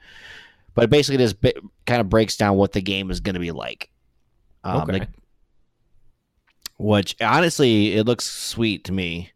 But 0.74 0.90
basically 0.90 1.18
just 1.18 1.42
bi- 1.42 1.54
kind 1.86 2.00
of 2.02 2.08
breaks 2.10 2.38
down 2.38 2.56
what 2.56 2.72
the 2.72 2.82
game 2.82 3.12
is 3.12 3.20
going 3.20 3.34
to 3.34 3.40
be 3.42 3.52
like. 3.52 3.90
Um, 4.64 4.82
Okay. 4.84 4.94
like- 4.94 5.10
which 6.78 7.16
honestly, 7.22 7.96
it 7.96 8.06
looks 8.06 8.26
sweet 8.26 8.84
to 8.86 8.92
me. 8.92 9.32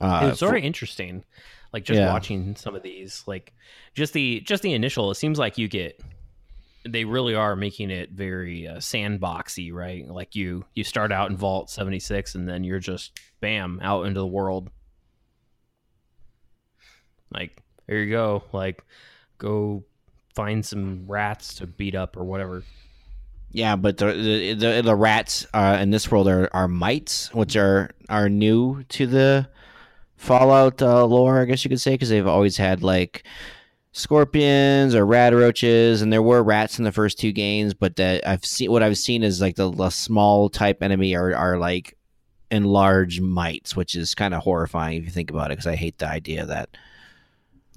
Uh, 0.00 0.28
it's 0.30 0.40
very 0.40 0.62
interesting. 0.62 1.24
Like 1.72 1.84
just 1.84 1.98
Yeah. 1.98 2.12
watching 2.12 2.56
some 2.56 2.74
of 2.74 2.82
these, 2.82 3.22
like 3.26 3.52
just 3.94 4.12
the 4.12 4.40
just 4.40 4.62
the 4.62 4.72
initial. 4.72 5.10
It 5.10 5.16
seems 5.16 5.38
like 5.38 5.58
you 5.58 5.68
get. 5.68 6.00
They 6.88 7.04
really 7.04 7.34
are 7.34 7.54
making 7.54 7.90
it 7.90 8.10
very 8.12 8.66
uh, 8.66 8.76
sandboxy, 8.78 9.70
right? 9.72 10.08
Like 10.08 10.34
you 10.34 10.64
you 10.74 10.82
start 10.82 11.12
out 11.12 11.30
in 11.30 11.36
Vault 11.36 11.68
seventy 11.70 12.00
six, 12.00 12.34
and 12.34 12.48
then 12.48 12.64
you're 12.64 12.78
just 12.80 13.20
bam 13.40 13.78
out 13.82 14.06
into 14.06 14.18
the 14.18 14.26
world. 14.26 14.70
Like 17.32 17.62
here 17.86 18.02
you 18.02 18.10
go. 18.10 18.42
Like 18.52 18.82
go 19.38 19.84
find 20.34 20.64
some 20.64 21.04
rats 21.06 21.54
to 21.56 21.66
beat 21.66 21.94
up 21.94 22.16
or 22.16 22.24
whatever. 22.24 22.64
Yeah, 23.52 23.76
but 23.76 23.96
the 23.98 24.06
the, 24.12 24.54
the, 24.54 24.82
the 24.82 24.94
rats 24.94 25.46
uh, 25.52 25.78
in 25.80 25.90
this 25.90 26.10
world 26.10 26.28
are, 26.28 26.48
are 26.52 26.68
mites, 26.68 27.32
which 27.34 27.56
are 27.56 27.90
are 28.08 28.28
new 28.28 28.84
to 28.90 29.06
the 29.06 29.48
Fallout 30.16 30.82
uh, 30.82 31.04
lore, 31.06 31.40
I 31.40 31.46
guess 31.46 31.64
you 31.64 31.68
could 31.70 31.80
say, 31.80 31.92
because 31.92 32.10
they've 32.10 32.26
always 32.26 32.56
had 32.58 32.82
like 32.82 33.24
scorpions 33.92 34.94
or 34.94 35.04
radroaches, 35.06 36.02
and 36.02 36.12
there 36.12 36.22
were 36.22 36.42
rats 36.42 36.78
in 36.78 36.84
the 36.84 36.92
first 36.92 37.18
two 37.18 37.32
games. 37.32 37.74
But 37.74 37.96
that 37.96 38.26
I've 38.28 38.44
seen 38.44 38.70
what 38.70 38.82
I've 38.82 38.98
seen 38.98 39.22
is 39.22 39.40
like 39.40 39.56
the, 39.56 39.70
the 39.70 39.90
small 39.90 40.48
type 40.48 40.82
enemy 40.82 41.14
are 41.16 41.34
are 41.34 41.58
like 41.58 41.96
enlarged 42.50 43.22
mites, 43.22 43.74
which 43.74 43.94
is 43.94 44.14
kind 44.14 44.34
of 44.34 44.42
horrifying 44.42 44.98
if 44.98 45.04
you 45.04 45.10
think 45.10 45.30
about 45.30 45.46
it. 45.50 45.52
Because 45.52 45.66
I 45.66 45.76
hate 45.76 45.98
the 45.98 46.06
idea 46.08 46.46
that 46.46 46.68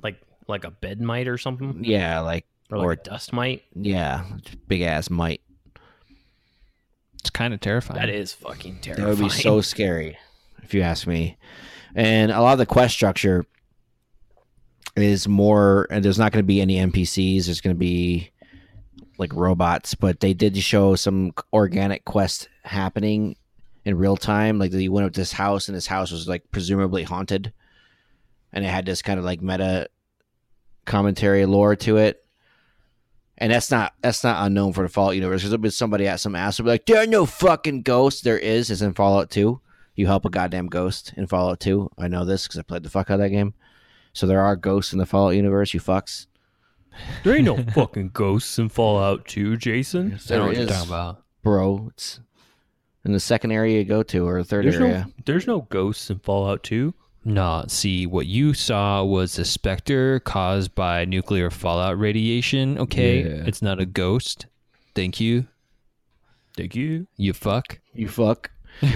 Like 0.01 0.19
like 0.47 0.65
a 0.65 0.71
bed 0.71 1.01
mite 1.01 1.27
or 1.27 1.37
something, 1.37 1.83
yeah, 1.83 2.19
like 2.19 2.45
or 2.69 2.77
like 2.77 2.85
Or- 2.85 2.91
a 2.91 2.97
dust 2.97 3.33
mite. 3.33 3.63
yeah, 3.73 4.23
big 4.67 4.81
ass 4.81 5.09
mite. 5.09 5.41
It's 7.23 7.29
kind 7.29 7.53
of 7.53 7.61
terrifying. 7.61 8.01
That 8.01 8.09
is 8.09 8.33
fucking 8.33 8.79
terrifying. 8.81 9.09
That 9.09 9.17
would 9.17 9.23
be 9.23 9.29
so 9.29 9.61
scary, 9.61 10.17
if 10.61 10.73
you 10.73 10.81
ask 10.81 11.07
me. 11.07 11.37
And 11.95 12.31
a 12.31 12.41
lot 12.41 12.51
of 12.51 12.59
the 12.59 12.65
quest 12.65 12.93
structure 12.93 13.45
is 14.97 15.25
more, 15.25 15.87
and 15.89 16.03
there's 16.03 16.19
not 16.19 16.33
going 16.33 16.43
to 16.43 16.47
be 16.47 16.59
any 16.59 16.75
NPCs. 16.75 17.45
There's 17.45 17.61
going 17.61 17.75
to 17.77 17.79
be 17.79 18.31
like 19.17 19.33
robots, 19.33 19.95
but 19.95 20.19
they 20.19 20.33
did 20.33 20.57
show 20.57 20.95
some 20.95 21.31
organic 21.53 22.03
quest 22.03 22.49
happening 22.65 23.37
in 23.85 23.97
real 23.97 24.17
time. 24.17 24.59
Like 24.59 24.73
you 24.73 24.91
went 24.91 25.07
up 25.07 25.13
to 25.13 25.21
this 25.21 25.31
house, 25.31 25.69
and 25.69 25.77
this 25.77 25.87
house 25.87 26.11
was 26.11 26.27
like 26.27 26.43
presumably 26.51 27.03
haunted, 27.03 27.53
and 28.51 28.65
it 28.65 28.67
had 28.67 28.85
this 28.85 29.01
kind 29.01 29.17
of 29.17 29.23
like 29.23 29.41
meta 29.41 29.87
commentary 30.85 31.45
lore 31.45 31.77
to 31.77 31.95
it. 31.97 32.22
And 33.37 33.51
that's 33.51 33.71
not 33.71 33.93
that's 34.01 34.23
not 34.23 34.45
unknown 34.45 34.73
for 34.73 34.83
the 34.83 34.89
Fallout 34.89 35.15
universe. 35.15 35.41
Because 35.41 35.49
there'll 35.51 35.61
be 35.61 35.69
somebody 35.71 36.07
at 36.07 36.19
some 36.19 36.35
ass 36.35 36.59
will 36.59 36.65
be 36.65 36.69
like, 36.71 36.85
"There 36.85 37.01
are 37.01 37.07
no 37.07 37.25
fucking 37.25 37.81
ghosts." 37.81 38.21
There 38.21 38.37
is. 38.37 38.69
It's 38.69 38.81
in 38.81 38.93
Fallout 38.93 39.31
Two. 39.31 39.59
You 39.95 40.05
help 40.07 40.25
a 40.25 40.29
goddamn 40.29 40.67
ghost 40.67 41.13
in 41.17 41.27
Fallout 41.27 41.59
Two. 41.59 41.89
I 41.97 42.07
know 42.07 42.25
this 42.25 42.47
because 42.47 42.59
I 42.59 42.63
played 42.63 42.83
the 42.83 42.89
fuck 42.89 43.09
out 43.09 43.15
of 43.15 43.19
that 43.21 43.29
game. 43.29 43.53
So 44.13 44.27
there 44.27 44.41
are 44.41 44.55
ghosts 44.55 44.93
in 44.93 44.99
the 44.99 45.05
Fallout 45.07 45.35
universe. 45.35 45.73
You 45.73 45.79
fucks. 45.79 46.27
There 47.23 47.35
ain't 47.35 47.45
no 47.45 47.57
fucking 47.73 48.09
ghosts 48.13 48.59
in 48.59 48.69
Fallout 48.69 49.25
2, 49.25 49.57
Jason. 49.57 50.11
Yes, 50.11 50.29
I 50.29 50.35
don't 50.35 50.45
know 50.49 50.53
There 50.53 50.61
what 50.65 50.69
you're 50.69 50.77
talking 50.77 50.91
about. 50.91 51.23
bro. 51.41 51.87
It's 51.91 52.19
in 53.03 53.13
the 53.13 53.19
second 53.19 53.51
area 53.51 53.79
you 53.79 53.83
go 53.83 54.03
to 54.03 54.27
or 54.27 54.37
the 54.37 54.43
third 54.43 54.65
There's 54.65 54.75
area. 54.75 55.05
no 55.07 55.13
there's 55.25 55.47
no 55.47 55.61
ghosts 55.61 56.11
in 56.11 56.19
Fallout 56.19 56.61
2. 56.61 56.93
No, 57.25 57.63
see, 57.67 58.05
what 58.05 58.25
you 58.25 58.53
saw 58.53 59.03
was 59.03 59.39
a 59.39 59.45
specter 59.45 60.19
caused 60.19 60.75
by 60.75 61.05
nuclear 61.05 61.49
fallout 61.49 61.97
radiation. 61.97 62.77
Okay, 62.77 63.19
Yeah. 63.23 63.43
it's 63.45 63.61
not 63.61 63.79
a 63.79 63.85
ghost. 63.85 64.45
Thank 64.93 65.19
you. 65.21 65.47
Thank 66.57 66.75
you. 66.75 67.07
You 67.17 67.33
fuck. 67.33 67.79
You 67.93 68.07
fuck. 68.07 68.51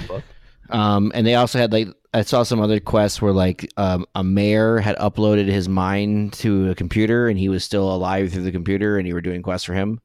fuck. 0.08 0.24
Um, 0.70 1.14
and 1.16 1.26
they 1.26 1.36
also 1.36 1.58
had 1.60 1.72
like 1.72 1.88
I 2.14 2.24
saw 2.24 2.44
some 2.44 2.60
other 2.60 2.82
quests 2.82 3.22
where 3.22 3.32
like 3.32 3.72
um, 3.78 4.06
a 4.16 4.22
mayor 4.22 4.80
had 4.80 4.98
uploaded 4.98 5.48
his 5.48 5.70
mind 5.70 6.34
to 6.34 6.70
a 6.70 6.76
computer 6.76 7.30
and 7.30 7.40
he 7.40 7.48
was 7.48 7.64
still 7.64 7.90
alive 7.90 8.34
through 8.34 8.44
the 8.44 8.52
computer 8.52 8.98
and 8.98 9.08
you 9.08 9.14
were 9.14 9.22
doing 9.22 9.42
quests 9.42 9.64
for 9.64 9.74
him. 9.74 10.02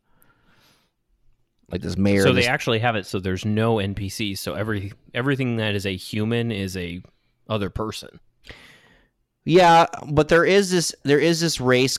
Like 1.69 1.81
this 1.81 1.97
mayor. 1.97 2.23
So 2.23 2.33
this- 2.33 2.45
they 2.45 2.49
actually 2.49 2.79
have 2.79 2.95
it 2.95 3.07
so 3.07 3.19
there's 3.19 3.45
no 3.45 3.77
NPCs. 3.77 4.39
So 4.39 4.55
every 4.55 4.93
everything 5.15 5.57
that 5.57 5.75
is 5.75 5.85
a 5.85 5.97
human 5.97 6.53
is 6.53 6.77
a 6.77 7.03
other 7.53 7.71
person. 7.71 8.19
Yeah, 9.45 9.87
but 10.09 10.29
there 10.29 10.45
is 10.45 10.71
this 10.71 10.95
there 11.05 11.19
is 11.19 11.41
this 11.41 11.61
race 11.61 11.99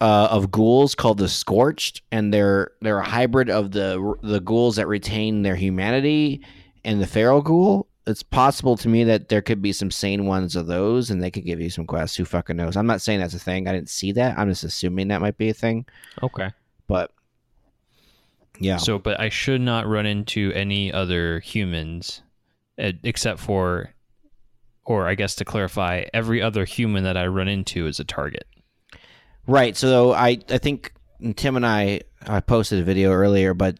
uh, 0.00 0.28
of 0.30 0.50
ghouls 0.50 0.94
called 0.94 1.18
the 1.18 1.28
Scorched, 1.28 2.02
and 2.12 2.32
they're 2.32 2.72
they're 2.80 2.98
a 2.98 3.04
hybrid 3.04 3.50
of 3.50 3.72
the 3.72 4.14
the 4.22 4.40
ghouls 4.40 4.76
that 4.76 4.86
retain 4.86 5.42
their 5.42 5.56
humanity 5.56 6.44
and 6.84 7.00
the 7.00 7.06
feral 7.06 7.40
ghoul. 7.40 7.86
It's 8.06 8.22
possible 8.22 8.76
to 8.78 8.88
me 8.88 9.04
that 9.04 9.28
there 9.28 9.40
could 9.42 9.62
be 9.62 9.72
some 9.72 9.90
sane 9.90 10.26
ones 10.26 10.56
of 10.56 10.66
those, 10.66 11.10
and 11.10 11.22
they 11.22 11.30
could 11.30 11.44
give 11.44 11.60
you 11.60 11.70
some 11.70 11.86
quests. 11.86 12.16
Who 12.16 12.24
fucking 12.24 12.56
knows? 12.56 12.76
I'm 12.76 12.86
not 12.86 13.00
saying 13.00 13.20
that's 13.20 13.34
a 13.34 13.38
thing. 13.38 13.68
I 13.68 13.72
didn't 13.72 13.90
see 13.90 14.12
that. 14.12 14.36
I'm 14.38 14.48
just 14.48 14.64
assuming 14.64 15.08
that 15.08 15.20
might 15.20 15.38
be 15.38 15.48
a 15.48 15.54
thing. 15.54 15.86
Okay. 16.22 16.50
But 16.88 17.12
yeah, 18.58 18.76
So, 18.76 18.98
but 18.98 19.18
I 19.18 19.28
should 19.28 19.60
not 19.60 19.86
run 19.86 20.04
into 20.06 20.52
any 20.54 20.92
other 20.92 21.40
humans 21.40 22.22
except 22.76 23.38
for, 23.38 23.91
or 24.84 25.06
I 25.06 25.14
guess 25.14 25.34
to 25.36 25.44
clarify, 25.44 26.04
every 26.12 26.42
other 26.42 26.64
human 26.64 27.04
that 27.04 27.16
I 27.16 27.26
run 27.26 27.48
into 27.48 27.86
is 27.86 28.00
a 28.00 28.04
target. 28.04 28.46
Right. 29.46 29.76
So 29.76 30.12
I 30.12 30.38
I 30.50 30.58
think 30.58 30.92
Tim 31.36 31.56
and 31.56 31.66
I 31.66 32.00
I 32.26 32.40
posted 32.40 32.80
a 32.80 32.84
video 32.84 33.10
earlier, 33.12 33.54
but 33.54 33.78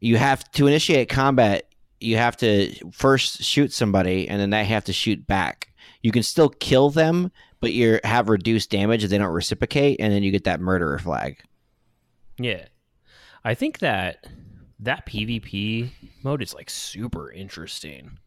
you 0.00 0.16
have 0.16 0.50
to 0.52 0.66
initiate 0.66 1.08
combat. 1.08 1.66
You 2.00 2.16
have 2.16 2.36
to 2.38 2.74
first 2.92 3.42
shoot 3.42 3.72
somebody, 3.72 4.28
and 4.28 4.40
then 4.40 4.50
they 4.50 4.64
have 4.64 4.84
to 4.84 4.92
shoot 4.92 5.26
back. 5.26 5.72
You 6.02 6.12
can 6.12 6.22
still 6.22 6.50
kill 6.50 6.90
them, 6.90 7.32
but 7.60 7.72
you 7.72 7.98
have 8.04 8.28
reduced 8.28 8.70
damage 8.70 9.04
if 9.04 9.10
they 9.10 9.16
don't 9.16 9.32
reciprocate, 9.32 10.00
and 10.00 10.12
then 10.12 10.22
you 10.22 10.30
get 10.30 10.44
that 10.44 10.60
murderer 10.60 10.98
flag. 10.98 11.42
Yeah. 12.38 12.66
I 13.44 13.54
think 13.54 13.78
that 13.78 14.26
that 14.80 15.06
PvP 15.06 15.90
mode 16.22 16.42
is 16.42 16.54
like 16.54 16.68
super 16.68 17.30
interesting. 17.30 18.18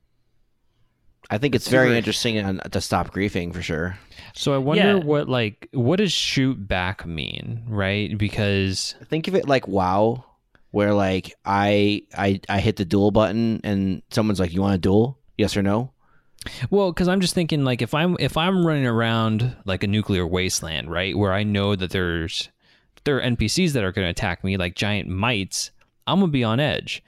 I 1.30 1.38
think 1.38 1.55
it's 1.55 1.65
Super 1.65 1.84
very 1.84 1.97
interesting. 1.97 2.36
interesting 2.38 2.61
on, 2.61 2.65
uh, 2.65 2.69
to 2.69 2.82
stop 2.82 3.11
griefing 3.13 3.53
for 3.53 3.61
sure. 3.61 3.97
So 4.34 4.53
I 4.53 4.57
wonder 4.59 4.84
Yeah. 4.84 4.93
what 4.95 5.28
like 5.28 5.67
what 5.73 5.97
does 5.97 6.11
shoot 6.13 6.67
back 6.67 7.05
mean, 7.05 7.63
right? 7.67 8.17
Because 8.17 8.95
Think 9.09 9.28
of 9.28 9.36
it 9.36 9.47
like 9.47 9.67
WoW, 9.67 10.23
where 10.71 10.93
like 10.93 11.34
I 11.45 12.03
I 12.17 12.39
I 12.47 12.59
hit 12.59 12.78
the 12.78 12.86
duel 12.86 13.11
button, 13.11 13.59
and 13.63 14.01
someone's 14.09 14.39
like, 14.39 14.53
"You 14.53 14.61
want 14.61 14.75
a 14.75 14.78
duel? 14.78 15.17
Yes 15.38 15.57
or 15.57 15.61
no?" 15.61 15.91
Well, 16.69 16.91
because 16.93 17.07
I'm 17.09 17.19
just 17.19 17.34
thinking, 17.36 17.65
like, 17.65 17.82
if 17.82 17.93
I'm 17.93 18.15
if 18.19 18.38
I'm 18.38 18.65
running 18.65 18.86
around 18.88 19.55
like 19.65 19.84
a 19.84 19.88
nuclear 19.88 20.25
wasteland, 20.25 20.89
right, 20.89 21.17
where 21.17 21.34
I 21.34 21.43
know 21.43 21.75
that 21.75 21.89
there's 21.89 22.49
there 23.03 23.17
are 23.17 23.21
NPCs 23.21 23.73
that 23.73 23.84
are 23.84 23.91
going 23.91 24.05
to 24.05 24.11
attack 24.11 24.43
me, 24.43 24.55
like 24.55 24.75
giant 24.75 25.09
mites, 25.09 25.71
I'm 26.05 26.19
gonna 26.21 26.32
be 26.32 26.43
on 26.43 26.59
edge. 26.59 27.03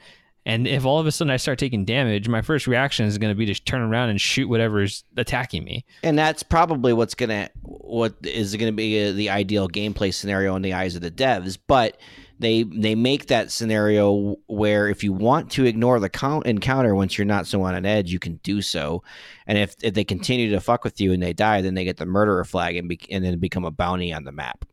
And 0.50 0.68
if 0.68 0.84
all 0.84 1.00
of 1.00 1.06
a 1.06 1.12
sudden 1.12 1.30
I 1.30 1.38
start 1.38 1.60
taking 1.60 1.86
damage, 1.86 2.28
my 2.28 2.41
first 2.41 2.66
reaction 2.66 3.06
is 3.06 3.20
going 3.20 3.30
to 3.30 3.38
be 3.38 3.45
to 3.45 3.54
turn 3.54 3.82
around 3.82 4.10
and 4.10 4.20
shoot 4.20 4.50
whatever's 4.50 5.04
attacking 5.16 5.64
me. 5.64 5.86
and 6.02 6.18
that's 6.18 6.41
probably 6.41 6.91
what's 6.91 7.14
gonna 7.14 7.50
what 7.62 8.16
is 8.24 8.56
gonna 8.56 8.72
be 8.72 9.08
uh 9.08 9.12
the 9.12 9.30
ideal 9.30 9.70
gameplay 9.70 10.12
scenario 10.12 10.56
in 10.56 10.64
the 10.64 10.74
eyes 10.74 10.95
of 10.95 11.02
the 11.02 11.12
devs 11.12 11.58
but 11.68 11.97
they 12.39 12.64
they 12.64 12.95
make 12.95 13.28
that 13.28 13.52
scenario 13.52 14.38
where 14.47 14.88
if 14.88 15.04
you 15.04 15.14
want 15.14 15.52
to 15.52 15.66
ignore 15.66 16.00
the 16.00 16.10
count 16.10 16.47
encounter 16.47 16.95
once 16.95 17.18
you're 17.18 17.26
not 17.26 17.45
so 17.45 17.62
on 17.62 17.76
an 17.76 17.86
edge, 17.86 18.12
you 18.12 18.18
can 18.18 18.38
do 18.38 18.62
so. 18.62 19.04
And 19.45 19.58
if, 19.58 19.76
if 19.84 19.93
they 19.93 20.06
continue 20.06 20.50
to 20.52 20.62
fuck 20.62 20.84
with 20.84 21.02
you 21.02 21.12
and 21.12 21.22
they 21.22 21.34
die, 21.34 21.62
then 21.62 21.74
they 21.76 21.84
get 21.84 21.97
the 21.97 22.06
murderer 22.06 22.45
flag 22.45 22.78
and 22.78 22.88
be, 22.88 23.00
and 23.12 23.24
then 23.24 23.38
become 23.39 23.66
a 23.66 23.72
bounty 23.72 24.14
on 24.14 24.24
the 24.24 24.32
map. 24.32 24.66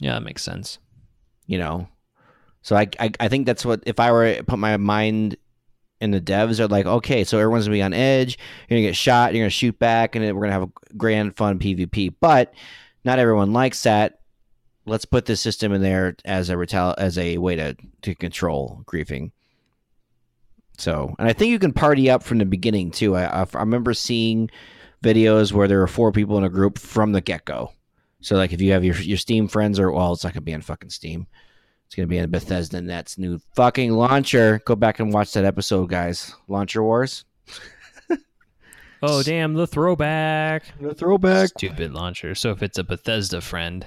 Yeah, 0.00 0.14
that 0.14 0.22
makes 0.22 0.42
sense. 0.42 0.78
You 1.46 1.58
know, 1.58 1.88
so 2.62 2.76
I, 2.76 2.88
I 2.98 3.10
I 3.20 3.28
think 3.28 3.46
that's 3.46 3.64
what 3.64 3.82
if 3.86 4.00
I 4.00 4.12
were 4.12 4.34
to 4.34 4.44
put 4.44 4.58
my 4.58 4.76
mind 4.76 5.36
in 6.00 6.10
the 6.10 6.20
devs 6.20 6.60
are 6.60 6.68
like, 6.68 6.86
okay, 6.86 7.24
so 7.24 7.38
everyone's 7.38 7.66
gonna 7.66 7.76
be 7.76 7.82
on 7.82 7.92
edge. 7.92 8.38
You're 8.68 8.78
gonna 8.78 8.88
get 8.88 8.96
shot. 8.96 9.34
You're 9.34 9.44
gonna 9.44 9.50
shoot 9.50 9.78
back, 9.78 10.16
and 10.16 10.24
we're 10.34 10.42
gonna 10.42 10.52
have 10.52 10.62
a 10.62 10.96
grand 10.96 11.36
fun 11.36 11.58
PvP. 11.58 12.14
But 12.20 12.54
not 13.04 13.18
everyone 13.18 13.52
likes 13.52 13.82
that. 13.82 14.20
Let's 14.86 15.04
put 15.04 15.26
this 15.26 15.40
system 15.40 15.72
in 15.72 15.82
there 15.82 16.16
as 16.24 16.50
a 16.50 16.54
retal- 16.54 16.94
as 16.98 17.18
a 17.18 17.38
way 17.38 17.56
to 17.56 17.76
to 18.02 18.14
control 18.14 18.82
griefing. 18.86 19.32
So, 20.78 21.14
and 21.18 21.28
I 21.28 21.34
think 21.34 21.50
you 21.50 21.58
can 21.58 21.74
party 21.74 22.08
up 22.08 22.22
from 22.22 22.38
the 22.38 22.46
beginning 22.46 22.90
too. 22.90 23.14
I, 23.14 23.42
I, 23.42 23.46
I 23.54 23.60
remember 23.60 23.92
seeing 23.92 24.50
videos 25.04 25.52
where 25.52 25.68
there 25.68 25.80
were 25.80 25.86
four 25.86 26.12
people 26.12 26.38
in 26.38 26.44
a 26.44 26.48
group 26.48 26.78
from 26.78 27.12
the 27.12 27.20
get 27.20 27.44
go. 27.44 27.72
So, 28.22 28.36
like, 28.36 28.52
if 28.52 28.62
you 28.62 28.72
have 28.72 28.84
your 28.84 28.96
your 28.96 29.18
Steam 29.18 29.48
friends, 29.48 29.78
or 29.78 29.92
well, 29.92 30.14
it's 30.14 30.24
not 30.24 30.32
gonna 30.32 30.40
be 30.42 30.54
on 30.54 30.62
fucking 30.62 30.90
Steam. 30.90 31.26
It's 31.90 31.96
gonna 31.96 32.06
be 32.06 32.18
in 32.18 32.30
Bethesda 32.30 32.80
Net's 32.80 33.18
new 33.18 33.40
fucking 33.56 33.90
launcher. 33.90 34.60
Go 34.64 34.76
back 34.76 35.00
and 35.00 35.12
watch 35.12 35.32
that 35.32 35.44
episode, 35.44 35.88
guys. 35.90 36.32
Launcher 36.46 36.84
Wars. 36.84 37.24
Oh 39.02 39.22
damn, 39.22 39.54
the 39.54 39.66
throwback. 39.66 40.62
The 40.78 40.94
throwback. 40.94 41.48
Stupid 41.48 41.92
launcher. 41.94 42.34
So 42.34 42.50
if 42.50 42.62
it's 42.62 42.76
a 42.78 42.84
Bethesda 42.84 43.40
friend, 43.40 43.84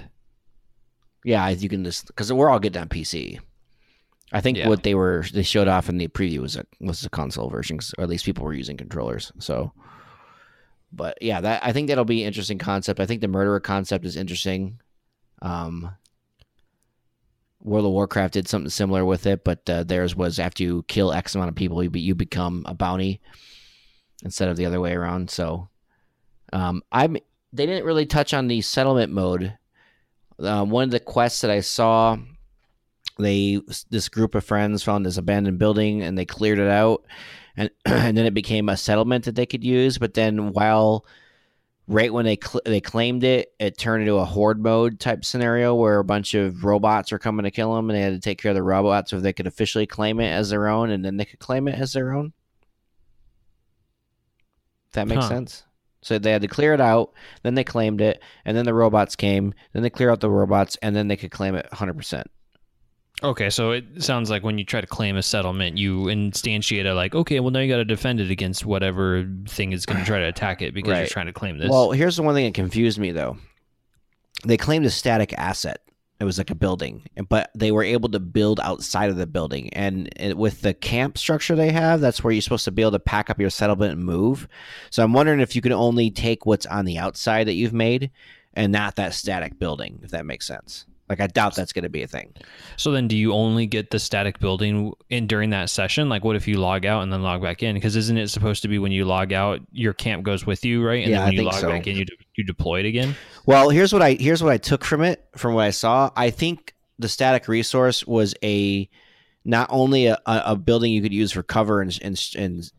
Yeah, 1.24 1.48
you 1.48 1.68
can 1.68 1.84
just 1.84 2.08
because 2.08 2.30
we're 2.32 2.50
all 2.50 2.58
getting 2.58 2.82
on 2.82 2.88
PC. 2.88 3.38
I 4.32 4.40
think 4.40 4.58
Yeah. 4.58 4.68
what 4.68 4.82
they 4.82 4.94
were 4.96 5.24
they 5.32 5.44
showed 5.44 5.68
off 5.68 5.88
in 5.88 5.96
the 5.98 6.08
preview 6.08 6.40
was 6.40 6.56
a 6.56 6.66
was 6.80 7.04
a 7.06 7.08
console 7.10 7.48
version, 7.48 7.78
'cause- 7.78 7.94
or 7.96 8.02
at 8.02 8.10
least 8.10 8.24
people 8.26 8.44
were 8.44 8.52
using 8.52 8.76
controllers. 8.76 9.30
So, 9.38 9.72
but 10.92 11.16
yeah, 11.22 11.40
that 11.40 11.64
I 11.64 11.72
think 11.72 11.86
that'll 11.88 12.04
be 12.04 12.22
an 12.22 12.26
interesting 12.26 12.58
concept. 12.58 12.98
I 13.00 13.06
think 13.06 13.20
the 13.22 13.28
murderer 13.28 13.60
concept 13.60 14.04
is 14.04 14.16
interesting. 14.16 14.80
Um, 15.40 15.90
World 17.64 17.86
of 17.86 17.92
Warcraft 17.92 18.34
did 18.34 18.46
something 18.46 18.68
similar 18.68 19.04
with 19.04 19.26
it, 19.26 19.42
but 19.42 19.68
uh, 19.68 19.84
theirs 19.84 20.14
was 20.14 20.38
after 20.38 20.62
you 20.62 20.84
kill 20.86 21.12
X 21.12 21.34
amount 21.34 21.48
of 21.48 21.54
people, 21.54 21.82
you, 21.82 21.90
be, 21.90 22.00
you 22.00 22.14
become 22.14 22.62
a 22.66 22.74
bounty 22.74 23.20
instead 24.22 24.48
of 24.48 24.56
the 24.56 24.66
other 24.66 24.80
way 24.80 24.92
around. 24.92 25.30
So, 25.30 25.68
um, 26.52 26.82
I'm 26.92 27.16
they 27.52 27.66
didn't 27.66 27.86
really 27.86 28.04
touch 28.04 28.34
on 28.34 28.48
the 28.48 28.60
settlement 28.60 29.12
mode. 29.12 29.56
Uh, 30.38 30.64
one 30.64 30.84
of 30.84 30.90
the 30.90 31.00
quests 31.00 31.40
that 31.40 31.50
I 31.50 31.60
saw, 31.60 32.18
they 33.18 33.60
this 33.90 34.10
group 34.10 34.34
of 34.34 34.44
friends 34.44 34.82
found 34.82 35.06
this 35.06 35.16
abandoned 35.16 35.58
building 35.58 36.02
and 36.02 36.18
they 36.18 36.26
cleared 36.26 36.58
it 36.58 36.68
out, 36.68 37.04
and 37.56 37.70
and 37.86 38.16
then 38.16 38.26
it 38.26 38.34
became 38.34 38.68
a 38.68 38.76
settlement 38.76 39.24
that 39.24 39.36
they 39.36 39.46
could 39.46 39.64
use. 39.64 39.96
But 39.96 40.12
then 40.12 40.52
while 40.52 41.06
right 41.86 42.12
when 42.12 42.24
they 42.24 42.38
cl- 42.42 42.62
they 42.64 42.80
claimed 42.80 43.24
it, 43.24 43.52
it 43.58 43.76
turned 43.78 44.02
into 44.02 44.16
a 44.16 44.24
horde 44.24 44.62
mode 44.62 44.98
type 45.00 45.24
scenario 45.24 45.74
where 45.74 45.98
a 45.98 46.04
bunch 46.04 46.34
of 46.34 46.64
robots 46.64 47.12
are 47.12 47.18
coming 47.18 47.44
to 47.44 47.50
kill 47.50 47.74
them, 47.74 47.90
and 47.90 47.96
they 47.96 48.02
had 48.02 48.14
to 48.14 48.20
take 48.20 48.40
care 48.40 48.50
of 48.50 48.56
the 48.56 48.62
robots 48.62 49.10
so 49.10 49.20
they 49.20 49.32
could 49.32 49.46
officially 49.46 49.86
claim 49.86 50.20
it 50.20 50.30
as 50.30 50.50
their 50.50 50.68
own, 50.68 50.90
and 50.90 51.04
then 51.04 51.16
they 51.16 51.24
could 51.24 51.38
claim 51.40 51.68
it 51.68 51.78
as 51.78 51.92
their 51.92 52.12
own. 52.12 52.32
If 54.88 54.92
that 54.92 55.08
makes 55.08 55.24
Huh. 55.24 55.28
sense. 55.28 55.64
So 56.02 56.18
they 56.18 56.32
had 56.32 56.42
to 56.42 56.48
clear 56.48 56.74
it 56.74 56.80
out, 56.80 57.12
then 57.42 57.54
they 57.54 57.64
claimed 57.64 58.00
it, 58.02 58.22
and 58.44 58.56
then 58.56 58.66
the 58.66 58.74
robots 58.74 59.16
came, 59.16 59.54
then 59.72 59.82
they 59.82 59.90
clear 59.90 60.10
out 60.10 60.20
the 60.20 60.30
robots, 60.30 60.76
and 60.82 60.94
then 60.94 61.08
they 61.08 61.16
could 61.16 61.30
claim 61.30 61.54
it 61.54 61.66
100%. 61.72 62.26
Okay, 63.22 63.48
so 63.48 63.70
it 63.70 64.02
sounds 64.02 64.28
like 64.28 64.42
when 64.42 64.58
you 64.58 64.64
try 64.64 64.80
to 64.80 64.86
claim 64.86 65.16
a 65.16 65.22
settlement, 65.22 65.78
you 65.78 66.04
instantiate 66.04 66.84
a 66.84 66.94
like, 66.94 67.14
okay, 67.14 67.40
well 67.40 67.50
now 67.50 67.60
you 67.60 67.68
got 67.68 67.76
to 67.76 67.84
defend 67.84 68.20
it 68.20 68.30
against 68.30 68.66
whatever 68.66 69.26
thing 69.46 69.72
is 69.72 69.86
going 69.86 70.00
to 70.00 70.06
try 70.06 70.18
to 70.18 70.26
attack 70.26 70.62
it 70.62 70.74
because 70.74 70.98
you're 70.98 71.06
trying 71.06 71.26
to 71.26 71.32
claim 71.32 71.58
this. 71.58 71.70
Well, 71.70 71.92
here's 71.92 72.16
the 72.16 72.22
one 72.22 72.34
thing 72.34 72.44
that 72.44 72.54
confused 72.54 72.98
me 72.98 73.12
though. 73.12 73.38
They 74.44 74.56
claimed 74.56 74.84
a 74.84 74.90
static 74.90 75.32
asset. 75.38 75.80
It 76.20 76.24
was 76.24 76.38
like 76.38 76.50
a 76.50 76.54
building, 76.54 77.02
but 77.28 77.50
they 77.54 77.72
were 77.72 77.82
able 77.82 78.08
to 78.10 78.20
build 78.20 78.60
outside 78.60 79.10
of 79.10 79.16
the 79.16 79.26
building. 79.26 79.72
And 79.74 80.08
it, 80.16 80.36
with 80.36 80.60
the 80.60 80.72
camp 80.72 81.18
structure 81.18 81.56
they 81.56 81.72
have, 81.72 82.00
that's 82.00 82.22
where 82.22 82.32
you're 82.32 82.40
supposed 82.40 82.64
to 82.66 82.72
be 82.72 82.82
able 82.82 82.92
to 82.92 83.00
pack 83.00 83.30
up 83.30 83.40
your 83.40 83.50
settlement 83.50 83.92
and 83.92 84.04
move. 84.04 84.48
So 84.90 85.02
I'm 85.02 85.12
wondering 85.12 85.40
if 85.40 85.56
you 85.56 85.62
can 85.62 85.72
only 85.72 86.10
take 86.10 86.46
what's 86.46 86.66
on 86.66 86.84
the 86.84 86.98
outside 86.98 87.48
that 87.48 87.54
you've 87.54 87.72
made 87.72 88.10
and 88.54 88.70
not 88.70 88.96
that 88.96 89.12
static 89.12 89.58
building, 89.58 90.00
if 90.02 90.10
that 90.10 90.24
makes 90.24 90.46
sense. 90.46 90.86
Like 91.08 91.20
I 91.20 91.26
doubt 91.26 91.54
that's 91.54 91.72
going 91.72 91.82
to 91.82 91.90
be 91.90 92.02
a 92.02 92.06
thing. 92.06 92.32
so 92.76 92.90
then, 92.90 93.08
do 93.08 93.16
you 93.16 93.34
only 93.34 93.66
get 93.66 93.90
the 93.90 93.98
static 93.98 94.38
building 94.38 94.92
in 95.10 95.26
during 95.26 95.50
that 95.50 95.68
session? 95.68 96.08
Like, 96.08 96.24
what 96.24 96.34
if 96.34 96.48
you 96.48 96.56
log 96.58 96.86
out 96.86 97.02
and 97.02 97.12
then 97.12 97.22
log 97.22 97.42
back 97.42 97.62
in? 97.62 97.74
Because 97.74 97.94
isn't 97.94 98.16
it 98.16 98.28
supposed 98.28 98.62
to 98.62 98.68
be 98.68 98.78
when 98.78 98.90
you 98.90 99.04
log 99.04 99.32
out, 99.32 99.60
your 99.70 99.92
camp 99.92 100.22
goes 100.22 100.46
with 100.46 100.64
you, 100.64 100.82
right? 100.82 101.02
And 101.02 101.10
Yeah, 101.10 101.18
then 101.18 101.22
I 101.22 101.24
when 101.26 101.32
you 101.34 101.38
think 101.40 101.52
log 101.52 101.60
so. 101.60 101.68
back 101.68 101.86
in, 101.86 101.96
you 101.96 102.04
de- 102.06 102.16
you 102.36 102.44
deploy 102.44 102.80
it 102.80 102.86
again. 102.86 103.14
Well, 103.44 103.68
here's 103.68 103.92
what 103.92 104.00
I 104.00 104.14
here's 104.14 104.42
what 104.42 104.52
I 104.52 104.56
took 104.56 104.82
from 104.84 105.02
it, 105.02 105.24
from 105.36 105.52
what 105.54 105.64
I 105.64 105.70
saw. 105.70 106.10
I 106.16 106.30
think 106.30 106.74
the 106.98 107.08
static 107.08 107.48
resource 107.48 108.06
was 108.06 108.34
a 108.42 108.88
not 109.44 109.68
only 109.70 110.06
a, 110.06 110.14
a 110.26 110.42
a 110.46 110.56
building 110.56 110.90
you 110.92 111.02
could 111.02 111.12
use 111.12 111.32
for 111.32 111.42
cover 111.42 111.82
and 111.82 111.98
and 112.00 112.18
and, 112.38 112.72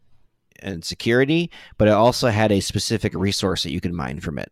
and 0.62 0.84
security, 0.84 1.52
but 1.78 1.88
it 1.88 1.92
also 1.92 2.30
had 2.30 2.52
a 2.52 2.60
specific 2.60 3.14
resource 3.14 3.62
that 3.64 3.72
you 3.72 3.80
could 3.82 3.94
mine 3.94 4.20
from 4.20 4.40
it. 4.40 4.52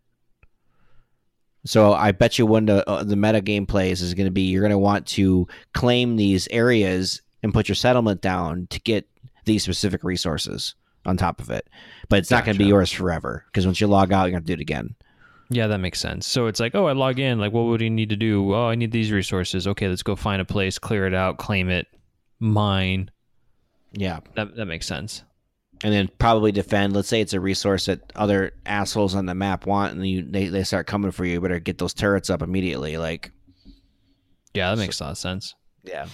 So 1.65 1.93
I 1.93 2.11
bet 2.11 2.37
you 2.37 2.45
one 2.45 2.67
of 2.67 2.77
the, 2.77 2.89
uh, 2.89 3.03
the 3.03 3.15
meta 3.15 3.41
gameplays 3.41 4.01
is 4.01 4.13
going 4.13 4.25
to 4.25 4.31
be 4.31 4.41
you're 4.41 4.61
going 4.61 4.71
to 4.71 4.77
want 4.77 5.07
to 5.07 5.47
claim 5.73 6.17
these 6.17 6.47
areas 6.49 7.21
and 7.41 7.53
put 7.53 7.67
your 7.67 7.75
settlement 7.75 8.21
down 8.21 8.67
to 8.69 8.79
get 8.81 9.07
these 9.45 9.63
specific 9.63 10.03
resources 10.03 10.75
on 11.05 11.17
top 11.17 11.39
of 11.39 11.49
it. 11.49 11.69
But 12.09 12.19
it's 12.19 12.31
not 12.31 12.45
going 12.45 12.55
to 12.55 12.63
be 12.63 12.69
yours 12.69 12.91
forever 12.91 13.45
because 13.47 13.65
once 13.65 13.79
you 13.79 13.87
log 13.87 14.11
out, 14.11 14.23
you're 14.23 14.31
going 14.31 14.43
to 14.43 14.47
do 14.47 14.53
it 14.53 14.59
again. 14.61 14.95
Yeah, 15.49 15.67
that 15.67 15.79
makes 15.79 15.99
sense. 15.99 16.25
So 16.25 16.47
it's 16.47 16.59
like, 16.59 16.73
oh, 16.73 16.87
I 16.87 16.93
log 16.93 17.19
in. 17.19 17.39
Like, 17.39 17.53
what 17.53 17.63
would 17.63 17.81
he 17.81 17.89
need 17.89 18.09
to 18.09 18.15
do? 18.15 18.53
Oh, 18.53 18.67
I 18.67 18.75
need 18.75 18.91
these 18.91 19.11
resources. 19.11 19.67
Okay, 19.67 19.87
let's 19.87 20.03
go 20.03 20.15
find 20.15 20.41
a 20.41 20.45
place, 20.45 20.79
clear 20.79 21.05
it 21.05 21.13
out, 21.13 21.37
claim 21.37 21.69
it, 21.69 21.87
mine. 22.39 23.11
Yeah. 23.91 24.21
That 24.35 24.55
that 24.55 24.65
makes 24.65 24.87
sense. 24.87 25.23
And 25.83 25.93
then 25.93 26.09
probably 26.17 26.51
defend. 26.51 26.93
Let's 26.93 27.09
say 27.09 27.21
it's 27.21 27.33
a 27.33 27.39
resource 27.39 27.85
that 27.87 28.11
other 28.15 28.53
assholes 28.65 29.13
on 29.15 29.25
the 29.25 29.35
map 29.35 29.65
want, 29.65 29.93
and 29.93 30.07
you 30.07 30.23
they, 30.23 30.47
they 30.47 30.63
start 30.63 30.87
coming 30.87 31.11
for 31.11 31.25
you. 31.25 31.33
You 31.33 31.41
better 31.41 31.59
get 31.59 31.77
those 31.77 31.93
turrets 31.93 32.29
up 32.29 32.41
immediately. 32.41 32.97
Like, 32.97 33.31
Yeah, 34.53 34.69
that 34.69 34.77
makes 34.77 34.99
a 34.99 35.03
lot 35.03 35.11
of 35.11 35.17
sense. 35.17 35.55
yeah. 35.83 36.07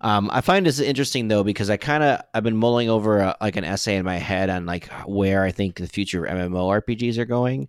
Um, 0.00 0.30
I 0.32 0.40
find 0.40 0.66
this 0.66 0.80
interesting 0.80 1.28
though 1.28 1.44
because 1.44 1.70
I 1.70 1.76
kind 1.76 2.02
of 2.02 2.22
I've 2.34 2.42
been 2.42 2.56
mulling 2.56 2.90
over 2.90 3.20
a, 3.20 3.36
like 3.40 3.54
an 3.54 3.62
essay 3.62 3.94
in 3.94 4.04
my 4.04 4.16
head 4.16 4.50
on 4.50 4.66
like 4.66 4.88
where 5.06 5.44
I 5.44 5.52
think 5.52 5.76
the 5.76 5.86
future 5.86 6.24
of 6.24 6.36
MMO 6.36 6.82
RPGs 6.82 7.18
are 7.18 7.24
going, 7.24 7.68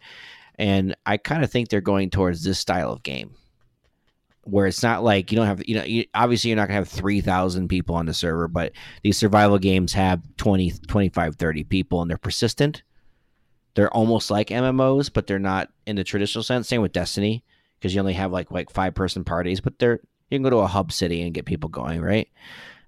and 0.56 0.96
I 1.06 1.18
kind 1.18 1.44
of 1.44 1.52
think 1.52 1.70
they're 1.70 1.80
going 1.80 2.10
towards 2.10 2.44
this 2.44 2.58
style 2.58 2.92
of 2.92 3.04
game, 3.04 3.36
where 4.44 4.68
it's 4.68 4.84
not 4.84 5.04
like 5.04 5.32
you 5.32 5.38
don't 5.38 5.48
have 5.48 5.62
you 5.66 5.76
know 5.76 5.84
you, 5.84 6.06
obviously 6.14 6.50
you're 6.50 6.58
not 6.58 6.68
gonna 6.68 6.80
have 6.80 6.90
three 6.90 7.22
thousand 7.22 7.68
people 7.68 7.96
on 7.96 8.06
the 8.06 8.14
server, 8.14 8.48
but 8.48 8.74
these 9.02 9.18
survival 9.18 9.58
games 9.58 9.94
have 9.94 10.22
20, 10.38 10.72
25, 10.88 11.36
30 11.36 11.64
people 11.64 12.02
and 12.02 12.10
they're 12.10 12.18
persistent. 12.18 12.84
They're 13.76 13.94
almost 13.94 14.30
like 14.30 14.50
MMOs, 14.50 15.12
but 15.12 15.26
they're 15.26 15.40
not 15.40 15.70
in 15.88 15.96
the 15.96 16.04
traditional 16.04 16.44
sense. 16.44 16.68
Same 16.68 16.82
with 16.82 16.92
Destiny, 16.92 17.44
because 17.80 17.94
you 17.94 18.00
only 18.00 18.14
have 18.14 18.32
like 18.32 18.52
like 18.52 18.70
five 18.70 18.94
person 18.94 19.24
parties, 19.24 19.62
but 19.62 19.80
they're 19.80 20.00
you 20.30 20.38
can 20.38 20.44
go 20.44 20.50
to 20.50 20.58
a 20.58 20.68
hub 20.68 20.92
city 20.92 21.22
and 21.22 21.34
get 21.34 21.46
people 21.46 21.70
going, 21.70 22.02
right? 22.02 22.28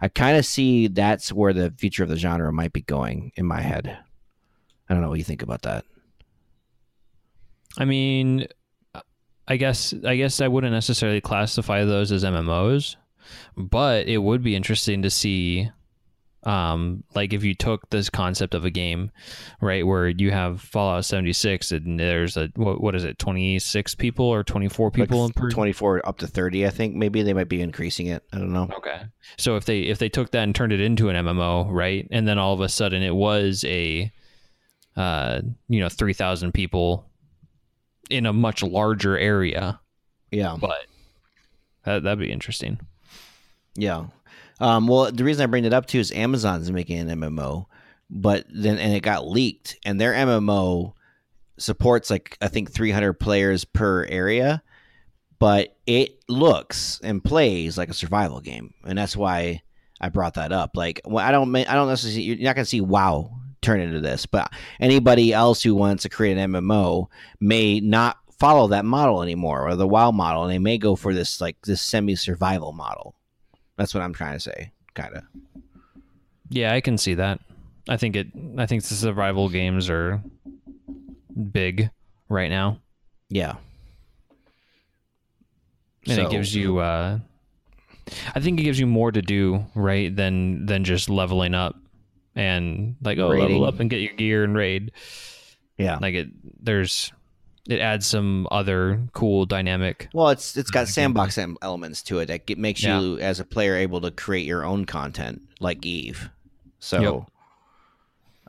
I 0.01 0.08
kind 0.10 0.38
of 0.38 0.45
see 0.45 0.88
that's 0.88 1.32
where 1.32 1.53
the 1.53 1.74
future 1.78 2.03
of 2.03 2.10
the 2.10 2.18
genre 2.18 2.51
might 2.51 2.74
be 2.74 2.82
going 2.82 3.32
in 3.36 3.45
my 3.45 3.62
head. 3.62 3.97
I 4.89 4.93
don't 4.93 5.01
know 5.01 5.10
what 5.10 5.18
you 5.18 5.24
think 5.24 5.41
about 5.41 5.64
that. 5.64 5.86
I 7.78 7.86
mean, 7.86 8.47
I 9.47 9.57
guess 9.57 9.93
I 10.05 10.15
guess 10.15 10.41
I 10.41 10.47
wouldn't 10.47 10.73
necessarily 10.73 11.21
classify 11.21 11.83
those 11.83 12.11
as 12.11 12.23
MMOs, 12.23 12.95
but 13.55 14.07
it 14.07 14.17
would 14.17 14.43
be 14.43 14.55
interesting 14.55 15.01
to 15.03 15.09
see 15.09 15.69
um 16.43 17.03
like 17.15 17.33
if 17.33 17.43
you 17.43 17.55
took 17.55 17.89
this 17.89 18.09
concept 18.09 18.53
of 18.53 18.65
a 18.65 18.69
game, 18.71 19.11
right, 19.61 19.85
where 19.85 20.07
you 20.07 20.31
have 20.31 20.61
Fallout 20.61 21.05
76 21.05 21.71
and 21.71 21.99
there's 21.99 22.37
a 22.37 22.51
what, 22.55 22.81
what 22.81 22.95
is 22.95 23.03
it, 23.03 23.19
26 23.19 23.95
people 23.95 24.25
or 24.25 24.43
24 24.43 24.91
people 24.91 25.25
like 25.25 25.35
per 25.35 25.49
24 25.49 26.07
up 26.07 26.17
to 26.19 26.27
30, 26.27 26.65
I 26.65 26.69
think. 26.69 26.95
Maybe 26.95 27.23
they 27.23 27.33
might 27.33 27.49
be 27.49 27.61
increasing 27.61 28.07
it. 28.07 28.23
I 28.31 28.37
don't 28.37 28.53
know. 28.53 28.69
Okay. 28.77 29.01
So 29.37 29.55
if 29.57 29.65
they 29.65 29.81
if 29.81 29.99
they 29.99 30.09
took 30.09 30.31
that 30.31 30.43
and 30.43 30.55
turned 30.55 30.73
it 30.73 30.81
into 30.81 31.09
an 31.09 31.15
MMO, 31.25 31.67
right? 31.69 32.07
And 32.11 32.27
then 32.27 32.37
all 32.37 32.53
of 32.53 32.61
a 32.61 32.69
sudden 32.69 33.03
it 33.03 33.15
was 33.15 33.63
a 33.67 34.11
uh 34.95 35.41
you 35.67 35.79
know, 35.79 35.89
3000 35.89 36.51
people 36.51 37.09
in 38.10 38.26
a 38.26 38.34
much 38.34 38.64
larger 38.64 39.18
area, 39.18 39.80
Yeah. 40.32 40.58
but 40.60 40.86
that 41.86 42.03
that'd 42.03 42.20
be 42.20 42.32
interesting. 42.32 42.80
Yeah. 43.76 44.06
Um, 44.60 44.88
well, 44.88 45.12
the 45.12 45.24
reason 45.24 45.43
I 45.43 45.47
bring 45.47 45.66
it 45.66 45.74
up 45.74 45.86
too 45.86 45.99
is 45.99 46.12
Amazon's 46.12 46.72
making 46.72 46.97
an 46.99 47.20
MMO, 47.20 47.66
but 48.10 48.45
then 48.49 48.78
and 48.78 48.93
it 48.93 49.01
got 49.01 49.28
leaked, 49.28 49.78
and 49.86 49.99
their 49.99 50.14
MMO 50.14 50.93
supports 51.58 52.10
like 52.10 52.38
I 52.41 52.47
think 52.47 52.72
300 52.72 53.14
players 53.14 53.66
per 53.66 54.06
area, 54.06 54.64
but 55.39 55.76
it 55.86 56.24
looks 56.30 56.99
and 57.03 57.24
plays 57.24 57.78
like 57.78 57.89
a 57.89 57.93
survival 57.93 58.39
game, 58.39 58.74
and 58.86 58.97
that's 58.97 59.16
why 59.18 59.62
I 59.99 60.10
brought 60.10 60.36
that 60.36 60.51
up. 60.51 60.72
Like, 60.76 61.01
well, 61.06 61.26
I 61.26 61.32
don't, 61.32 61.53
I 61.56 61.74
don't 61.74 61.88
necessarily. 61.89 62.24
You're 62.24 62.38
not 62.39 62.56
gonna 62.56 62.66
see 62.66 62.82
WoW 62.82 63.32
turn 63.62 63.80
into 63.80 63.99
this, 63.99 64.26
but 64.26 64.51
anybody 64.80 65.34
else 65.34 65.62
who 65.64 65.74
wants 65.76 66.03
to 66.03 66.10
create 66.10 66.38
an 66.38 66.51
MMO 66.51 67.08
may 67.39 67.80
not 67.80 68.18
follow 68.39 68.68
that 68.68 68.86
model 68.86 69.22
anymore 69.24 69.68
or 69.68 69.76
the 69.76 69.88
WoW 69.88 70.12
model, 70.12 70.43
and 70.43 70.51
they 70.51 70.60
may 70.60 70.78
go 70.78 70.95
for 70.95 71.14
this 71.14 71.39
like 71.41 71.58
this 71.64 71.82
semi-survival 71.82 72.74
model. 72.74 73.16
That's 73.78 73.93
what 73.93 74.03
I'm 74.03 74.14
trying 74.14 74.34
to 74.34 74.39
say, 74.39 74.72
kind 74.93 75.16
of. 75.16 75.24
Yeah, 76.49 76.74
I 76.74 76.82
can 76.82 76.97
see 76.97 77.14
that. 77.16 77.39
I 77.89 77.97
think 77.97 78.16
it. 78.16 78.28
I 78.58 78.66
think 78.66 78.84
the 78.84 78.93
survival 78.95 79.49
games 79.49 79.89
are 79.89 80.22
big 81.51 81.89
right 82.30 82.49
now, 82.49 82.80
Yeah. 83.30 83.56
and 86.08 86.16
So- 86.16 86.26
it 86.28 86.32
gives 86.32 86.53
you. 86.56 86.80
uh 86.80 87.20
I 88.36 88.39
think 88.39 88.60
it 88.60 88.64
gives 88.64 88.80
you 88.80 88.86
more 88.86 89.12
to 89.12 89.22
do, 89.22 89.66
right? 89.74 90.16
Than 90.16 90.68
than 90.68 90.84
just 90.84 91.10
leveling 91.10 91.56
up 91.56 91.76
and 92.36 92.95
like 93.01 93.17
oh 93.17 93.29
Raiding. 93.29 93.49
level 93.49 93.65
up 93.65 93.79
and 93.79 93.89
get 93.89 94.01
your 94.01 94.13
gear 94.13 94.43
and 94.43 94.55
raid. 94.55 94.91
Yeah. 95.77 95.97
Like 96.01 96.15
it, 96.15 96.27
there's 96.61 97.11
it 97.67 97.79
adds 97.79 98.05
some 98.05 98.47
other 98.51 99.01
cool 99.13 99.45
dynamic. 99.45 100.09
Well, 100.13 100.29
it's 100.29 100.55
it's 100.55 100.69
got 100.71 100.88
sandbox 100.88 101.38
em- 101.38 101.57
elements 101.61 102.03
to 102.03 102.19
it 102.19 102.27
that 102.27 102.57
makes 102.57 102.83
Yeah. 102.83 102.99
you 102.99 103.17
as 103.19 103.39
a 103.39 103.45
player 103.45 103.75
able 103.75 104.01
to 104.01 104.11
create 104.11 104.45
your 104.45 104.63
own 104.65 104.86
content 104.86 105.41
like 105.59 105.86
Eve. 105.86 106.29
So 106.79 107.25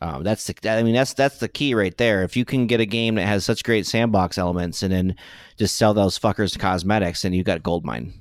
um, 0.03 0.23
that's 0.25 0.45
the 0.47 0.71
I 0.71 0.83
mean 0.83 0.95
that's 0.95 1.15
that's 1.15 1.39
the 1.39 1.49
key 1.49 1.75
right 1.75 1.97
there. 1.97 2.23
If 2.23 2.37
you 2.37 2.45
can 2.45 2.67
get 2.67 2.81
a 2.81 2.87
game 2.87 3.15
that 3.15 3.27
has 3.27 3.45
such 3.45 3.65
great 3.65 3.87
sandbox 3.87 4.37
elements 4.37 4.83
and 4.83 4.93
then 4.93 5.17
just 5.57 5.77
sell 5.77 5.95
those 5.95 6.19
fuckers 6.19 6.59
cosmetics, 6.59 7.25
and 7.25 7.35
you 7.35 7.43
got 7.43 7.63
gold 7.63 7.85
mine. 7.87 8.13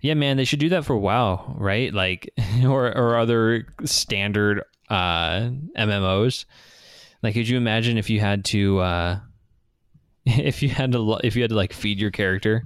Yeah, 0.00 0.14
man, 0.14 0.38
they 0.38 0.44
should 0.46 0.60
do 0.60 0.70
that 0.70 0.84
for 0.86 0.96
WoW, 0.96 1.54
right? 1.58 1.92
Like 1.92 2.30
or 2.64 2.86
or 2.96 3.18
other 3.18 3.66
standard 3.84 4.62
uh 4.90 5.50
MMOs. 5.78 6.44
Like 7.22 7.34
could 7.34 7.48
you 7.48 7.56
imagine 7.56 7.96
if 7.96 8.10
you 8.10 8.20
had 8.20 8.44
to 8.46 8.80
uh 8.80 9.20
if 10.26 10.62
you 10.62 10.68
had 10.68 10.92
to 10.92 11.18
if 11.24 11.36
you 11.36 11.42
had 11.42 11.50
to 11.50 11.56
like 11.56 11.72
feed 11.72 11.98
your 12.00 12.10
character, 12.10 12.64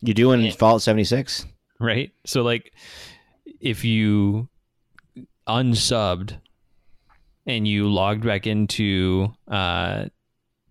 You 0.00 0.14
do 0.14 0.32
in. 0.32 0.50
Fallout 0.52 0.82
seventy 0.82 1.04
six. 1.04 1.46
right? 1.78 2.10
So 2.24 2.42
like 2.42 2.72
if 3.60 3.84
you 3.84 4.48
unsubbed 5.46 6.36
and 7.46 7.68
you 7.68 7.88
logged 7.92 8.24
back 8.24 8.46
into 8.46 9.28
uh 9.48 10.06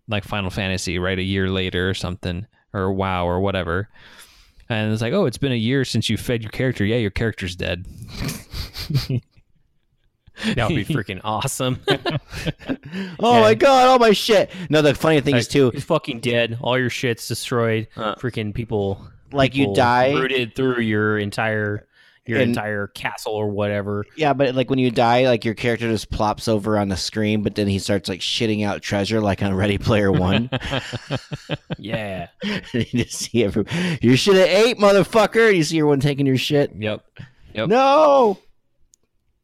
like 0.07 0.23
Final 0.23 0.49
Fantasy, 0.51 0.99
right, 0.99 1.17
a 1.17 1.23
year 1.23 1.49
later 1.49 1.89
or 1.89 1.93
something, 1.93 2.45
or 2.73 2.91
WoW 2.93 3.25
or 3.25 3.39
whatever. 3.39 3.89
And 4.69 4.91
it's 4.93 5.01
like, 5.01 5.13
oh, 5.13 5.25
it's 5.25 5.37
been 5.37 5.51
a 5.51 5.55
year 5.55 5.83
since 5.85 6.09
you 6.09 6.17
fed 6.17 6.41
your 6.43 6.51
character. 6.51 6.85
Yeah, 6.85 6.97
your 6.97 7.11
character's 7.11 7.55
dead. 7.55 7.85
That 10.55 10.67
would 10.69 10.75
be 10.75 10.85
freaking 10.93 11.21
awesome. 11.23 11.79
Oh 13.19 13.35
Yeah. 13.35 13.41
my 13.41 13.53
god! 13.55 13.87
All 13.87 13.99
my 13.99 14.11
shit. 14.11 14.51
No, 14.69 14.81
the 14.81 14.93
funny 14.95 15.21
thing 15.21 15.35
is 15.35 15.47
too, 15.47 15.71
He's 15.71 15.83
fucking 15.83 16.19
dead. 16.19 16.57
All 16.61 16.77
your 16.77 16.89
shit's 16.89 17.27
destroyed. 17.27 17.87
Uh, 17.95 18.15
freaking 18.15 18.53
people. 18.53 19.05
like 19.31 19.55
you 19.55 19.73
die. 19.73 20.13
rooted 20.13 20.55
through 20.55 20.79
your 20.81 21.17
entire 21.17 21.87
your 22.25 22.39
And- 22.39 22.49
entire 22.49 22.87
castle 22.87 23.33
or 23.33 23.47
whatever. 23.49 24.03
Yeah, 24.15 24.33
but 24.33 24.55
like 24.55 24.69
when 24.69 24.79
you 24.79 24.89
die, 24.91 25.27
like 25.27 25.45
your 25.45 25.53
character 25.53 25.87
just 25.89 26.09
plops 26.09 26.47
over 26.47 26.77
on 26.77 26.89
the 26.89 26.97
screen, 26.97 27.43
but 27.43 27.53
then 27.55 27.67
he 27.67 27.77
starts 27.79 28.09
like 28.09 28.19
shitting 28.19 28.65
out 28.65 28.81
treasure, 28.81 29.21
like 29.21 29.43
on 29.43 29.53
Ready 29.53 29.77
Player 29.77 30.11
One. 30.11 30.49
Yeah. 31.77 32.27
you 32.73 32.83
just 32.85 33.13
see 33.13 33.43
every 33.43 33.65
your 34.01 34.17
shit 34.17 34.35
at 34.35 34.47
eight, 34.47 34.77
motherfucker. 34.77 35.55
You 35.55 35.63
see 35.63 35.77
everyone 35.79 35.99
taking 35.99 36.25
your 36.25 36.37
shit. 36.37 36.71
Yep. 36.75 37.03
Yep. 37.53 37.69
No. 37.69 38.39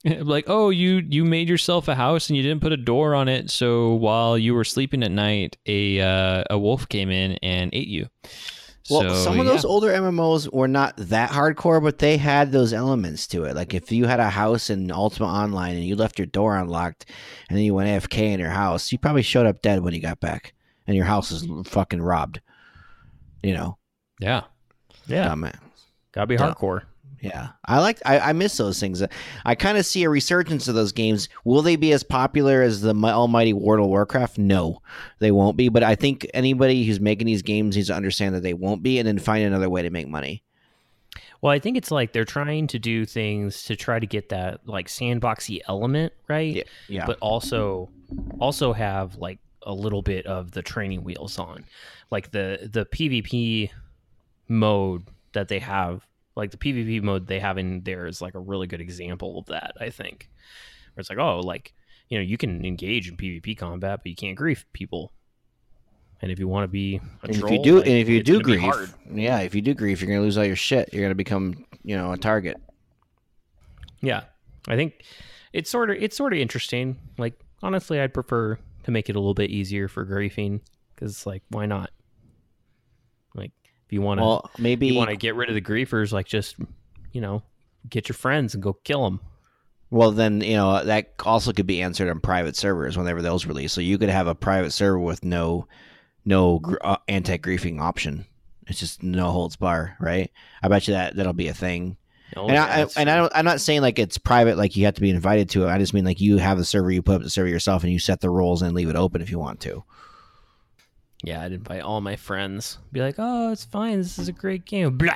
like, 0.22 0.46
oh, 0.48 0.70
you 0.70 1.04
you 1.08 1.24
made 1.24 1.48
yourself 1.50 1.88
a 1.88 1.96
house 1.96 2.30
and 2.30 2.38
you 2.38 2.44
didn't 2.44 2.62
put 2.62 2.72
a 2.72 2.78
door 2.78 3.14
on 3.16 3.28
it, 3.28 3.50
so 3.50 3.94
while 3.94 4.38
you 4.38 4.54
were 4.54 4.64
sleeping 4.64 5.04
at 5.04 5.12
night, 5.12 5.58
a 5.66 6.00
uh, 6.02 6.44
a 6.50 6.58
wolf 6.58 6.88
came 6.90 7.10
in 7.10 7.34
and 7.44 7.70
ate 7.74 7.88
you. 7.88 8.08
Well, 8.90 9.02
So, 9.02 9.16
some 9.24 9.40
of 9.40 9.46
yeah. 9.46 9.52
those 9.52 9.64
older 9.64 9.90
MMOs 9.90 10.52
were 10.52 10.68
not 10.68 10.98
that 10.98 11.30
hardcore, 11.30 11.82
but 11.84 12.00
they 12.00 12.18
had 12.18 12.52
those 12.52 12.74
elements 12.74 13.28
to 13.28 13.44
it. 13.44 13.56
Like 13.56 13.74
if 13.76 13.92
you 13.92 14.06
had 14.06 14.20
a 14.20 14.30
house 14.30 14.70
in 14.72 14.92
Ultima 14.92 15.28
Online 15.28 15.76
and 15.76 15.86
you 15.86 15.96
left 15.96 16.18
your 16.18 16.26
door 16.26 16.58
unlocked, 16.58 17.06
and 17.48 17.58
then 17.58 17.64
you 17.64 17.76
went 17.76 17.90
AFK 17.90 18.34
in 18.34 18.40
your 18.40 18.50
house, 18.50 18.92
you 18.92 18.98
probably 18.98 19.22
showed 19.22 19.46
up 19.46 19.62
dead 19.62 19.82
when 19.84 19.94
you 19.94 20.02
got 20.02 20.20
back, 20.20 20.54
and 20.88 20.96
your 20.96 21.06
house 21.06 21.32
is 21.32 21.48
fucking 21.68 22.02
robbed. 22.02 22.42
You 23.44 23.54
know, 23.54 23.78
yeah. 24.20 24.42
Yeah. 25.08 25.26
dumb 25.26 25.50
Gotta 26.12 26.28
be 26.28 26.36
Yeah. 26.36 26.54
hardcore. 26.54 26.82
Yeah, 27.22 27.50
I 27.66 27.80
like. 27.80 28.00
I, 28.06 28.20
I 28.20 28.34
miss 28.34 28.58
those 28.58 28.80
things. 28.80 29.02
Uh, 29.02 29.08
I 29.46 29.54
kind 29.56 29.78
of 29.78 29.86
see 29.86 30.04
a 30.04 30.10
resurgence 30.10 30.68
of 30.68 30.74
those 30.76 30.92
games. 30.92 31.30
Will 31.46 31.62
they 31.62 31.76
be 31.76 31.94
as 31.94 32.04
popular 32.04 32.64
as 32.64 32.82
the 32.82 32.96
mi- 32.96 33.10
almighty 33.10 33.54
World 33.54 33.84
of 33.84 33.90
Warcraft? 33.90 34.40
No, 34.40 34.82
they 35.20 35.32
won't 35.32 35.56
be. 35.56 35.70
But 35.70 35.84
I 35.84 35.94
think 35.94 36.26
anybody 36.34 36.84
who's 36.84 37.00
making 37.00 37.28
these 37.28 37.44
games 37.44 37.76
needs 37.76 37.90
to 37.90 37.96
understand 37.96 38.34
that 38.34 38.42
they 38.42 38.56
won't 38.56 38.82
be, 38.82 38.98
and 38.98 39.08
then 39.08 39.20
find 39.20 39.46
another 39.46 39.70
way 39.70 39.84
to 39.84 39.92
make 39.92 40.08
money. 40.08 40.44
Well, 41.42 41.52
I 41.52 41.60
think 41.60 41.78
it's 41.78 41.92
like 41.92 42.14
they're 42.14 42.26
trying 42.26 42.68
to 42.68 42.80
do 42.80 43.06
things 43.06 43.64
to 43.64 43.76
try 43.76 44.00
to 44.00 44.06
get 44.06 44.30
that 44.30 44.68
like 44.68 44.88
sandboxy 44.88 45.60
element, 45.68 46.14
right? 46.28 46.56
Yeah. 46.56 46.64
yeah. 46.88 47.06
But 47.06 47.18
also 47.20 47.90
also 48.40 48.74
have 48.74 49.16
like 49.18 49.40
a 49.64 49.74
little 49.74 50.02
bit 50.02 50.26
of 50.26 50.52
the 50.52 50.62
training 50.62 51.04
wheels 51.04 51.40
on. 51.40 51.66
Like 52.10 52.32
the 52.32 52.70
the 52.72 52.86
PvP 52.86 53.70
mode 54.48 55.04
that 55.34 55.48
they 55.48 55.60
have, 55.60 56.06
like 56.36 56.52
the 56.52 56.58
PvP 56.58 57.02
mode 57.02 57.28
they 57.28 57.40
have 57.40 57.58
in 57.58 57.82
there 57.84 58.08
is 58.08 58.22
like 58.22 58.36
a 58.36 58.40
really 58.40 58.68
good 58.68 58.82
example 58.82 59.40
of 59.40 59.48
that, 59.48 59.74
I 59.80 59.90
think. 59.90 60.30
Where 60.94 61.02
it's 61.02 61.10
like, 61.10 61.20
oh, 61.20 61.40
like, 61.40 61.74
you 62.10 62.18
know, 62.18 62.24
you 62.24 62.38
can 62.38 62.66
engage 62.66 63.10
in 63.10 63.18
PvP 63.18 63.58
combat, 63.58 64.00
but 64.04 64.10
you 64.10 64.16
can't 64.16 64.38
grief 64.38 64.66
people. 64.74 65.12
And 66.22 66.32
if 66.32 66.40
you 66.40 66.48
want 66.48 66.66
to 66.66 66.68
be 66.68 66.98
a 67.24 67.28
and 67.28 67.36
if 67.36 67.50
you 67.50 67.64
do, 67.64 67.78
like, 67.78 67.88
and 67.88 67.98
if 67.98 68.08
you 68.08 68.22
do 68.22 68.42
grief, 68.42 68.96
yeah, 69.12 69.40
if 69.40 69.56
you 69.56 69.62
do 69.62 69.74
grief, 69.74 70.02
you're 70.02 70.10
gonna 70.10 70.22
lose 70.22 70.38
all 70.38 70.46
your 70.46 70.56
shit. 70.56 70.94
You're 70.94 71.04
gonna 71.04 71.16
become, 71.16 71.66
you 71.84 71.98
know, 71.98 72.12
a 72.12 72.18
target. 72.18 72.62
Yeah, 74.02 74.24
I 74.68 74.76
think 74.76 75.04
it's 75.52 75.70
sort 75.70 75.90
of 75.90 75.98
it's 76.00 76.16
sort 76.16 76.34
of 76.34 76.40
interesting. 76.40 76.98
Like 77.18 77.34
honestly, 77.64 78.00
I'd 78.00 78.14
prefer 78.14 78.60
to 78.84 78.92
make 78.92 79.10
it 79.10 79.16
a 79.16 79.20
little 79.20 79.34
bit 79.34 79.50
easier 79.50 79.88
for 79.88 80.06
griefing 80.06 80.62
because 80.94 81.26
like 81.26 81.42
why 81.50 81.66
not? 81.66 81.90
If 83.92 83.96
you 83.96 84.02
want 84.02 84.22
to 84.22 84.26
Well, 84.26 84.50
maybe 84.58 84.88
you 84.88 84.96
want 84.96 85.10
to 85.10 85.18
get 85.18 85.36
rid 85.36 85.50
of 85.50 85.56
the 85.56 85.62
griefers, 85.62 86.14
like 86.14 86.26
just 86.26 86.56
you 87.12 87.20
know 87.20 87.44
get 87.90 88.08
your 88.08 88.14
friends 88.14 88.54
and 88.54 88.64
go 88.64 88.72
kill 88.72 89.04
them. 89.04 89.20
Well, 89.90 90.14
then 90.14 90.40
you 90.40 90.56
know 90.56 90.82
that 90.82 91.12
also 91.26 91.52
could 91.52 91.68
be 91.68 91.82
answered 91.82 92.10
on 92.10 92.22
private 92.22 92.56
servers 92.56 92.98
whenever 92.98 93.22
those 93.22 93.46
release. 93.46 93.74
So 93.74 93.82
you 93.82 93.98
could 93.98 94.08
have 94.08 94.28
a 94.28 94.34
private 94.34 94.72
server 94.72 94.98
with 94.98 95.26
no 95.26 95.68
no 96.24 96.60
gr- 96.60 96.78
uh, 96.80 96.96
anti 97.10 97.38
griefing 97.38 97.82
option. 97.82 98.26
It's 98.68 98.80
just 98.80 99.04
no 99.04 99.30
holds 99.30 99.58
bar, 99.58 99.98
right? 100.00 100.32
I 100.64 100.70
bet 100.70 100.88
you 100.88 100.94
that 100.94 101.18
that'll 101.18 101.34
be 101.34 101.50
a 101.50 101.54
thing. 101.54 101.98
And 102.34 102.58
I, 102.58 102.78
that's 102.78 102.96
and 102.96 103.10
I 103.10 103.18
don't, 103.18 103.32
I'm 103.36 103.44
not 103.44 103.60
saying 103.60 103.82
like 103.82 104.00
it's 104.00 104.18
private, 104.18 104.58
like 104.58 104.78
you 104.78 104.86
have 104.86 104.94
to 104.94 105.02
be 105.02 105.10
invited 105.10 105.50
to 105.50 105.66
it. 105.66 105.68
I 105.70 105.78
just 105.80 105.94
mean 105.94 106.06
like 106.06 106.22
you 106.22 106.38
have 106.38 106.58
the 106.58 106.64
server, 106.64 106.92
you 106.92 107.02
put 107.02 107.16
up 107.16 107.24
the 107.24 107.30
server 107.30 107.50
yourself, 107.50 107.84
and 107.84 107.92
you 107.92 108.00
set 108.00 108.22
the 108.22 108.30
rules 108.30 108.62
and 108.62 108.74
leave 108.74 108.88
it 108.88 108.96
open 108.96 109.22
if 109.22 109.30
you 109.30 109.38
want 109.38 109.60
to. 109.62 109.84
Yeah, 111.24 111.42
I'd 111.44 111.52
invite 111.52 111.82
all 111.82 112.02
my 112.02 112.16
friends. 112.16 112.78
Be 112.92 113.02
like, 113.02 113.16
oh, 113.18 113.52
it's 113.52 113.66
fine. 113.66 113.98
This 114.00 114.18
is 114.20 114.28
a 114.28 114.32
great 114.34 114.66
game. 114.66 114.98
Blah. 114.98 115.14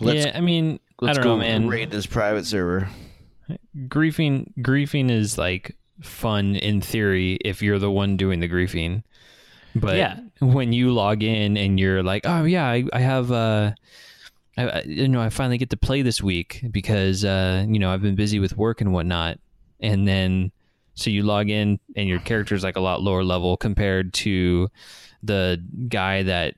Let's, 0.00 0.26
yeah, 0.26 0.32
I 0.36 0.40
mean, 0.40 0.80
I 1.00 1.04
let's 1.06 1.18
don't 1.18 1.24
go 1.24 1.30
know, 1.36 1.40
man. 1.40 1.68
raid 1.68 1.90
this 1.90 2.06
private 2.06 2.46
server. 2.46 2.88
griefing 3.88 4.52
griefing 4.60 5.10
is 5.10 5.36
like 5.38 5.76
fun 6.00 6.56
in 6.56 6.80
theory 6.80 7.34
if 7.44 7.62
you're 7.62 7.78
the 7.78 7.90
one 7.90 8.16
doing 8.16 8.40
the 8.40 8.48
griefing 8.48 9.02
but 9.74 9.96
Yeah. 9.96 10.18
when 10.40 10.72
you 10.72 10.92
log 10.92 11.22
in 11.22 11.56
and 11.56 11.78
you're 11.78 12.02
like 12.02 12.22
oh 12.24 12.44
yeah 12.44 12.66
i, 12.66 12.84
I 12.92 13.00
have 13.00 13.30
uh 13.30 13.72
I, 14.56 14.68
I- 14.68 14.82
you 14.86 15.08
know 15.08 15.20
i 15.20 15.28
finally 15.28 15.58
get 15.58 15.70
to 15.70 15.76
play 15.76 16.02
this 16.02 16.22
week 16.22 16.64
because 16.70 17.24
uh 17.24 17.64
you 17.68 17.78
know 17.78 17.90
i've 17.92 18.02
been 18.02 18.14
busy 18.16 18.38
with 18.40 18.56
work 18.56 18.80
and 18.80 18.92
whatnot 18.92 19.38
and 19.80 20.08
then 20.08 20.50
so 20.94 21.10
you 21.10 21.22
log 21.22 21.50
in 21.50 21.78
and 21.96 22.08
your 22.08 22.20
character's 22.20 22.62
like 22.64 22.76
a 22.76 22.80
lot 22.80 23.02
lower 23.02 23.24
level 23.24 23.56
compared 23.56 24.12
to 24.14 24.68
the 25.22 25.62
guy 25.88 26.22
that 26.22 26.54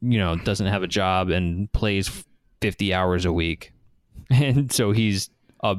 you 0.00 0.18
know 0.18 0.36
doesn't 0.36 0.66
have 0.66 0.82
a 0.82 0.88
job 0.88 1.30
and 1.30 1.72
plays 1.72 2.24
50 2.60 2.92
hours 2.94 3.24
a 3.24 3.32
week 3.32 3.72
and 4.30 4.70
so 4.72 4.92
he's 4.92 5.30
a 5.62 5.76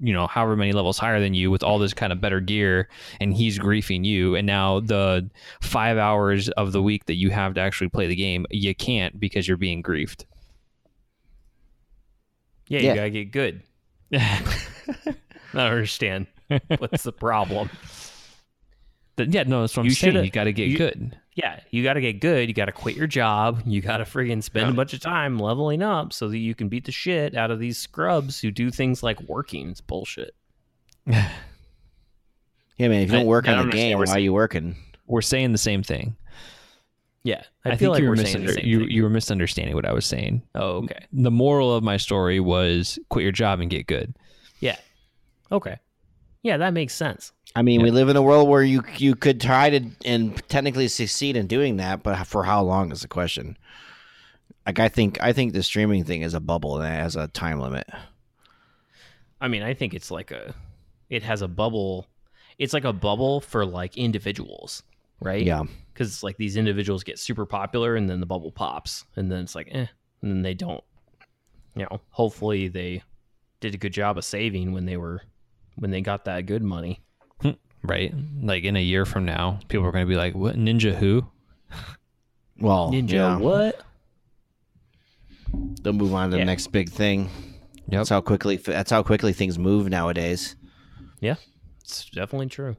you 0.00 0.12
know 0.12 0.26
however 0.26 0.54
many 0.56 0.72
levels 0.72 0.96
higher 0.98 1.20
than 1.20 1.34
you 1.34 1.50
with 1.50 1.62
all 1.62 1.78
this 1.78 1.92
kind 1.92 2.12
of 2.12 2.20
better 2.20 2.40
gear 2.40 2.88
and 3.20 3.34
he's 3.34 3.58
griefing 3.58 4.04
you 4.04 4.34
and 4.36 4.46
now 4.46 4.78
the 4.80 5.28
five 5.60 5.98
hours 5.98 6.48
of 6.50 6.72
the 6.72 6.82
week 6.82 7.04
that 7.06 7.16
you 7.16 7.30
have 7.30 7.54
to 7.54 7.60
actually 7.60 7.88
play 7.88 8.06
the 8.06 8.14
game 8.16 8.46
you 8.50 8.74
can't 8.74 9.18
because 9.18 9.46
you're 9.48 9.56
being 9.56 9.82
griefed 9.82 10.24
Yeah, 12.68 12.80
Yeah. 12.80 12.88
you 12.90 12.94
gotta 12.94 13.10
get 13.10 13.32
good. 13.32 13.62
I 14.12 15.14
don't 15.54 15.72
understand. 15.72 16.26
What's 16.78 17.02
the 17.02 17.12
problem? 17.12 17.70
Th- 19.16 19.28
yeah, 19.30 19.42
no, 19.44 19.62
that's 19.62 19.76
what 19.76 19.82
I'm 19.82 19.86
You 19.86 19.90
saying. 19.92 20.12
shoulda- 20.14 20.26
You 20.26 20.30
got 20.32 20.44
to 20.44 20.52
get 20.52 20.68
you- 20.68 20.78
good. 20.78 21.16
Yeah, 21.34 21.60
you 21.70 21.84
got 21.84 21.94
to 21.94 22.00
get 22.00 22.20
good. 22.20 22.48
You 22.48 22.54
got 22.54 22.64
to 22.64 22.72
quit 22.72 22.96
your 22.96 23.06
job. 23.06 23.62
You 23.64 23.80
got 23.80 23.98
to 23.98 24.04
friggin' 24.04 24.42
spend 24.42 24.70
a 24.70 24.72
bunch 24.72 24.92
of 24.92 24.98
time 25.00 25.38
leveling 25.38 25.82
up 25.82 26.12
so 26.12 26.28
that 26.28 26.38
you 26.38 26.52
can 26.54 26.68
beat 26.68 26.84
the 26.84 26.90
shit 26.92 27.36
out 27.36 27.52
of 27.52 27.60
these 27.60 27.78
scrubs 27.78 28.40
who 28.40 28.50
do 28.50 28.70
things 28.72 29.02
like 29.04 29.20
working. 29.22 29.70
It's 29.70 29.80
bullshit. 29.80 30.34
Yeah, 32.76 32.88
man. 32.88 33.02
If 33.02 33.10
you 33.10 33.18
don't 33.18 33.26
work 33.26 33.48
I 33.48 33.52
on 33.52 33.58
don't 33.58 33.66
the 33.70 33.76
game, 33.76 33.98
what 33.98 34.06
why 34.08 34.14
are 34.14 34.18
you 34.20 34.32
working? 34.32 34.76
We're 35.06 35.20
saying 35.20 35.52
the 35.52 35.58
same 35.58 35.82
thing. 35.82 36.14
Yeah, 37.24 37.42
I, 37.64 37.70
I, 37.70 37.76
feel 37.76 37.78
think 37.78 37.90
like 37.94 38.02
you 38.02 38.04
were 38.04 38.10
we're 38.16 38.24
saying 38.24 38.46
the 38.46 38.52
misunder- 38.52 38.54
same 38.54 38.66
you 38.66 38.78
thing. 38.80 38.90
you 38.90 39.02
were 39.02 39.10
misunderstanding 39.10 39.74
what 39.74 39.84
I 39.84 39.92
was 39.92 40.06
saying. 40.06 40.42
oh, 40.54 40.84
okay. 40.84 41.06
The 41.12 41.30
moral 41.32 41.74
of 41.74 41.82
my 41.82 41.96
story 41.96 42.38
was 42.40 42.98
quit 43.10 43.24
your 43.24 43.32
job 43.32 43.58
and 43.60 43.68
get 43.68 43.86
good. 43.88 44.14
Yeah. 44.60 44.76
Okay. 45.50 45.76
Yeah, 46.42 46.56
that 46.58 46.72
makes 46.72 46.94
sense. 46.94 47.32
I 47.56 47.62
mean, 47.62 47.82
we 47.82 47.90
live 47.90 48.08
in 48.08 48.16
a 48.16 48.22
world 48.22 48.48
where 48.48 48.62
you 48.62 48.82
you 48.96 49.14
could 49.14 49.40
try 49.40 49.70
to 49.70 49.90
and 50.04 50.36
technically 50.48 50.88
succeed 50.88 51.36
in 51.36 51.46
doing 51.46 51.76
that, 51.78 52.02
but 52.02 52.24
for 52.26 52.44
how 52.44 52.62
long 52.62 52.92
is 52.92 53.02
the 53.02 53.08
question? 53.08 53.56
Like, 54.66 54.78
I 54.78 54.88
think 54.88 55.20
I 55.20 55.32
think 55.32 55.52
the 55.52 55.62
streaming 55.62 56.04
thing 56.04 56.22
is 56.22 56.34
a 56.34 56.40
bubble 56.40 56.80
and 56.80 56.94
it 56.94 56.98
has 56.98 57.16
a 57.16 57.28
time 57.28 57.58
limit. 57.60 57.88
I 59.40 59.48
mean, 59.48 59.62
I 59.62 59.72
think 59.74 59.94
it's 59.94 60.10
like 60.10 60.30
a, 60.30 60.54
it 61.08 61.22
has 61.22 61.42
a 61.42 61.48
bubble. 61.48 62.06
It's 62.58 62.72
like 62.74 62.84
a 62.84 62.92
bubble 62.92 63.40
for 63.40 63.64
like 63.64 63.96
individuals, 63.96 64.82
right? 65.20 65.44
Yeah, 65.44 65.62
Because 65.92 66.08
it's 66.08 66.22
like 66.22 66.36
these 66.36 66.56
individuals 66.56 67.04
get 67.04 67.18
super 67.18 67.46
popular 67.46 67.94
and 67.96 68.10
then 68.10 68.20
the 68.20 68.26
bubble 68.26 68.50
pops 68.50 69.04
and 69.16 69.30
then 69.30 69.40
it's 69.40 69.54
like, 69.54 69.68
eh, 69.70 69.86
and 70.22 70.30
then 70.30 70.42
they 70.42 70.54
don't. 70.54 70.82
You 71.76 71.84
know, 71.84 72.00
hopefully 72.10 72.66
they 72.68 73.02
did 73.60 73.74
a 73.74 73.78
good 73.78 73.92
job 73.92 74.18
of 74.18 74.24
saving 74.24 74.72
when 74.72 74.86
they 74.86 74.96
were, 74.96 75.22
when 75.78 75.90
they 75.90 76.00
got 76.00 76.24
that 76.26 76.46
good 76.46 76.62
money. 76.62 77.00
Hmm. 77.40 77.50
Right? 77.82 78.12
Like 78.42 78.64
in 78.64 78.76
a 78.76 78.82
year 78.82 79.04
from 79.04 79.24
now, 79.24 79.60
people 79.68 79.86
are 79.86 79.92
going 79.92 80.04
to 80.04 80.08
be 80.08 80.16
like, 80.16 80.34
"What 80.34 80.56
Ninja 80.56 80.94
who?" 80.94 81.26
well, 82.60 82.90
Ninja, 82.92 83.10
yeah. 83.12 83.36
what? 83.38 83.80
They'll 85.82 85.92
move 85.92 86.14
on 86.14 86.30
to 86.30 86.36
Yeah. 86.36 86.42
the 86.42 86.46
next 86.46 86.68
big 86.68 86.90
thing. 86.90 87.30
Yep. 87.88 88.00
That's 88.00 88.08
how 88.10 88.20
quickly 88.20 88.56
that's 88.56 88.90
how 88.90 89.02
quickly 89.02 89.32
things 89.32 89.58
move 89.58 89.88
nowadays. 89.88 90.56
Yeah, 91.20 91.36
it's 91.82 92.10
definitely 92.10 92.48
true. 92.48 92.76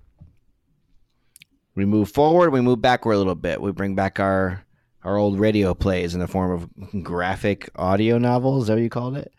We 1.76 1.86
move 1.86 2.12
forward, 2.12 2.52
we 2.52 2.62
move 2.62 2.82
backward 2.82 3.14
a 3.14 3.18
little 3.18 3.36
bit. 3.36 3.60
We 3.62 3.72
bring 3.72 3.96
back 3.96 4.20
our 4.20 4.64
our 5.04 5.18
old 5.18 5.40
radio 5.40 5.74
plays 5.74 6.14
in 6.14 6.20
the 6.20 6.28
form 6.28 6.52
of 6.52 7.04
graphic 7.04 7.70
audio 7.76 8.18
novels. 8.18 8.64
Is 8.64 8.68
that 8.68 8.74
what 8.76 8.84
you 8.84 8.90
called 8.90 9.18
it? 9.18 9.32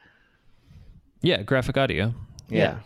Yeah, 1.22 1.42
graphic 1.42 1.76
audio. 1.76 2.14
Yeah. 2.48 2.80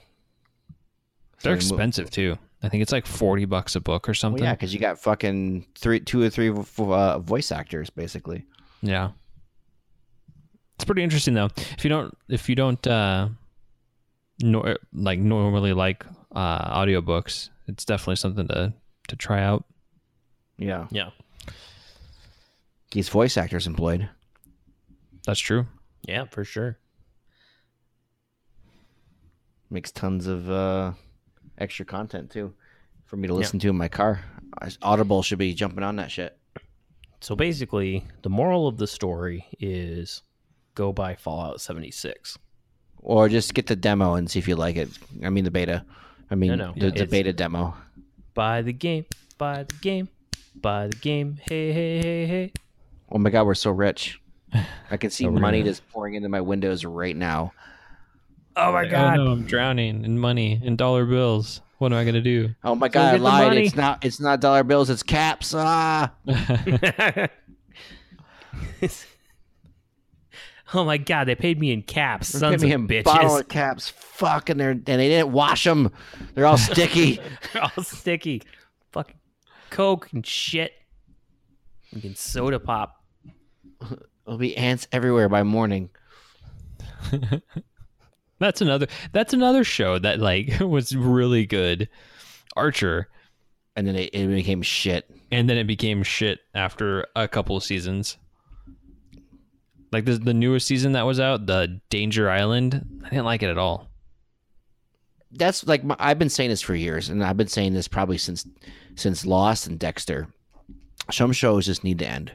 So 1.44 1.50
They're 1.50 1.56
we 1.58 1.62
move- 1.64 1.70
expensive 1.72 2.10
too. 2.10 2.38
I 2.62 2.70
think 2.70 2.82
it's 2.82 2.90
like 2.92 3.04
forty 3.06 3.44
bucks 3.44 3.76
a 3.76 3.80
book 3.80 4.08
or 4.08 4.12
Well, 4.12 4.14
something. 4.14 4.42
yeah, 4.42 4.52
because 4.54 4.72
you 4.72 4.80
got 4.80 4.98
fucking 4.98 5.66
three, 5.76 6.00
two 6.00 6.22
or 6.22 6.30
three 6.30 6.48
uh, 6.78 7.18
voice 7.18 7.52
actors, 7.52 7.90
basically. 7.90 8.46
Yeah. 8.80 9.10
It's 10.76 10.86
pretty 10.86 11.02
interesting 11.02 11.34
though. 11.34 11.50
If 11.76 11.84
you 11.84 11.90
don't 11.90 12.16
if 12.30 12.48
you 12.48 12.54
don't 12.54 12.84
uh 12.86 13.28
nor, 14.42 14.78
like 14.94 15.18
normally 15.18 15.74
like 15.74 16.06
uh 16.34 16.74
audiobooks, 16.80 17.50
it's 17.68 17.84
definitely 17.84 18.16
something 18.16 18.48
to 18.48 18.72
to 19.08 19.16
try 19.16 19.42
out. 19.42 19.64
Yeah, 20.56 20.86
Yeah. 20.90 21.10
these 22.92 23.10
voice 23.10 23.36
actors 23.36 23.66
employed. 23.66 24.08
That's 25.26 25.40
true. 25.40 25.66
Yeah, 26.08 26.24
for 26.24 26.44
sure. 26.44 26.78
Makes 29.70 29.92
tons 29.92 30.26
of 30.26 30.50
uh, 30.50 30.92
extra 31.58 31.84
content 31.84 32.30
too 32.30 32.54
for 33.04 33.16
me 33.16 33.28
to 33.28 33.34
listen 33.34 33.58
to 33.60 33.68
in 33.68 33.76
my 33.76 33.88
car. 33.88 34.20
Audible 34.82 35.22
should 35.22 35.38
be 35.38 35.54
jumping 35.54 35.82
on 35.84 35.96
that 35.96 36.10
shit. 36.10 36.36
So 37.20 37.34
basically, 37.34 38.04
the 38.22 38.30
moral 38.30 38.68
of 38.68 38.76
the 38.76 38.86
story 38.86 39.46
is 39.58 40.22
go 40.74 40.92
buy 40.92 41.14
Fallout 41.14 41.60
76. 41.60 42.38
Or 42.98 43.28
just 43.28 43.54
get 43.54 43.66
the 43.66 43.76
demo 43.76 44.14
and 44.14 44.30
see 44.30 44.38
if 44.38 44.48
you 44.48 44.56
like 44.56 44.76
it. 44.76 44.88
I 45.22 45.30
mean 45.30 45.44
the 45.44 45.50
beta. 45.50 45.84
I 46.30 46.34
mean 46.34 46.50
No, 46.56 46.72
no. 46.72 46.74
the, 46.76 46.90
the 46.90 47.06
beta 47.06 47.32
demo. 47.32 47.74
Buy 48.34 48.62
the 48.62 48.72
game, 48.72 49.06
buy 49.38 49.64
the 49.64 49.74
game, 49.80 50.08
buy 50.54 50.88
the 50.88 50.96
game. 50.96 51.38
Hey, 51.42 51.72
hey, 51.72 51.98
hey, 51.98 52.26
hey. 52.26 52.52
Oh 53.10 53.18
my 53.18 53.30
god, 53.30 53.46
we're 53.46 53.54
so 53.54 53.70
rich. 53.70 54.20
I 54.90 54.96
can 54.96 55.10
see 55.10 55.24
So 55.24 55.30
money 55.30 55.62
just 55.62 55.88
pouring 55.90 56.14
into 56.14 56.28
my 56.28 56.40
windows 56.40 56.84
right 56.84 57.16
now. 57.16 57.52
Oh 58.56 58.72
my 58.72 58.82
Like, 58.82 58.90
god. 58.90 59.16
no, 59.16 59.26
I'm 59.28 59.44
drowning 59.44 60.04
in 60.04 60.18
money 60.18 60.60
in 60.62 60.76
dollar 60.76 61.04
bills. 61.04 61.60
What 61.78 61.92
am 61.92 61.98
I 61.98 62.04
gonna 62.04 62.20
do? 62.20 62.54
Oh 62.62 62.74
my 62.74 62.88
Go 62.88 63.00
god, 63.00 63.14
I 63.14 63.16
lied. 63.18 63.56
It's 63.58 63.74
not 63.74 64.04
it's 64.04 64.20
not 64.20 64.40
dollar 64.40 64.62
bills, 64.62 64.90
it's 64.90 65.02
caps. 65.02 65.52
Ah. 65.56 66.12
oh 70.74 70.84
my 70.84 70.96
god, 70.98 71.24
they 71.24 71.34
paid 71.34 71.58
me 71.58 71.72
in 71.72 71.82
caps. 71.82 72.30
They 72.32 72.38
Sons 72.38 72.62
paid 72.62 72.72
of 72.72 72.80
me 72.88 72.96
in 72.98 73.02
bottle 73.02 73.38
of 73.38 73.48
caps. 73.48 73.88
Fuck, 73.88 74.50
and 74.50 74.60
they're 74.60 74.70
and 74.70 74.84
they 74.84 75.08
didn't 75.08 75.32
wash 75.32 75.64
them. 75.64 75.90
They're 76.34 76.46
all 76.46 76.58
sticky. 76.58 77.20
They're 77.52 77.62
all 77.76 77.82
sticky. 77.82 78.42
Fucking 78.92 79.16
Coke 79.70 80.12
and 80.12 80.24
shit. 80.24 80.72
Fucking 81.92 82.14
soda 82.14 82.60
pop. 82.60 83.02
There'll 84.24 84.38
be 84.38 84.56
ants 84.56 84.86
everywhere 84.92 85.28
by 85.28 85.42
morning. 85.42 85.90
That's 88.38 88.60
another 88.60 88.86
that's 89.12 89.32
another 89.32 89.64
show 89.64 89.98
that 89.98 90.18
like 90.18 90.52
was 90.60 90.94
really 90.94 91.46
good. 91.46 91.88
Archer. 92.56 93.08
And 93.76 93.86
then 93.86 93.96
it, 93.96 94.10
it 94.12 94.26
became 94.28 94.62
shit. 94.62 95.10
And 95.32 95.50
then 95.50 95.56
it 95.56 95.66
became 95.66 96.04
shit 96.04 96.40
after 96.54 97.06
a 97.16 97.26
couple 97.26 97.56
of 97.56 97.64
seasons. 97.64 98.18
Like 99.92 100.04
the 100.04 100.18
the 100.18 100.34
newest 100.34 100.66
season 100.66 100.92
that 100.92 101.06
was 101.06 101.20
out, 101.20 101.46
the 101.46 101.80
Danger 101.90 102.30
Island, 102.30 103.02
I 103.04 103.10
didn't 103.10 103.24
like 103.24 103.42
it 103.42 103.50
at 103.50 103.58
all. 103.58 103.90
That's 105.32 105.66
like 105.66 105.82
my, 105.82 105.96
I've 105.98 106.18
been 106.18 106.28
saying 106.28 106.50
this 106.50 106.62
for 106.62 106.76
years, 106.76 107.08
and 107.08 107.24
I've 107.24 107.36
been 107.36 107.48
saying 107.48 107.74
this 107.74 107.88
probably 107.88 108.18
since 108.18 108.46
since 108.94 109.26
Lost 109.26 109.66
and 109.66 109.78
Dexter. 109.78 110.28
Some 111.10 111.32
shows 111.32 111.66
just 111.66 111.84
need 111.84 111.98
to 111.98 112.08
end. 112.08 112.32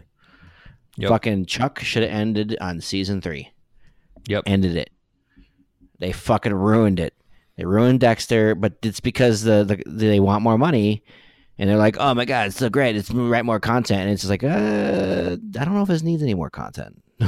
Yep. 0.97 1.09
Fucking 1.09 1.45
Chuck 1.45 1.79
should 1.79 2.03
have 2.03 2.11
ended 2.11 2.57
on 2.59 2.81
season 2.81 3.21
three. 3.21 3.51
Yep. 4.27 4.43
Ended 4.45 4.75
it. 4.75 4.89
They 5.99 6.11
fucking 6.11 6.53
ruined 6.53 6.99
it. 6.99 7.13
They 7.57 7.65
ruined 7.65 7.99
Dexter, 7.99 8.55
but 8.55 8.73
it's 8.83 8.99
because 8.99 9.43
the, 9.43 9.65
the 9.65 10.07
they 10.07 10.19
want 10.19 10.43
more 10.43 10.57
money, 10.57 11.03
and 11.57 11.69
they're 11.69 11.77
like, 11.77 11.97
"Oh 11.99 12.13
my 12.13 12.25
god, 12.25 12.47
it's 12.47 12.55
so 12.55 12.69
great! 12.69 12.95
It's 12.95 13.11
write 13.11 13.45
more 13.45 13.59
content." 13.59 14.03
And 14.03 14.11
it's 14.11 14.21
just 14.21 14.29
like, 14.29 14.43
uh, 14.43 15.37
I 15.59 15.65
don't 15.65 15.73
know 15.73 15.81
if 15.81 15.89
this 15.89 16.01
needs 16.01 16.23
any 16.23 16.35
more 16.35 16.49
content. 16.49 17.03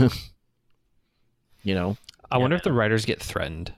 you 1.63 1.75
know, 1.75 1.97
I 2.31 2.37
wonder 2.37 2.55
if 2.55 2.63
the 2.63 2.71
writers 2.71 3.03
get 3.03 3.21
threatened. 3.21 3.73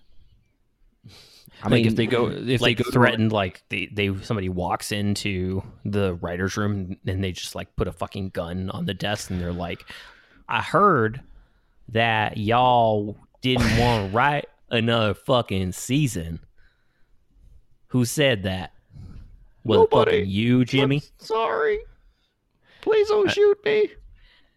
I 1.63 1.69
like 1.69 1.83
mean, 1.83 1.87
if 1.87 1.95
they 1.95 2.07
go 2.07 2.27
if 2.29 2.61
like 2.61 2.77
they 2.77 2.83
go 2.83 2.91
threatened 2.91 3.31
like 3.31 3.63
they, 3.69 3.87
they 3.91 4.13
somebody 4.17 4.49
walks 4.49 4.91
into 4.91 5.63
the 5.85 6.15
writer's 6.15 6.57
room 6.57 6.97
and 7.07 7.23
they 7.23 7.31
just 7.31 7.55
like 7.55 7.73
put 7.77 7.87
a 7.87 7.93
fucking 7.93 8.29
gun 8.29 8.69
on 8.69 8.85
the 8.85 8.93
desk 8.93 9.29
and 9.29 9.39
they're 9.39 9.53
like 9.53 9.85
i 10.49 10.61
heard 10.61 11.21
that 11.87 12.37
y'all 12.37 13.15
didn't 13.41 13.77
want 13.77 14.11
to 14.11 14.15
write 14.17 14.45
another 14.73 15.13
fucking 15.13 15.71
season 15.71 16.39
who 17.87 18.05
said 18.05 18.43
that 18.43 18.73
was 19.63 19.77
it 19.77 19.79
Nobody. 19.79 20.11
fucking 20.11 20.29
you 20.29 20.65
jimmy 20.65 21.01
sorry. 21.17 21.79
Please 22.81 23.07
don't 23.07 23.31
shoot 23.31 23.57
me. 23.63 23.89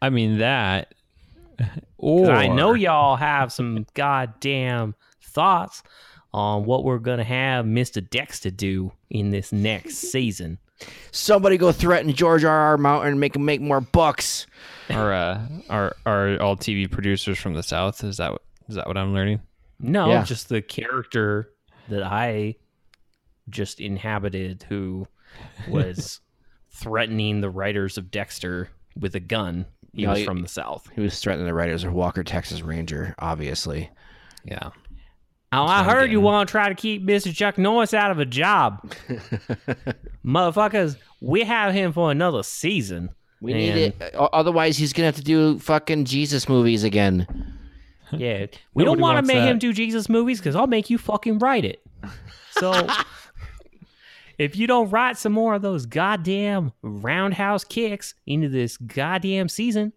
I 0.02 0.10
mean 0.10 0.38
that. 0.38 0.94
or 1.98 2.30
i 2.30 2.46
know 2.46 2.74
y'all 2.74 3.16
have 3.16 3.50
some 3.50 3.86
goddamn 3.94 4.94
thoughts 5.22 5.82
on 6.34 6.64
what 6.64 6.84
we're 6.84 6.98
gonna 6.98 7.24
have 7.24 7.64
mr 7.64 8.06
dexter 8.10 8.50
do 8.50 8.92
in 9.08 9.30
this 9.30 9.52
next 9.52 9.96
season 9.96 10.58
Somebody 11.10 11.56
go 11.56 11.72
threaten 11.72 12.12
George 12.12 12.44
R. 12.44 12.52
R. 12.52 12.76
Martin 12.76 13.12
and 13.12 13.20
make 13.20 13.34
him 13.34 13.44
make 13.44 13.60
more 13.60 13.80
bucks. 13.80 14.46
our 14.90 15.12
uh, 15.12 15.48
our 15.70 15.96
our 16.04 16.40
all 16.40 16.56
TV 16.56 16.90
producers 16.90 17.38
from 17.38 17.54
the 17.54 17.62
South. 17.62 18.04
Is 18.04 18.18
that 18.18 18.32
what, 18.32 18.42
is 18.68 18.74
that 18.74 18.86
what 18.86 18.96
I'm 18.96 19.14
learning? 19.14 19.40
No, 19.78 20.08
Yeah. 20.08 20.24
just 20.24 20.48
the 20.48 20.62
character 20.62 21.52
that 21.88 22.02
I 22.02 22.56
just 23.48 23.80
inhabited 23.80 24.64
who 24.68 25.06
was 25.68 26.20
threatening 26.70 27.40
the 27.40 27.50
writers 27.50 27.96
of 27.98 28.10
Dexter 28.10 28.68
with 28.98 29.14
a 29.14 29.20
gun. 29.20 29.66
He 29.92 30.04
No, 30.04 30.10
was 30.12 30.24
from 30.24 30.42
the 30.42 30.48
South. 30.48 30.88
He 30.94 31.00
was 31.00 31.18
threatening 31.20 31.46
the 31.46 31.54
writers 31.54 31.84
of 31.84 31.92
Walker, 31.92 32.22
Texas 32.22 32.62
Ranger, 32.62 33.14
obviously. 33.18 33.90
Yeah. 34.44 34.70
Oh, 35.52 35.64
I 35.64 35.84
heard 35.84 36.10
you 36.10 36.20
want 36.20 36.48
to 36.48 36.50
try 36.50 36.68
to 36.68 36.74
keep 36.74 37.02
Mr. 37.06 37.32
Chuck 37.34 37.56
Norris 37.56 37.94
out 37.94 38.10
of 38.10 38.18
a 38.18 38.26
job. 38.26 38.92
Motherfuckers, 40.24 40.96
we 41.20 41.44
have 41.44 41.72
him 41.72 41.92
for 41.92 42.10
another 42.10 42.42
season. 42.42 43.10
We 43.40 43.52
need 43.54 43.74
it. 43.76 44.14
Otherwise, 44.14 44.76
he's 44.76 44.92
gonna 44.92 45.06
have 45.06 45.16
to 45.16 45.22
do 45.22 45.58
fucking 45.58 46.04
Jesus 46.06 46.48
movies 46.48 46.84
again. 46.84 47.26
Yeah. 48.12 48.46
We 48.74 48.84
don't 48.84 49.00
want 49.00 49.18
to 49.18 49.26
make 49.26 49.42
that. 49.42 49.48
him 49.48 49.58
do 49.58 49.72
Jesus 49.72 50.08
movies 50.08 50.38
because 50.38 50.54
I'll 50.54 50.66
make 50.68 50.90
you 50.90 50.98
fucking 50.98 51.38
write 51.38 51.64
it. 51.64 51.82
So, 52.50 52.86
if 54.38 54.56
you 54.56 54.66
don't 54.66 54.90
write 54.90 55.16
some 55.18 55.32
more 55.32 55.54
of 55.54 55.62
those 55.62 55.86
goddamn 55.86 56.72
roundhouse 56.82 57.64
kicks 57.64 58.14
into 58.26 58.48
this 58.48 58.76
goddamn 58.76 59.48
season, 59.48 59.92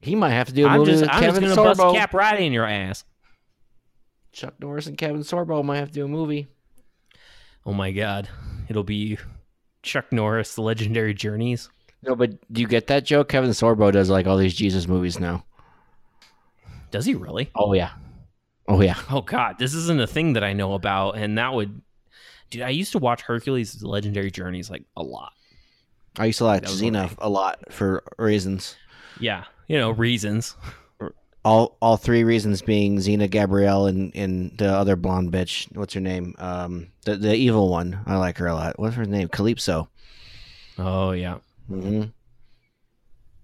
He 0.00 0.14
might 0.14 0.30
have 0.30 0.48
to 0.48 0.54
do 0.54 0.64
a 0.64 0.68
I'm 0.70 0.78
movie 0.80 0.92
just 0.92 1.04
I'm 1.12 1.22
just 1.22 1.40
gonna 1.40 1.54
bust 1.54 1.80
a 1.80 1.92
cap 1.92 2.14
right 2.14 2.40
in 2.40 2.52
your 2.52 2.64
ass. 2.66 3.04
Chuck 4.32 4.54
Norris 4.60 4.86
and 4.86 4.96
Kevin 4.96 5.22
Sorbo 5.22 5.64
might 5.64 5.78
have 5.78 5.88
to 5.88 5.94
do 5.94 6.04
a 6.04 6.08
movie. 6.08 6.46
Oh 7.66 7.72
my 7.72 7.90
god, 7.90 8.28
it'll 8.68 8.84
be 8.84 9.18
Chuck 9.82 10.12
Norris, 10.12 10.54
The 10.54 10.62
Legendary 10.62 11.12
Journeys. 11.14 11.68
No, 12.02 12.14
but 12.14 12.30
do 12.52 12.60
you 12.60 12.68
get 12.68 12.86
that 12.86 13.04
joke? 13.04 13.28
Kevin 13.28 13.50
Sorbo 13.50 13.90
does 13.92 14.08
like 14.08 14.26
all 14.26 14.36
these 14.36 14.54
Jesus 14.54 14.86
movies 14.86 15.18
now. 15.18 15.44
Does 16.90 17.04
he 17.04 17.14
really? 17.14 17.50
Oh 17.54 17.72
yeah. 17.72 17.90
Oh 18.66 18.80
yeah. 18.82 18.98
Oh 19.10 19.22
god, 19.22 19.58
this 19.58 19.74
isn't 19.74 20.00
a 20.00 20.06
thing 20.06 20.34
that 20.34 20.44
I 20.44 20.52
know 20.52 20.74
about, 20.74 21.16
and 21.16 21.38
that 21.38 21.54
would, 21.54 21.80
dude. 22.50 22.62
I 22.62 22.70
used 22.70 22.92
to 22.92 22.98
watch 22.98 23.22
Hercules: 23.22 23.82
Legendary 23.82 24.30
Journeys 24.30 24.70
like 24.70 24.84
a 24.96 25.02
lot. 25.02 25.32
I 26.18 26.26
used 26.26 26.38
to 26.38 26.44
like 26.44 26.62
That 26.62 26.70
Xena 26.70 27.14
a 27.18 27.28
lot 27.28 27.72
for 27.72 28.02
reasons. 28.18 28.76
Yeah, 29.20 29.44
you 29.68 29.78
know 29.78 29.90
reasons. 29.90 30.56
All 31.44 31.78
all 31.80 31.96
three 31.96 32.24
reasons 32.24 32.60
being 32.60 32.98
Xena, 32.98 33.30
Gabrielle, 33.30 33.86
and, 33.86 34.14
and 34.14 34.58
the 34.58 34.68
other 34.68 34.96
blonde 34.96 35.32
bitch. 35.32 35.74
What's 35.74 35.94
her 35.94 36.00
name? 36.00 36.34
Um, 36.38 36.88
the 37.04 37.16
the 37.16 37.34
evil 37.34 37.70
one. 37.70 38.00
I 38.06 38.16
like 38.16 38.36
her 38.38 38.48
a 38.48 38.54
lot. 38.54 38.78
What's 38.78 38.96
her 38.96 39.04
name? 39.06 39.28
Callisto. 39.28 39.88
Oh 40.78 41.12
yeah, 41.12 41.38
Mm-hmm. 41.70 42.10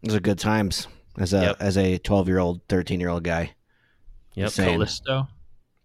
Those 0.03 0.17
are 0.17 0.21
good 0.21 0.39
times 0.39 0.87
as 1.19 1.33
a 1.33 1.41
Yep. 1.41 1.57
as 1.61 1.77
a 1.79 1.99
twelve 1.99 2.29
year 2.29 2.39
old, 2.39 2.61
thirteen 2.69 3.01
year 3.01 3.09
old 3.11 3.25
guy. 3.25 3.55
yep. 4.35 4.51
Same. 4.51 4.79
Callisto. 4.79 5.29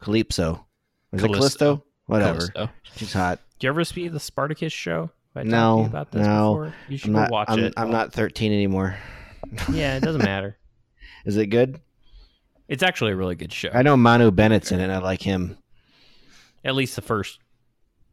Calypso. 0.01 0.65
Was 1.11 1.23
it 1.23 1.27
Callisto. 1.27 1.39
Callisto? 1.77 1.83
Whatever. 2.05 2.47
Callisto. 2.47 2.69
She's 2.95 3.13
hot. 3.13 3.39
Do 3.59 3.67
you 3.67 3.69
ever 3.69 3.83
see 3.83 4.07
the 4.07 4.19
Spartacus 4.19 4.71
show? 4.73 5.09
I 5.35 5.43
No, 5.43 5.81
you 5.81 5.85
about 5.85 6.11
this 6.11 6.25
no. 6.25 6.53
before? 6.53 6.73
You 6.87 6.97
should 6.97 7.09
I'm 7.09 7.13
go 7.13 7.19
not. 7.21 7.31
watch 7.31 7.47
I'm, 7.49 7.59
it. 7.59 7.73
I'm 7.77 7.91
not 7.91 8.13
thirteen 8.13 8.51
anymore. 8.51 8.97
Yeah, 9.71 9.97
it 9.97 10.01
doesn't 10.03 10.23
matter. 10.23 10.57
Is 11.25 11.37
it 11.37 11.47
good? 11.47 11.79
It's 12.67 12.83
actually 12.83 13.11
a 13.11 13.15
really 13.15 13.35
good 13.35 13.51
show. 13.53 13.69
I 13.73 13.81
know 13.81 13.97
Manu 13.97 14.31
Bennett's 14.31 14.71
in 14.71 14.79
it. 14.79 14.83
and 14.83 14.91
I 14.91 14.99
like 14.99 15.21
him. 15.21 15.57
At 16.63 16.75
least 16.75 16.95
the 16.95 17.01
first 17.01 17.39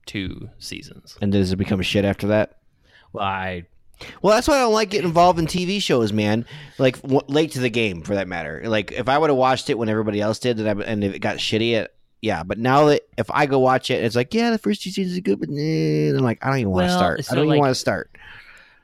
two 0.07 0.49
seasons. 0.59 1.17
And 1.21 1.31
does 1.33 1.53
it 1.53 1.57
become 1.57 1.83
shit 1.83 2.05
after 2.05 2.29
that? 2.29 2.59
Well, 3.13 3.25
I 3.25 3.65
Well, 4.23 4.35
that's 4.35 4.47
why 4.49 4.57
I 4.57 4.61
don't 4.61 4.73
like 4.75 4.91
getting 4.91 5.09
involved 5.09 5.39
in 5.39 5.47
TV 5.47 5.81
shows, 5.81 6.13
man. 6.13 6.45
Like 6.79 7.01
w- 7.03 7.21
late 7.29 7.53
to 7.53 7.61
the 7.61 7.71
game, 7.71 8.03
for 8.03 8.15
that 8.15 8.29
matter. 8.29 8.63
Like 8.67 8.93
if 8.93 9.09
I 9.09 9.17
would 9.19 9.31
have 9.31 9.37
watched 9.39 9.71
it 9.71 9.79
when 9.79 9.89
everybody 9.89 10.21
else 10.21 10.39
did, 10.39 10.61
and, 10.61 10.69
I, 10.83 10.85
and 10.85 11.03
if 11.03 11.15
it 11.15 11.21
got 11.21 11.39
shitty, 11.39 11.73
it, 11.77 11.95
yeah. 12.21 12.43
But 12.43 12.59
now 12.59 12.87
that 12.87 13.03
if 13.17 13.31
I 13.31 13.47
go 13.47 13.59
watch 13.59 13.91
it, 13.91 14.05
it's 14.05 14.15
like, 14.17 14.35
yeah, 14.35 14.51
the 14.51 14.59
first 14.59 14.83
two 14.83 14.91
seasons 14.91 15.17
are 15.17 15.23
good, 15.23 15.41
but 15.41 15.49
nah. 15.51 16.19
I'm 16.19 16.25
like, 16.25 16.45
I 16.45 16.51
don't 16.51 16.59
even 16.59 16.73
want 16.73 16.85
to 16.85 16.89
Well, 16.89 16.99
start. 16.99 17.25
so, 17.25 17.33
I 17.33 17.35
don't 17.37 17.47
like- 17.47 17.55
even 17.55 17.61
want 17.61 17.71
to 17.71 17.81
start. 17.81 18.11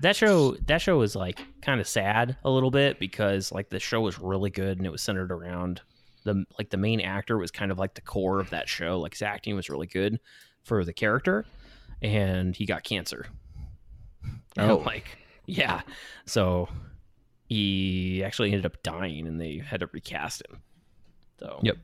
that 0.00 0.16
show 0.16 0.52
that 0.66 0.78
show 0.80 0.96
was 0.98 1.14
like 1.14 1.40
kind 1.60 1.80
of 1.80 1.86
sad 1.86 2.36
a 2.44 2.50
little 2.50 2.70
bit 2.70 2.98
because 2.98 3.52
like 3.52 3.68
the 3.68 3.78
show 3.78 4.00
was 4.00 4.18
really 4.18 4.50
good 4.50 4.78
and 4.78 4.86
it 4.86 4.90
was 4.90 5.02
centered 5.02 5.30
around 5.30 5.80
the 6.24 6.44
like 6.58 6.70
the 6.70 6.76
main 6.76 7.00
actor 7.00 7.36
was 7.36 7.50
kind 7.50 7.70
of 7.70 7.78
like 7.78 7.94
the 7.94 8.00
core 8.00 8.40
of 8.40 8.50
that 8.50 8.68
show. 8.68 8.98
Like 8.98 9.12
his 9.12 9.22
acting 9.22 9.54
was 9.56 9.68
really 9.68 9.86
good 9.88 10.18
for 10.64 10.84
the 10.84 10.92
character, 10.92 11.44
and 12.00 12.56
he 12.56 12.64
got 12.66 12.82
cancer. 12.84 13.26
And, 14.56 14.70
Oh. 14.70 14.76
like 14.78 15.18
yeah, 15.46 15.80
so 16.26 16.68
he 17.48 18.22
actually 18.24 18.50
ended 18.52 18.66
up 18.66 18.82
dying, 18.82 19.26
and 19.26 19.40
they 19.40 19.58
had 19.58 19.80
to 19.80 19.88
recast 19.92 20.42
him. 20.48 20.60
So 21.40 21.58
Yep. 21.62 21.78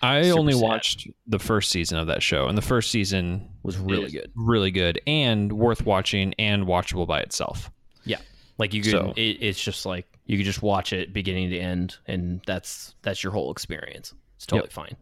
I 0.00 0.30
only 0.30 0.52
sad. 0.54 0.62
watched 0.62 1.08
the 1.26 1.38
first 1.38 1.70
season 1.70 1.98
of 1.98 2.06
that 2.06 2.22
show, 2.22 2.46
and 2.46 2.56
the 2.56 2.62
first 2.62 2.90
season 2.90 3.48
was 3.62 3.76
really 3.78 4.10
good. 4.10 4.30
really 4.34 4.70
good, 4.70 5.00
and 5.06 5.52
worth 5.52 5.84
watching 5.84 6.34
and 6.38 6.64
watchable 6.66 7.06
by 7.06 7.20
itself. 7.20 7.70
Yeah. 8.04 8.20
Like 8.58 8.74
you 8.74 8.82
could, 8.82 8.92
So- 8.92 9.12
it, 9.16 9.38
it's 9.40 9.62
just 9.62 9.84
like 9.86 10.06
you 10.26 10.36
could 10.36 10.46
just 10.46 10.62
watch 10.62 10.92
it 10.92 11.12
beginning 11.12 11.50
to 11.50 11.58
end, 11.58 11.96
and 12.06 12.40
that's 12.46 12.94
that's 13.02 13.22
your 13.22 13.32
whole 13.32 13.50
experience. 13.52 14.14
It's 14.36 14.46
totally 14.46 14.66
Yep. 14.68 14.72
fine. 14.72 14.96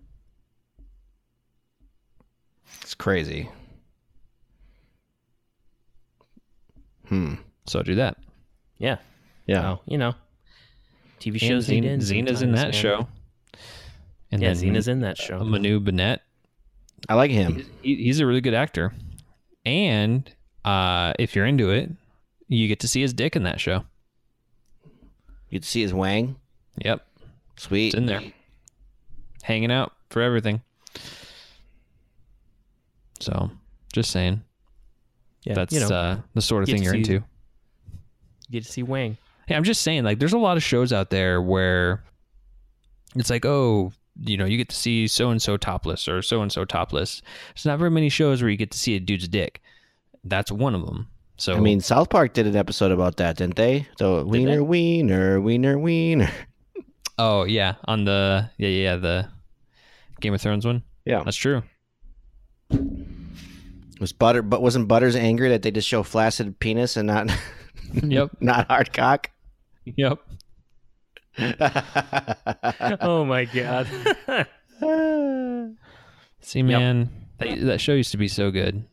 It's 2.82 2.94
crazy. 2.94 3.48
Hmm. 7.16 7.34
So 7.66 7.82
do 7.82 7.94
that. 7.96 8.18
Yeah. 8.78 8.96
Yeah. 9.46 9.60
Well, 9.62 9.82
you 9.86 9.96
know, 9.98 10.14
TV 11.20 11.32
And 11.32 11.40
shows 11.40 11.68
need 11.68 11.82
to 11.82 11.88
Xena- 11.88 11.90
end 11.92 12.02
Xena's 12.28 12.42
in 12.42 12.52
that 12.52 12.62
man. 12.64 12.72
show. 12.72 13.08
And 14.30 14.42
yeah, 14.42 14.52
then 14.52 14.74
Xena's 14.74 14.88
in 14.88 15.00
that 15.00 15.16
show. 15.16 15.42
Manu 15.44 15.80
Bennett. 15.80 16.20
I 17.08 17.14
like 17.14 17.30
him. 17.30 17.64
He, 17.82 17.96
he's 17.96 18.20
a 18.20 18.26
really 18.26 18.40
good 18.40 18.54
actor. 18.54 18.92
And 19.64 20.30
uh, 20.64 21.12
if 21.18 21.34
you're 21.34 21.46
into 21.46 21.70
it, 21.70 21.90
you 22.48 22.68
get 22.68 22.80
to 22.80 22.88
see 22.88 23.00
his 23.00 23.12
dick 23.12 23.34
in 23.36 23.44
that 23.44 23.60
show. 23.60 23.84
You'd 25.48 25.64
see 25.64 25.80
his 25.82 25.94
wang. 25.94 26.36
Yep. 26.84 27.06
Sweet. 27.56 27.86
It's 27.88 27.94
in 27.96 28.06
there. 28.06 28.22
Hanging 29.42 29.70
out 29.72 29.92
for 30.10 30.22
everything. 30.22 30.60
So, 33.20 33.50
just 33.92 34.10
saying. 34.10 34.42
Yeah, 35.46 35.54
that's 35.54 35.72
you 35.72 35.80
know, 35.80 35.88
uh, 35.88 36.18
the 36.34 36.42
sort 36.42 36.62
of 36.62 36.68
thing 36.68 36.82
you're 36.82 36.92
see- 36.92 36.98
into. 36.98 37.12
you 37.12 37.22
get 38.50 38.64
to 38.64 38.72
see 38.72 38.82
Wang. 38.82 39.16
Hey, 39.46 39.54
I'm 39.54 39.64
just 39.64 39.82
saying, 39.82 40.02
like, 40.02 40.18
there's 40.18 40.32
a 40.32 40.38
lot 40.38 40.56
of 40.56 40.62
shows 40.62 40.92
out 40.92 41.10
there 41.10 41.40
where 41.40 42.02
it's 43.14 43.30
like, 43.30 43.46
oh, 43.46 43.92
you 44.20 44.36
know, 44.36 44.44
you 44.44 44.56
get 44.56 44.68
to 44.70 44.76
see 44.76 45.06
so 45.06 45.30
and 45.30 45.40
so 45.40 45.56
topless 45.56 46.08
or 46.08 46.20
so 46.20 46.42
and 46.42 46.50
so 46.50 46.64
topless. 46.64 47.22
There's 47.54 47.66
not 47.66 47.78
very 47.78 47.90
many 47.90 48.08
shows 48.08 48.42
where 48.42 48.50
you 48.50 48.56
get 48.56 48.72
to 48.72 48.78
see 48.78 48.96
a 48.96 49.00
dude's 49.00 49.28
dick. 49.28 49.62
That's 50.24 50.50
one 50.50 50.74
of 50.74 50.84
them. 50.84 51.08
So, 51.38 51.54
I 51.54 51.60
mean, 51.60 51.80
South 51.80 52.08
Park 52.08 52.32
did 52.32 52.46
an 52.46 52.56
episode 52.56 52.90
about 52.90 53.18
that, 53.18 53.36
didn't 53.36 53.56
they? 53.56 53.86
So 53.98 54.24
wiener, 54.24 54.56
they? 54.56 54.60
wiener, 54.60 55.40
wiener, 55.40 55.78
wiener. 55.78 56.30
oh 57.18 57.44
yeah, 57.44 57.74
on 57.84 58.04
the 58.04 58.50
yeah 58.56 58.68
yeah 58.68 58.82
yeah, 58.82 58.96
the 58.96 59.28
Game 60.20 60.34
of 60.34 60.40
Thrones 60.40 60.66
one. 60.66 60.82
Yeah. 61.04 61.22
That's 61.22 61.36
true. 61.36 61.62
Was 64.00 64.12
Butter, 64.12 64.42
but 64.42 64.60
wasn't 64.60 64.88
Butters 64.88 65.16
angry 65.16 65.48
that 65.50 65.62
they 65.62 65.70
just 65.70 65.88
show 65.88 66.02
flaccid 66.02 66.58
penis 66.60 66.96
and 66.96 67.06
not, 67.06 67.30
yep. 67.94 68.30
not 68.40 68.66
hard 68.68 68.92
cock? 68.92 69.30
Yep. 69.84 70.18
oh 73.00 73.24
my 73.24 73.44
god. 73.44 73.86
See, 76.40 76.62
man, 76.62 77.10
that, 77.38 77.60
that 77.60 77.80
show 77.80 77.92
used 77.92 78.12
to 78.12 78.16
be 78.18 78.28
so 78.28 78.50
good. 78.50 78.84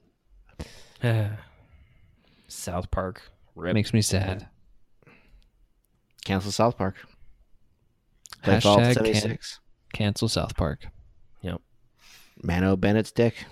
South 2.48 2.92
Park. 2.92 3.22
Rip. 3.56 3.74
Makes 3.74 3.94
me 3.94 4.02
sad. 4.02 4.48
Cancel 6.26 6.52
South 6.52 6.78
Park. 6.78 6.96
Play 8.42 8.60
Fallout 8.60 8.80
Hashtag 8.80 8.96
can- 8.96 9.14
76. 9.16 9.60
cancel 9.94 10.28
South 10.28 10.56
Park. 10.56 10.88
Yep. 11.42 11.62
Manu 12.42 12.76
Bennett's 12.76 13.12
dick. 13.12 13.46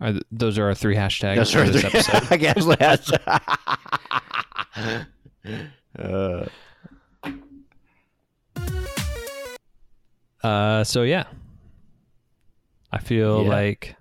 Are 0.00 0.12
th- 0.12 0.22
those 0.30 0.58
are 0.58 0.66
our 0.66 0.74
three 0.74 0.94
hashtags 0.94 1.36
That's 1.36 1.52
for 1.52 1.64
this 1.64 1.84
episode. 1.84 2.22
I 2.30 2.36
guess 2.36 2.64
that's. 2.78 3.12
uh, 5.98 6.46
Uh, 10.42 10.84
so 10.84 11.02
yeah, 11.02 11.24
I 12.92 12.98
feel 12.98 13.42
Yeah. 13.42 13.48
like 13.48 13.96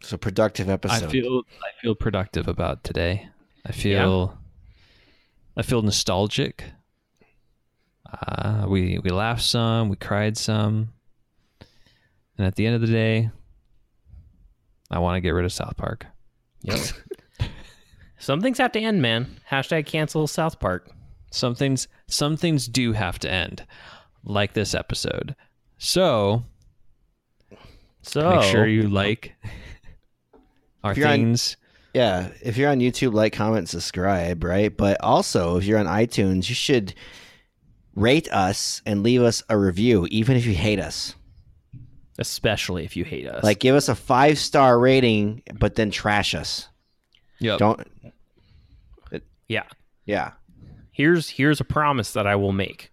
it's 0.00 0.12
a 0.12 0.18
productive 0.18 0.68
episode. 0.68 1.04
I 1.04 1.10
feel 1.10 1.42
I 1.62 1.70
feel 1.80 1.94
productive 1.94 2.46
about 2.48 2.84
today. 2.84 3.28
I 3.64 3.72
feel 3.72 4.36
I 5.56 5.62
feel 5.62 5.80
nostalgic. 5.80 6.64
Uh, 8.12 8.66
we 8.68 8.98
we 8.98 9.08
laughed 9.10 9.42
some, 9.42 9.88
we 9.88 9.96
cried 9.96 10.36
some, 10.36 10.92
and 12.36 12.46
at 12.46 12.56
the 12.56 12.66
end 12.66 12.74
of 12.74 12.82
the 12.82 12.88
day, 12.88 13.30
I 14.94 14.98
want 15.00 15.16
to 15.16 15.20
get 15.20 15.30
rid 15.30 15.44
of 15.44 15.52
South 15.52 15.76
Park. 15.76 16.06
Yep. 16.62 16.78
Some 18.18 18.40
things 18.40 18.58
have 18.58 18.72
to 18.72 18.80
end, 18.80 19.02
man. 19.02 19.38
Hashtag 19.50 19.86
cancel 19.86 20.26
South 20.26 20.60
Park. 20.60 20.88
Some 21.32 21.54
things 21.56 21.88
some 22.06 22.36
things 22.36 22.68
do 22.68 22.92
have 22.92 23.18
to 23.18 23.30
end, 23.30 23.66
like 24.24 24.52
this 24.54 24.72
episode. 24.74 25.34
So 25.78 26.44
So 28.02 28.30
make 28.36 28.44
sure 28.44 28.66
you 28.66 28.88
like 28.88 29.34
our 30.84 30.92
If 30.92 30.98
you're 30.98 31.08
on- 31.08 31.12
things. 31.14 31.56
Yeah, 31.92 32.30
if 32.42 32.56
you're 32.56 32.70
on 32.70 32.80
YouTube, 32.80 33.14
like, 33.14 33.32
comment, 33.32 33.68
subscribe, 33.68 34.42
right? 34.42 34.76
But 34.76 35.00
also, 35.00 35.56
if 35.58 35.64
you're 35.64 35.78
on 35.78 35.86
iTunes, 35.86 36.48
you 36.48 36.54
should 36.54 36.92
rate 37.94 38.28
us 38.32 38.82
and 38.84 39.02
leave 39.04 39.22
us 39.22 39.42
a 39.48 39.56
review, 39.56 40.06
even 40.10 40.36
if 40.36 40.44
you 40.44 40.54
hate 40.54 40.80
us. 40.80 41.14
Especially 42.18 42.84
if 42.84 42.96
you 42.96 43.04
hate 43.04 43.26
us. 43.26 43.42
Like, 43.44 43.58
give 43.58 43.74
us 43.74 43.88
a 43.88 43.94
five 43.94 44.38
star 44.38 44.78
rating, 44.78 45.42
but 45.58 45.74
then 45.74 45.90
trash 45.90 46.34
us. 46.34 46.68
Yep. 47.40 47.58
Don't. 47.58 47.86
yeah. 49.48 49.64
Yeah. 50.06 50.32
Here's 50.92 51.28
here's 51.28 51.60
a 51.60 51.64
promise 51.64 52.12
that 52.12 52.26
I 52.26 52.36
will 52.36 52.52
make. 52.52 52.90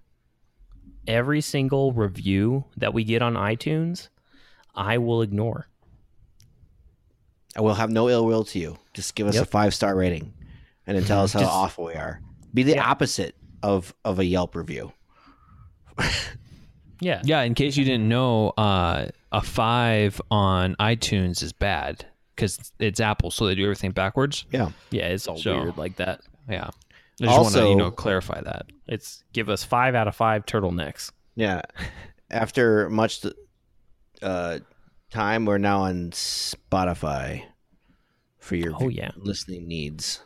Every 1.08 1.42
single 1.42 1.94
review 1.94 2.66
that 2.78 2.94
we 2.94 3.04
get 3.04 3.22
on 3.22 3.34
iTunes, 3.36 4.10
I 4.76 4.98
will 4.98 5.22
ignore. 5.22 5.68
I 7.56 7.62
will 7.62 7.74
have 7.76 7.90
no 7.90 8.08
ill 8.10 8.26
will 8.26 8.44
to 8.46 8.60
you. 8.60 8.78
Just 8.94 9.14
give 9.16 9.28
us 9.28 9.36
a 9.38 9.46
five 9.46 9.74
star 9.74 9.96
rating, 9.96 10.34
and 10.88 10.98
then 10.98 11.04
tell 11.06 11.22
us 11.24 11.34
how 11.34 11.42
Just- 11.42 11.52
awful 11.52 11.86
we 11.86 11.94
are. 11.94 12.22
Be 12.54 12.64
the 12.64 12.74
Yeah. 12.76 12.90
opposite 12.90 13.36
of 13.62 13.94
of 14.06 14.20
a 14.20 14.26
Yelp 14.26 14.56
review. 14.56 14.94
Yeah. 17.02 17.22
Yeah, 17.26 17.42
in 17.42 17.54
case 17.56 17.76
you 17.76 17.84
didn't 17.84 18.08
know, 18.08 18.50
uh, 18.58 19.08
a 19.34 19.42
five 19.42 20.22
on 20.32 20.76
iTunes 20.80 21.44
is 21.44 21.52
bad 21.52 22.06
because 22.36 22.72
it's 22.80 23.00
Apple, 23.02 23.32
so 23.32 23.46
they 23.48 23.56
do 23.56 23.64
everything 23.64 23.92
backwards. 23.92 24.46
Yeah. 24.52 24.70
Yeah, 24.92 25.08
it's 25.08 25.28
all 25.28 25.38
So- 25.38 25.58
weird 25.62 25.78
like 25.78 25.98
that. 25.98 26.22
Yeah, 26.50 26.70
I 27.22 27.26
just 27.26 27.40
want 27.40 27.54
to 27.56 27.68
you 27.70 27.76
know 27.76 27.92
clarify 27.92 28.42
that. 28.42 28.66
It's 28.88 29.24
give 29.34 29.50
us 29.50 29.64
five 29.64 29.96
out 29.96 30.08
of 30.08 30.16
five 30.16 30.46
turtlenecks. 30.46 31.12
Yeah. 31.36 31.62
After 32.30 32.90
much 32.90 33.26
uh, 34.22 34.60
time, 35.12 35.46
we're 35.46 35.58
now 35.60 35.82
on 35.82 36.12
Spotify 36.12 37.44
for 38.40 38.56
your 38.56 38.74
Oh, 38.80 38.90
yeah. 38.90 39.12
listening 39.18 39.68
needs. 39.68 40.22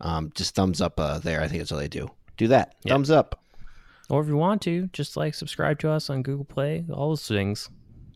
Um, 0.00 0.32
just 0.34 0.54
thumbs 0.54 0.80
up 0.80 0.98
uh, 0.98 1.18
there. 1.18 1.40
I 1.40 1.48
think 1.48 1.60
that's 1.60 1.70
all 1.72 1.78
they 1.78 1.88
do. 1.88 2.10
Do 2.36 2.48
that. 2.48 2.74
Yeah. 2.84 2.94
Thumbs 2.94 3.10
up. 3.10 3.41
Or 4.12 4.20
if 4.20 4.28
you 4.28 4.36
want 4.36 4.60
to, 4.62 4.88
just 4.92 5.16
like 5.16 5.32
subscribe 5.32 5.78
to 5.78 5.90
us 5.90 6.10
on 6.10 6.22
Google 6.22 6.44
Play, 6.44 6.84
all 6.92 7.08
those 7.08 7.26
things. 7.26 7.70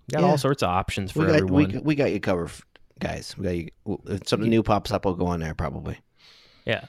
We 0.07 0.13
got 0.13 0.21
Yeah. 0.21 0.29
all 0.29 0.37
sorts 0.37 0.63
of 0.63 0.69
options 0.69 1.11
for 1.11 1.21
We 1.21 1.27
got, 1.27 1.51
we, 1.51 1.65
everyone. 1.65 1.85
we 1.85 1.95
got 1.95 2.13
you 2.13 2.21
covered, 2.21 2.51
guys. 2.99 3.35
We 3.39 3.45
got 3.45 3.57
you. 3.57 3.71
If 4.07 4.29
something 4.29 4.51
new 4.51 4.63
pops 4.63 4.91
up, 4.91 5.07
we'll 5.07 5.15
go 5.15 5.27
on 5.29 5.41
there 5.41 5.55
probably. 5.55 5.99
yeah. 6.67 6.85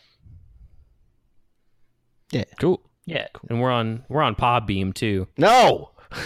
Yeah. 2.32 2.44
Cool. 2.60 2.82
Yeah. 3.06 3.28
And 3.50 3.62
we're 3.62 3.72
on 3.72 4.04
we're 4.10 4.22
on 4.22 4.36
Podbean 4.36 4.94
too. 4.94 5.30
No. 5.38 5.92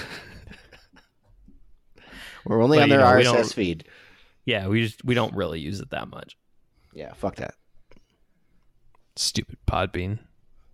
we're 2.46 2.64
only 2.64 2.78
But, 2.80 2.84
on 2.86 2.90
you 2.90 2.98
their 2.98 3.06
know, 3.24 3.34
RSS 3.36 3.54
feed. 3.54 3.86
Yeah, 4.46 4.68
we 4.68 4.82
just 4.82 5.06
we 5.06 5.14
don't 5.14 5.36
really 5.36 5.60
use 5.60 5.80
it 5.82 5.92
that 5.92 6.08
much. 6.08 6.36
Yeah. 6.96 7.14
Fuck 7.14 7.36
that. 7.36 7.54
Stupid 9.16 9.60
Podbean. 9.68 10.18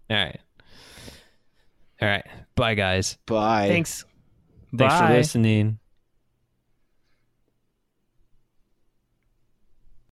All 0.10 0.16
right. 0.16 0.40
All 2.02 2.08
right. 2.08 2.26
Bye, 2.56 2.76
guys. 2.76 3.18
Bye. 3.26 3.68
Thanks. 3.68 4.06
Thanks 4.76 4.94
Bye. 4.94 5.08
for 5.08 5.14
listening. 5.14 5.80